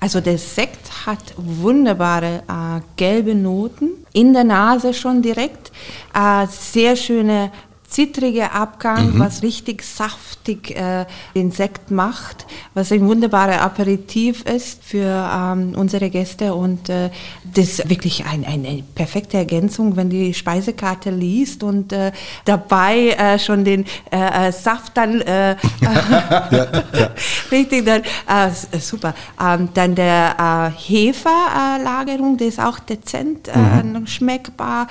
Also 0.00 0.20
der 0.20 0.36
Sekt 0.36 1.06
hat 1.06 1.32
wunderbare 1.36 2.42
äh, 2.48 2.80
gelbe 2.96 3.36
Noten 3.36 3.90
in 4.12 4.32
der 4.32 4.42
Nase 4.42 4.94
schon 4.94 5.22
direkt, 5.22 5.70
äh, 6.12 6.44
sehr 6.50 6.96
schöne 6.96 7.52
zittriger 7.92 8.52
Abgang, 8.54 9.14
mhm. 9.14 9.18
was 9.18 9.42
richtig 9.42 9.84
saftig 9.84 10.70
äh, 10.74 11.04
den 11.34 11.50
Sekt 11.50 11.90
macht, 11.90 12.46
was 12.74 12.90
ein 12.90 13.06
wunderbarer 13.06 13.60
Aperitif 13.60 14.44
ist 14.44 14.82
für 14.82 15.30
ähm, 15.32 15.74
unsere 15.76 16.08
Gäste 16.08 16.54
und 16.54 16.88
äh, 16.88 17.10
das 17.54 17.78
ist 17.78 17.90
wirklich 17.90 18.24
ein, 18.24 18.44
eine 18.44 18.82
perfekte 18.94 19.36
Ergänzung, 19.36 19.96
wenn 19.96 20.10
die 20.10 20.32
Speisekarte 20.34 21.10
liest 21.10 21.62
und 21.62 21.92
äh, 21.92 22.12
dabei 22.44 23.10
äh, 23.10 23.38
schon 23.38 23.64
den 23.64 23.84
äh, 24.10 24.48
äh 24.48 24.52
Saft 24.52 24.96
dann 24.96 25.20
äh, 25.20 25.56
ja, 25.80 26.48
ja. 26.50 27.10
richtig 27.50 27.84
dann 27.84 28.02
äh, 28.02 28.78
super. 28.78 29.14
Ähm, 29.40 29.68
dann 29.74 29.94
der 29.94 30.72
Heferlagerung, 30.76 32.36
der 32.36 32.48
ist 32.48 32.60
auch 32.60 32.78
dezent 32.78 33.50
mhm. 33.54 34.06
schmeckbar. 34.06 34.86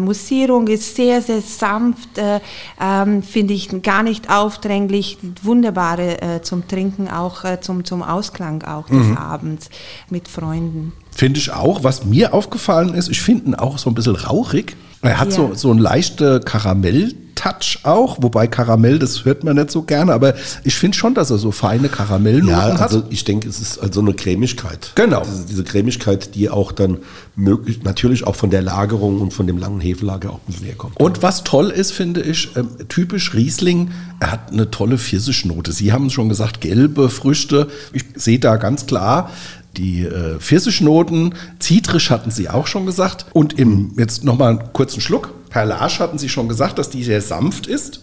Mussierung 0.00 0.66
ist 0.68 0.96
sehr 0.96 1.22
sehr 1.22 1.40
sanft. 1.40 2.18
Äh, 2.18 2.40
ähm, 2.80 3.22
finde 3.22 3.54
ich 3.54 3.82
gar 3.82 4.02
nicht 4.02 4.30
aufdränglich, 4.30 5.18
wunderbare 5.42 6.40
zum 6.42 6.66
Trinken, 6.68 7.08
auch 7.08 7.44
zum, 7.60 7.84
zum 7.84 8.02
Ausklang 8.02 8.62
auch 8.62 8.86
des 8.86 9.06
mhm. 9.06 9.16
Abends 9.16 9.68
mit 10.10 10.28
Freunden. 10.28 10.92
Finde 11.16 11.40
ich 11.40 11.50
auch. 11.50 11.82
Was 11.82 12.04
mir 12.04 12.34
aufgefallen 12.34 12.92
ist, 12.92 13.08
ich 13.08 13.22
finde 13.22 13.46
ihn 13.46 13.54
auch 13.54 13.78
so 13.78 13.88
ein 13.88 13.94
bisschen 13.94 14.16
rauchig. 14.16 14.76
Er 15.00 15.18
hat 15.18 15.30
ja. 15.30 15.36
so, 15.36 15.54
so 15.54 15.70
einen 15.70 15.78
leichten 15.78 16.44
Karamell-Touch 16.44 17.80
auch, 17.84 18.18
wobei 18.20 18.46
Karamell, 18.46 18.98
das 18.98 19.24
hört 19.24 19.44
man 19.44 19.56
nicht 19.56 19.70
so 19.70 19.82
gerne, 19.82 20.12
aber 20.12 20.34
ich 20.64 20.74
finde 20.74 20.96
schon, 20.96 21.14
dass 21.14 21.30
er 21.30 21.38
so 21.38 21.52
feine 21.52 21.88
Karamellnoten 21.88 22.50
ja, 22.50 22.74
hat. 22.74 22.80
also 22.82 23.04
ich 23.10 23.24
denke, 23.24 23.48
es 23.48 23.60
ist 23.60 23.78
also 23.78 24.00
eine 24.00 24.14
Cremigkeit. 24.14 24.92
Genau. 24.94 25.22
Diese, 25.24 25.46
diese 25.46 25.64
Cremigkeit, 25.64 26.34
die 26.34 26.50
auch 26.50 26.72
dann 26.72 26.98
möglich, 27.34 27.82
natürlich 27.82 28.26
auch 28.26 28.36
von 28.36 28.50
der 28.50 28.62
Lagerung 28.62 29.20
und 29.20 29.32
von 29.32 29.46
dem 29.46 29.58
langen 29.58 29.80
Hefelager 29.80 30.30
auch 30.30 30.40
ein 30.40 30.46
bisschen 30.52 30.66
herkommt. 30.66 30.98
Und 30.98 31.22
was 31.22 31.44
toll 31.44 31.70
ist, 31.70 31.92
finde 31.92 32.22
ich, 32.22 32.56
ähm, 32.56 32.68
typisch 32.88 33.34
Riesling, 33.34 33.90
er 34.18 34.32
hat 34.32 34.50
eine 34.50 34.70
tolle 34.70 34.98
Pfirsichnote. 34.98 35.72
Sie 35.72 35.92
haben 35.92 36.10
schon 36.10 36.28
gesagt, 36.28 36.62
gelbe 36.62 37.10
Früchte. 37.10 37.68
Ich 37.92 38.04
sehe 38.16 38.38
da 38.38 38.56
ganz 38.56 38.86
klar, 38.86 39.30
die 39.76 40.02
äh, 40.02 40.38
Pfirsichnoten, 40.38 41.34
zitrisch 41.58 42.10
hatten 42.10 42.30
Sie 42.30 42.48
auch 42.48 42.66
schon 42.66 42.86
gesagt. 42.86 43.26
Und 43.32 43.58
im, 43.58 43.92
jetzt 43.98 44.24
nochmal 44.24 44.58
einen 44.58 44.72
kurzen 44.72 45.00
Schluck. 45.00 45.32
Perlage 45.50 45.98
hatten 45.98 46.18
Sie 46.18 46.28
schon 46.28 46.48
gesagt, 46.48 46.78
dass 46.78 46.90
die 46.90 47.04
sehr 47.04 47.20
sanft 47.20 47.66
ist. 47.66 48.00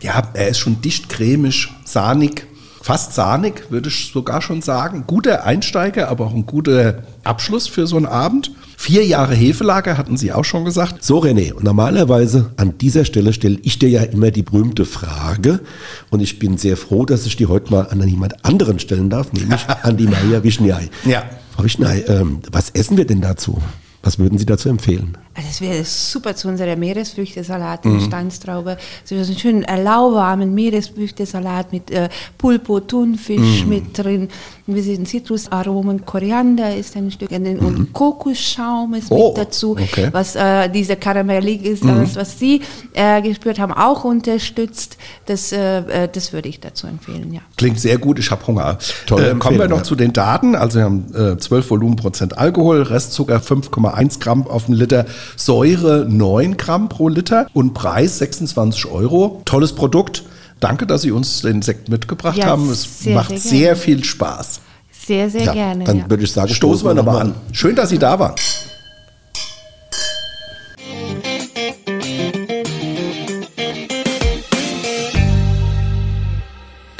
Ja, 0.00 0.22
er 0.34 0.48
ist 0.48 0.58
schon 0.58 0.80
dicht 0.80 1.08
cremig, 1.08 1.68
sahnig, 1.84 2.46
fast 2.82 3.14
sahnig, 3.14 3.70
würde 3.70 3.88
ich 3.88 4.10
sogar 4.12 4.42
schon 4.42 4.62
sagen. 4.62 5.04
Guter 5.06 5.44
Einsteiger, 5.44 6.08
aber 6.08 6.26
auch 6.26 6.34
ein 6.34 6.46
guter 6.46 7.04
Abschluss 7.22 7.68
für 7.68 7.86
so 7.86 7.96
einen 7.96 8.06
Abend. 8.06 8.52
Vier 8.82 9.06
Jahre 9.06 9.36
Hefelager 9.36 9.96
hatten 9.96 10.16
Sie 10.16 10.32
auch 10.32 10.44
schon 10.44 10.64
gesagt. 10.64 11.04
So, 11.04 11.20
René, 11.20 11.54
normalerweise 11.62 12.50
an 12.56 12.78
dieser 12.78 13.04
Stelle 13.04 13.32
stelle 13.32 13.60
ich 13.62 13.78
dir 13.78 13.88
ja 13.88 14.02
immer 14.02 14.32
die 14.32 14.42
berühmte 14.42 14.84
Frage. 14.86 15.60
Und 16.10 16.18
ich 16.18 16.40
bin 16.40 16.58
sehr 16.58 16.76
froh, 16.76 17.06
dass 17.06 17.24
ich 17.24 17.36
die 17.36 17.46
heute 17.46 17.70
mal 17.70 17.86
an 17.90 18.02
jemand 18.08 18.44
anderen 18.44 18.80
stellen 18.80 19.08
darf, 19.08 19.32
nämlich 19.32 19.60
an 19.84 19.96
die 19.96 20.08
Maria 20.08 20.42
Wischniai. 20.42 20.90
Ja. 21.04 21.22
Frau 21.54 21.62
Wischniai, 21.62 22.00
ähm, 22.08 22.40
was 22.50 22.70
essen 22.70 22.96
wir 22.96 23.06
denn 23.06 23.20
dazu? 23.20 23.62
Was 24.02 24.18
würden 24.18 24.36
Sie 24.36 24.46
dazu 24.46 24.68
empfehlen? 24.68 25.16
Also 25.34 25.48
das 25.48 25.60
wäre 25.60 25.84
super 25.84 26.34
zu 26.36 26.48
unserer 26.48 26.76
Meeresfrüchtesalat 26.76 27.86
in 27.86 28.00
Steinstraube. 28.00 28.76
So 29.04 29.14
einen 29.14 29.38
schönen 29.38 29.62
äh, 29.62 29.82
lauwarmen 29.82 30.52
Meeresfrüchtesalat 30.54 31.72
mit 31.72 31.90
äh, 31.90 32.08
Pulpo, 32.36 32.80
Thunfisch 32.80 33.64
mit 33.64 33.96
drin. 33.96 34.28
Wir 34.66 34.82
sehen 34.82 35.06
Zitrusaromen, 35.06 36.04
Koriander 36.04 36.76
ist 36.76 36.96
ein 36.96 37.10
Stück 37.10 37.30
drin 37.30 37.58
und 37.58 37.92
Kokosschaum 37.92 38.94
ist 38.94 39.10
Oh, 39.10 39.28
mit 39.28 39.38
dazu, 39.38 39.72
okay. 39.72 40.08
was 40.12 40.36
äh, 40.36 40.68
diese 40.68 40.96
karamellig 40.96 41.64
ist, 41.64 41.84
das, 41.84 42.16
was 42.16 42.38
Sie 42.38 42.60
äh, 42.92 43.22
gespürt 43.22 43.58
haben, 43.58 43.72
auch 43.72 44.04
unterstützt. 44.04 44.98
Das, 45.26 45.52
äh, 45.52 45.78
äh, 45.78 46.08
das 46.12 46.32
würde 46.32 46.48
ich 46.48 46.60
dazu 46.60 46.86
empfehlen, 46.86 47.32
ja. 47.32 47.40
Klingt 47.56 47.80
sehr 47.80 47.98
gut, 47.98 48.18
ich 48.18 48.30
habe 48.30 48.46
Hunger. 48.46 48.78
Tolle 49.06 49.30
äh, 49.30 49.34
kommen 49.36 49.58
wir 49.58 49.68
noch 49.68 49.78
ja. 49.78 49.82
zu 49.84 49.94
den 49.94 50.12
Daten. 50.12 50.54
Also 50.54 50.78
wir 50.78 50.84
haben 50.84 51.14
äh, 51.14 51.38
12 51.38 51.70
Volumenprozent 51.70 52.36
Alkohol, 52.36 52.82
Restzucker 52.82 53.40
5,1 53.92 54.20
Gramm 54.20 54.46
auf 54.46 54.66
den 54.66 54.74
Liter, 54.74 55.06
Säure 55.36 56.06
9 56.08 56.56
Gramm 56.56 56.88
pro 56.88 57.08
Liter 57.08 57.46
und 57.52 57.74
Preis 57.74 58.18
26 58.18 58.86
Euro. 58.86 59.42
Tolles 59.44 59.72
Produkt. 59.74 60.24
Danke, 60.60 60.86
dass 60.86 61.02
Sie 61.02 61.10
uns 61.10 61.42
den 61.42 61.62
Sekt 61.62 61.88
mitgebracht 61.88 62.36
Ja, 62.38 62.46
haben. 62.46 62.70
Es 62.70 63.00
sehr, 63.00 63.14
macht 63.14 63.30
sehr 63.30 63.38
sehr, 63.40 63.76
viel 63.76 64.04
Spaß. 64.04 64.60
Sehr, 65.06 65.28
sehr 65.28 65.42
Ja, 65.42 65.52
gerne. 65.52 65.84
dann 65.84 65.98
ja. 65.98 66.10
würde 66.10 66.22
ich 66.22 66.30
sagen, 66.32 66.48
Stoßen 66.54 66.86
wir 66.86 66.94
nochmal 66.94 67.20
an. 67.22 67.34
Schön, 67.52 67.74
dass 67.74 67.88
Sie 67.90 67.98
da 67.98 68.18
waren. 68.18 68.34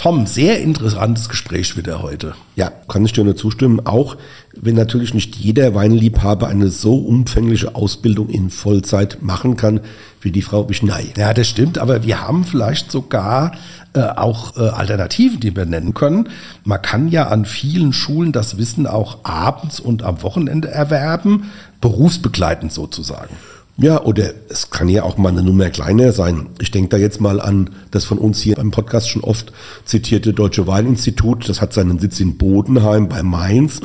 Tom, 0.02 0.26
sehr 0.26 0.60
interessantes 0.60 1.28
Gespräch 1.28 1.76
wieder 1.76 2.02
heute. 2.02 2.34
Ja, 2.56 2.72
kann 2.88 3.04
ich 3.04 3.12
dir 3.12 3.22
nur 3.22 3.36
zustimmen. 3.36 3.86
Auch 3.86 4.16
wenn 4.52 4.74
natürlich 4.74 5.14
nicht 5.14 5.36
jeder 5.36 5.76
Weinliebhaber 5.76 6.48
eine 6.48 6.70
so 6.70 6.96
umfängliche 6.96 7.76
Ausbildung 7.76 8.28
in 8.28 8.50
Vollzeit 8.50 9.18
machen 9.22 9.56
kann 9.56 9.78
wie 10.20 10.32
die 10.32 10.42
Frau 10.42 10.68
Wischnei. 10.68 11.12
Ja, 11.16 11.32
das 11.32 11.46
stimmt, 11.46 11.78
aber 11.78 12.02
wir 12.02 12.20
haben 12.20 12.42
vielleicht 12.42 12.90
sogar 12.90 13.52
äh, 13.92 14.00
auch 14.00 14.56
äh, 14.56 14.70
Alternativen, 14.70 15.38
die 15.38 15.54
wir 15.54 15.66
nennen 15.66 15.94
können. 15.94 16.30
Man 16.64 16.82
kann 16.82 17.06
ja 17.06 17.28
an 17.28 17.44
vielen 17.44 17.92
Schulen 17.92 18.32
das 18.32 18.58
Wissen 18.58 18.88
auch 18.88 19.18
abends 19.22 19.78
und 19.78 20.02
am 20.02 20.24
Wochenende 20.24 20.68
erwerben, 20.68 21.52
berufsbegleitend 21.80 22.72
sozusagen. 22.72 23.36
Ja, 23.82 24.00
oder 24.04 24.30
es 24.48 24.70
kann 24.70 24.88
ja 24.88 25.02
auch 25.02 25.18
mal 25.18 25.30
eine 25.30 25.42
Nummer 25.42 25.68
kleiner 25.68 26.12
sein. 26.12 26.46
Ich 26.60 26.70
denke 26.70 26.90
da 26.90 26.96
jetzt 26.98 27.20
mal 27.20 27.40
an 27.40 27.70
das 27.90 28.04
von 28.04 28.18
uns 28.18 28.40
hier 28.40 28.54
beim 28.54 28.70
Podcast 28.70 29.10
schon 29.10 29.24
oft 29.24 29.52
zitierte 29.84 30.32
Deutsche 30.32 30.68
Weininstitut. 30.68 31.48
Das 31.48 31.60
hat 31.60 31.72
seinen 31.72 31.98
Sitz 31.98 32.20
in 32.20 32.38
Bodenheim 32.38 33.08
bei 33.08 33.24
Mainz. 33.24 33.80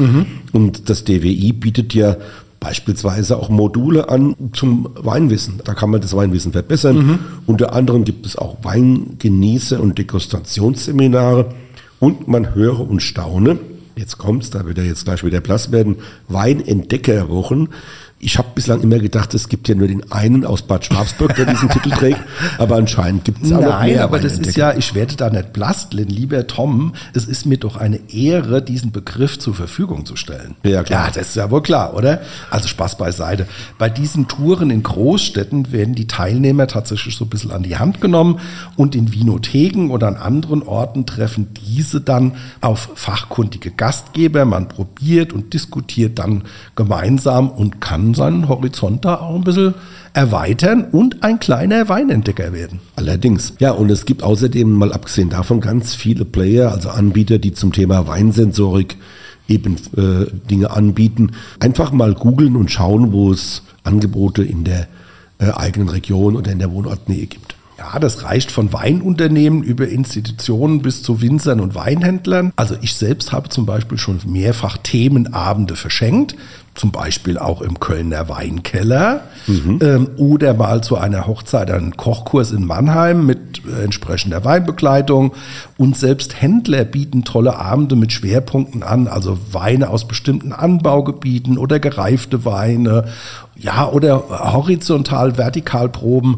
Und 0.54 0.90
das 0.90 1.04
DWI 1.04 1.52
bietet 1.52 1.96
ja 1.96 2.16
beispielsweise 2.60 3.38
auch 3.38 3.50
Module 3.50 4.10
an 4.10 4.36
zum 4.54 4.88
Weinwissen. 4.94 5.62
Da 5.64 5.74
kann 5.74 5.90
man 5.90 6.00
das 6.00 6.16
Weinwissen 6.16 6.52
verbessern. 6.52 6.98
Unter 7.48 7.74
anderem 7.74 8.04
gibt 8.04 8.28
es 8.28 8.36
auch 8.36 8.62
Weingenießer- 8.62 9.78
und 9.78 9.98
Degustationsseminare. 9.98 11.56
Und 12.00 12.28
man 12.28 12.54
höre 12.54 12.88
und 12.88 13.02
staune, 13.02 13.58
jetzt 13.96 14.20
kommt's, 14.20 14.52
da 14.52 14.64
wird 14.66 14.78
er 14.78 14.86
jetzt 14.86 15.06
gleich 15.06 15.24
wieder 15.24 15.42
blass 15.42 15.72
werden, 15.72 15.96
Weinentdeckerwochen. 16.28 17.70
Ich 18.20 18.40
habe 18.40 18.48
bislang 18.56 18.82
immer 18.82 18.98
gedacht, 18.98 19.36
es 19.36 19.48
gibt 19.48 19.68
ja 19.68 19.76
nur 19.76 19.88
den 19.88 20.12
einen 20.12 20.44
aus 20.44 20.64
Bad 20.64 20.86
Schwabsburg, 20.86 21.36
der 21.36 21.46
diesen 21.46 21.70
Titel 21.70 21.92
trägt, 21.92 22.20
aber 22.58 22.76
anscheinend 22.76 23.26
gibt 23.26 23.44
es 23.44 23.52
auch 23.52 23.62
noch 23.62 23.70
Nein, 23.70 23.92
mehr 23.92 24.04
aber 24.04 24.18
das 24.20 24.40
ist 24.40 24.58
ja, 24.58 24.74
ich 24.74 24.96
werde 24.96 25.16
da 25.16 25.30
nicht 25.30 25.54
blass, 25.54 25.90
denn 25.90 26.08
lieber 26.08 26.48
Tom, 26.48 26.94
es 27.14 27.26
ist 27.26 27.46
mir 27.46 27.58
doch 27.58 27.78
eine 27.78 28.00
Ehre, 28.12 28.64
diesen 28.64 28.92
Begriff 28.92 29.38
zur 29.38 29.54
Verfügung 29.54 30.08
zu 30.08 30.16
stellen. 30.16 30.56
Ja, 30.64 30.82
klar. 30.82 31.06
Ja, 31.06 31.12
das 31.14 31.30
ist 31.30 31.36
ja 31.36 31.52
wohl 31.52 31.62
klar, 31.62 31.94
oder? 31.94 32.22
Also 32.50 32.68
Spaß 32.68 32.98
beiseite. 32.98 33.46
Bei 33.78 33.88
diesen 33.88 34.28
Touren 34.28 34.72
in 34.72 34.82
Großstädten 34.82 35.72
werden 35.72 35.94
die 35.94 36.08
Teilnehmer 36.08 36.66
tatsächlich 36.66 37.16
so 37.16 37.26
ein 37.26 37.30
bisschen 37.30 37.52
an 37.52 37.62
die 37.62 37.78
Hand 37.78 38.02
genommen 38.02 38.40
und 38.76 38.96
in 38.96 39.14
Vinotheken 39.14 39.92
oder 39.92 40.08
an 40.08 40.16
anderen 40.16 40.64
Orten 40.64 41.06
treffen 41.06 41.50
diese 41.68 42.02
dann 42.02 42.34
auf 42.62 42.90
fachkundige 42.96 43.70
Gastgeber. 43.70 44.46
Man 44.46 44.70
probiert 44.70 45.34
und 45.34 45.54
diskutiert 45.54 46.18
dann 46.18 46.46
gemeinsam 46.76 47.50
und 47.50 47.80
kann 47.80 48.07
seinen 48.14 48.48
Horizont 48.50 49.06
da 49.06 49.16
auch 49.16 49.36
ein 49.36 49.44
bisschen 49.44 49.74
erweitern 50.14 50.86
und 50.92 51.24
ein 51.24 51.40
kleiner 51.40 51.90
Weinentdecker 51.90 52.54
werden. 52.54 52.80
Allerdings. 52.96 53.54
Ja, 53.60 53.72
und 53.72 53.90
es 53.90 54.06
gibt 54.06 54.24
außerdem, 54.24 54.72
mal 54.72 54.94
abgesehen 54.94 55.30
davon, 55.30 55.62
ganz 55.62 55.96
viele 55.96 56.26
Player, 56.26 56.72
also 56.72 56.90
Anbieter, 56.90 57.38
die 57.38 57.54
zum 57.54 57.72
Thema 57.72 58.08
Weinsensorik 58.08 58.98
eben 59.48 59.76
äh, 59.96 60.26
Dinge 60.50 60.72
anbieten. 60.72 61.32
Einfach 61.60 61.92
mal 61.92 62.14
googeln 62.14 62.56
und 62.56 62.72
schauen, 62.72 63.12
wo 63.12 63.32
es 63.32 63.64
Angebote 63.84 64.44
in 64.44 64.64
der 64.64 64.88
äh, 65.40 65.52
eigenen 65.52 65.90
Region 65.90 66.36
oder 66.36 66.52
in 66.52 66.60
der 66.60 66.72
Wohnortnähe 66.72 67.28
gibt. 67.28 67.56
Ja, 67.78 68.00
das 68.00 68.24
reicht 68.24 68.52
von 68.52 68.74
Weinunternehmen 68.74 69.62
über 69.62 69.88
Institutionen 69.88 70.82
bis 70.82 71.04
zu 71.04 71.22
Winzern 71.22 71.60
und 71.60 71.76
Weinhändlern. 71.76 72.52
Also 72.56 72.76
ich 72.82 72.96
selbst 72.96 73.32
habe 73.32 73.50
zum 73.50 73.68
Beispiel 73.68 74.00
schon 74.00 74.20
mehrfach 74.26 74.78
Themenabende 74.78 75.76
verschenkt, 75.76 76.36
zum 76.78 76.92
Beispiel 76.92 77.38
auch 77.38 77.62
im 77.62 77.80
Kölner 77.80 78.30
Weinkeller 78.30 79.22
ähm, 79.82 80.10
oder 80.18 80.54
mal 80.54 80.82
zu 80.82 80.96
einer 80.98 81.28
Hochzeit 81.28 81.72
einen 81.72 81.98
Kochkurs 81.98 82.52
in 82.52 82.66
Mannheim 82.66 83.26
mit 83.26 83.64
äh, 83.66 83.84
entsprechender 83.84 84.46
Weinbegleitung. 84.46 85.34
Und 85.78 85.98
selbst 85.98 86.40
Händler 86.42 86.86
bieten 86.86 87.24
tolle 87.24 87.58
Abende 87.58 87.96
mit 87.96 88.14
Schwerpunkten 88.14 88.84
an, 88.84 89.08
also 89.08 89.38
Weine 89.52 89.90
aus 89.90 90.08
bestimmten 90.08 90.54
Anbaugebieten 90.54 91.58
oder 91.58 91.80
gereifte 91.80 92.46
Weine, 92.46 93.06
ja, 93.56 93.90
oder 93.90 94.54
horizontal, 94.54 95.38
vertikal 95.38 95.90
Proben 95.90 96.38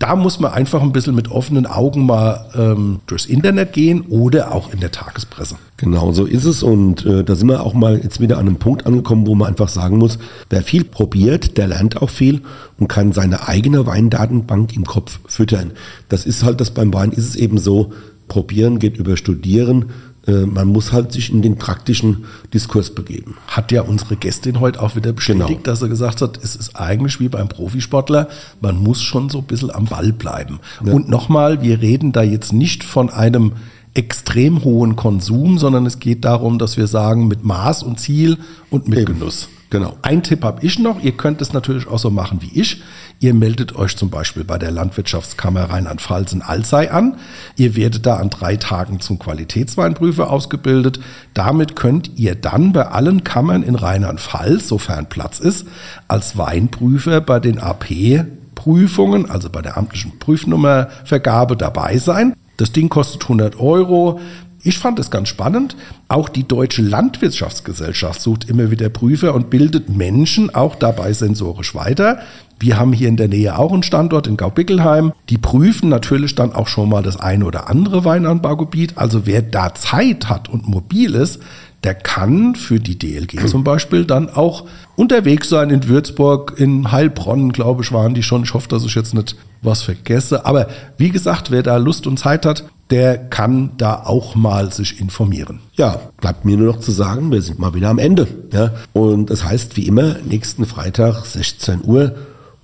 da 0.00 0.16
muss 0.16 0.40
man 0.40 0.52
einfach 0.52 0.80
ein 0.82 0.92
bisschen 0.92 1.14
mit 1.14 1.30
offenen 1.30 1.66
Augen 1.66 2.06
mal 2.06 2.46
ähm, 2.56 3.00
durchs 3.06 3.26
Internet 3.26 3.74
gehen 3.74 4.00
oder 4.08 4.52
auch 4.52 4.72
in 4.72 4.80
der 4.80 4.90
Tagespresse. 4.90 5.56
Genau 5.76 6.10
so 6.12 6.24
ist 6.24 6.46
es 6.46 6.62
und 6.62 7.04
äh, 7.04 7.22
da 7.22 7.36
sind 7.36 7.48
wir 7.48 7.62
auch 7.62 7.74
mal 7.74 8.00
jetzt 8.02 8.18
wieder 8.18 8.38
an 8.38 8.46
einem 8.46 8.56
Punkt 8.56 8.86
angekommen, 8.86 9.26
wo 9.26 9.34
man 9.34 9.48
einfach 9.48 9.68
sagen 9.68 9.98
muss, 9.98 10.18
wer 10.48 10.62
viel 10.62 10.84
probiert, 10.84 11.58
der 11.58 11.68
lernt 11.68 12.00
auch 12.00 12.08
viel 12.08 12.40
und 12.78 12.88
kann 12.88 13.12
seine 13.12 13.46
eigene 13.46 13.86
Weindatenbank 13.86 14.74
im 14.74 14.86
Kopf 14.86 15.20
füttern. 15.26 15.72
Das 16.08 16.24
ist 16.24 16.44
halt 16.44 16.62
das 16.62 16.70
beim 16.70 16.94
Wein 16.94 17.12
ist 17.12 17.28
es 17.28 17.36
eben 17.36 17.58
so, 17.58 17.92
probieren 18.26 18.78
geht 18.78 18.96
über 18.96 19.18
studieren. 19.18 19.90
Äh, 20.26 20.46
man 20.46 20.68
muss 20.68 20.92
halt 20.92 21.12
sich 21.12 21.30
in 21.32 21.42
den 21.42 21.56
praktischen 21.56 22.24
Diskurs 22.52 22.94
begeben. 22.94 23.36
Hat 23.46 23.72
ja 23.72 23.82
unsere 23.82 24.16
Gästin 24.16 24.60
heute 24.60 24.82
auch 24.82 24.96
wieder 24.96 25.12
bestätigt, 25.12 25.48
Genau. 25.48 25.60
dass 25.62 25.80
sie 25.80 25.88
gesagt 25.88 26.20
hat, 26.20 26.38
es 26.42 26.56
ist 26.56 26.76
eigentlich 26.76 27.20
wie 27.20 27.28
beim 27.28 27.48
Profisportler, 27.48 28.28
man 28.60 28.76
muss 28.76 29.02
schon 29.02 29.30
so 29.30 29.38
ein 29.38 29.44
bisschen 29.44 29.70
am 29.70 29.86
Ball 29.86 30.12
bleiben. 30.12 30.60
Und 30.84 31.08
nochmal, 31.08 31.62
wir 31.62 31.80
reden 31.80 32.12
da 32.12 32.22
jetzt 32.22 32.52
nicht 32.52 32.84
von 32.84 33.08
einem 33.10 33.52
extrem 33.94 34.62
hohen 34.62 34.94
Konsum, 34.96 35.58
sondern 35.58 35.84
es 35.86 35.98
geht 35.98 36.24
darum, 36.24 36.58
dass 36.58 36.76
wir 36.76 36.86
sagen, 36.86 37.26
mit 37.26 37.44
Maß 37.44 37.82
und 37.82 37.98
Ziel 37.98 38.38
und 38.70 38.88
mit 38.88 39.00
Eben. 39.00 39.18
Genuss. 39.18 39.48
Genau. 39.70 39.96
Ein 40.02 40.24
Tipp 40.24 40.42
habe 40.42 40.66
ich 40.66 40.80
noch, 40.80 41.00
ihr 41.00 41.12
könnt 41.12 41.40
es 41.40 41.52
natürlich 41.52 41.86
auch 41.86 42.00
so 42.00 42.10
machen 42.10 42.42
wie 42.42 42.60
ich. 42.60 42.82
Ihr 43.20 43.34
meldet 43.34 43.76
euch 43.76 43.96
zum 43.96 44.10
Beispiel 44.10 44.42
bei 44.42 44.58
der 44.58 44.72
Landwirtschaftskammer 44.72 45.70
Rheinland-Pfalz 45.70 46.32
in 46.32 46.42
Alzey 46.42 46.88
an. 46.88 47.18
Ihr 47.54 47.76
werdet 47.76 48.04
da 48.04 48.16
an 48.16 48.30
drei 48.30 48.56
Tagen 48.56 48.98
zum 48.98 49.20
Qualitätsweinprüfer 49.20 50.28
ausgebildet. 50.28 50.98
Damit 51.34 51.76
könnt 51.76 52.18
ihr 52.18 52.34
dann 52.34 52.72
bei 52.72 52.88
allen 52.88 53.22
Kammern 53.22 53.62
in 53.62 53.76
Rheinland-Pfalz, 53.76 54.66
sofern 54.66 55.08
Platz 55.08 55.38
ist, 55.38 55.68
als 56.08 56.36
Weinprüfer 56.36 57.20
bei 57.20 57.38
den 57.38 57.60
AP-Prüfungen, 57.60 59.30
also 59.30 59.50
bei 59.50 59.62
der 59.62 59.76
amtlichen 59.76 60.18
Prüfnummervergabe 60.18 61.56
dabei 61.56 61.98
sein. 61.98 62.34
Das 62.56 62.72
Ding 62.72 62.88
kostet 62.88 63.22
100 63.22 63.60
Euro. 63.60 64.20
Ich 64.62 64.78
fand 64.78 64.98
es 64.98 65.10
ganz 65.10 65.28
spannend. 65.28 65.74
Auch 66.08 66.28
die 66.28 66.46
Deutsche 66.46 66.82
Landwirtschaftsgesellschaft 66.82 68.20
sucht 68.20 68.48
immer 68.48 68.70
wieder 68.70 68.90
Prüfer 68.90 69.34
und 69.34 69.48
bildet 69.48 69.88
Menschen 69.88 70.54
auch 70.54 70.74
dabei 70.74 71.12
sensorisch 71.12 71.74
weiter. 71.74 72.20
Wir 72.58 72.78
haben 72.78 72.92
hier 72.92 73.08
in 73.08 73.16
der 73.16 73.28
Nähe 73.28 73.58
auch 73.58 73.72
einen 73.72 73.82
Standort 73.82 74.26
in 74.26 74.36
Gaubickelheim. 74.36 75.12
Die 75.30 75.38
prüfen 75.38 75.88
natürlich 75.88 76.34
dann 76.34 76.52
auch 76.52 76.68
schon 76.68 76.90
mal 76.90 77.02
das 77.02 77.18
eine 77.18 77.46
oder 77.46 77.70
andere 77.70 78.04
Weinanbaugebiet. 78.04 78.98
Also 78.98 79.24
wer 79.24 79.40
da 79.40 79.74
Zeit 79.74 80.28
hat 80.28 80.50
und 80.50 80.68
mobil 80.68 81.14
ist, 81.14 81.40
der 81.82 81.94
kann 81.94 82.54
für 82.54 82.78
die 82.78 82.98
DLG 82.98 83.46
zum 83.46 83.64
Beispiel 83.64 84.04
dann 84.04 84.28
auch 84.28 84.66
unterwegs 84.94 85.48
sein 85.48 85.70
in 85.70 85.88
Würzburg, 85.88 86.54
in 86.58 86.92
Heilbronn, 86.92 87.52
glaube 87.52 87.82
ich, 87.82 87.92
waren 87.92 88.12
die 88.12 88.22
schon. 88.22 88.42
Ich 88.42 88.52
hoffe, 88.52 88.68
dass 88.68 88.84
ich 88.84 88.94
jetzt 88.94 89.14
nicht 89.14 89.36
was 89.62 89.82
vergesse. 89.82 90.44
Aber 90.44 90.68
wie 90.98 91.08
gesagt, 91.08 91.50
wer 91.50 91.62
da 91.62 91.78
Lust 91.78 92.06
und 92.06 92.18
Zeit 92.18 92.44
hat, 92.44 92.64
der 92.90 93.18
kann 93.18 93.70
da 93.76 94.02
auch 94.04 94.34
mal 94.34 94.72
sich 94.72 95.00
informieren. 95.00 95.60
Ja, 95.74 96.00
bleibt 96.20 96.44
mir 96.44 96.56
nur 96.56 96.74
noch 96.74 96.80
zu 96.80 96.90
sagen, 96.90 97.30
wir 97.30 97.42
sind 97.42 97.60
mal 97.60 97.74
wieder 97.74 97.88
am 97.88 97.98
Ende. 97.98 98.26
Ja? 98.52 98.72
Und 98.92 99.30
das 99.30 99.44
heißt, 99.44 99.76
wie 99.76 99.86
immer, 99.86 100.16
nächsten 100.28 100.66
Freitag, 100.66 101.24
16 101.24 101.84
Uhr. 101.84 102.16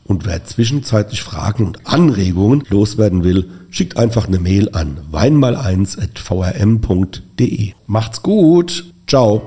Und 0.04 0.26
wer 0.26 0.44
zwischenzeitlich 0.44 1.22
Fragen 1.22 1.64
und 1.66 1.86
Anregungen 1.86 2.64
loswerden 2.68 3.24
will, 3.24 3.48
schickt 3.70 3.96
einfach 3.96 4.26
eine 4.26 4.38
Mail 4.38 4.68
an 4.72 4.98
weinmal1.vrm.de. 5.12 7.72
Macht's 7.86 8.22
gut. 8.22 8.92
Ciao. 9.06 9.40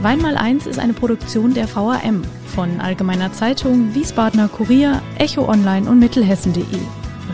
Weinmal 0.00 0.36
1 0.36 0.66
ist 0.66 0.78
eine 0.80 0.94
Produktion 0.94 1.54
der 1.54 1.68
VRM 1.68 2.22
von 2.52 2.80
Allgemeiner 2.80 3.32
Zeitung, 3.32 3.94
Wiesbadener 3.94 4.48
Kurier, 4.48 5.00
Echo 5.18 5.48
Online 5.48 5.88
und 5.88 6.00
Mittelhessen.de. 6.00 6.64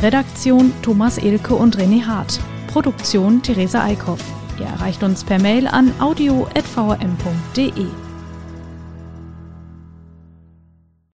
Redaktion 0.00 0.72
Thomas 0.80 1.18
Elke 1.18 1.54
und 1.54 1.76
René 1.76 2.04
Hart. 2.04 2.38
Produktion 2.68 3.42
Theresa 3.42 3.82
Eickhoff. 3.82 4.20
Ihr 4.58 4.66
erreicht 4.66 5.02
uns 5.02 5.24
per 5.24 5.40
Mail 5.40 5.66
an 5.66 5.92
audio.vrm.de. 5.98 8.07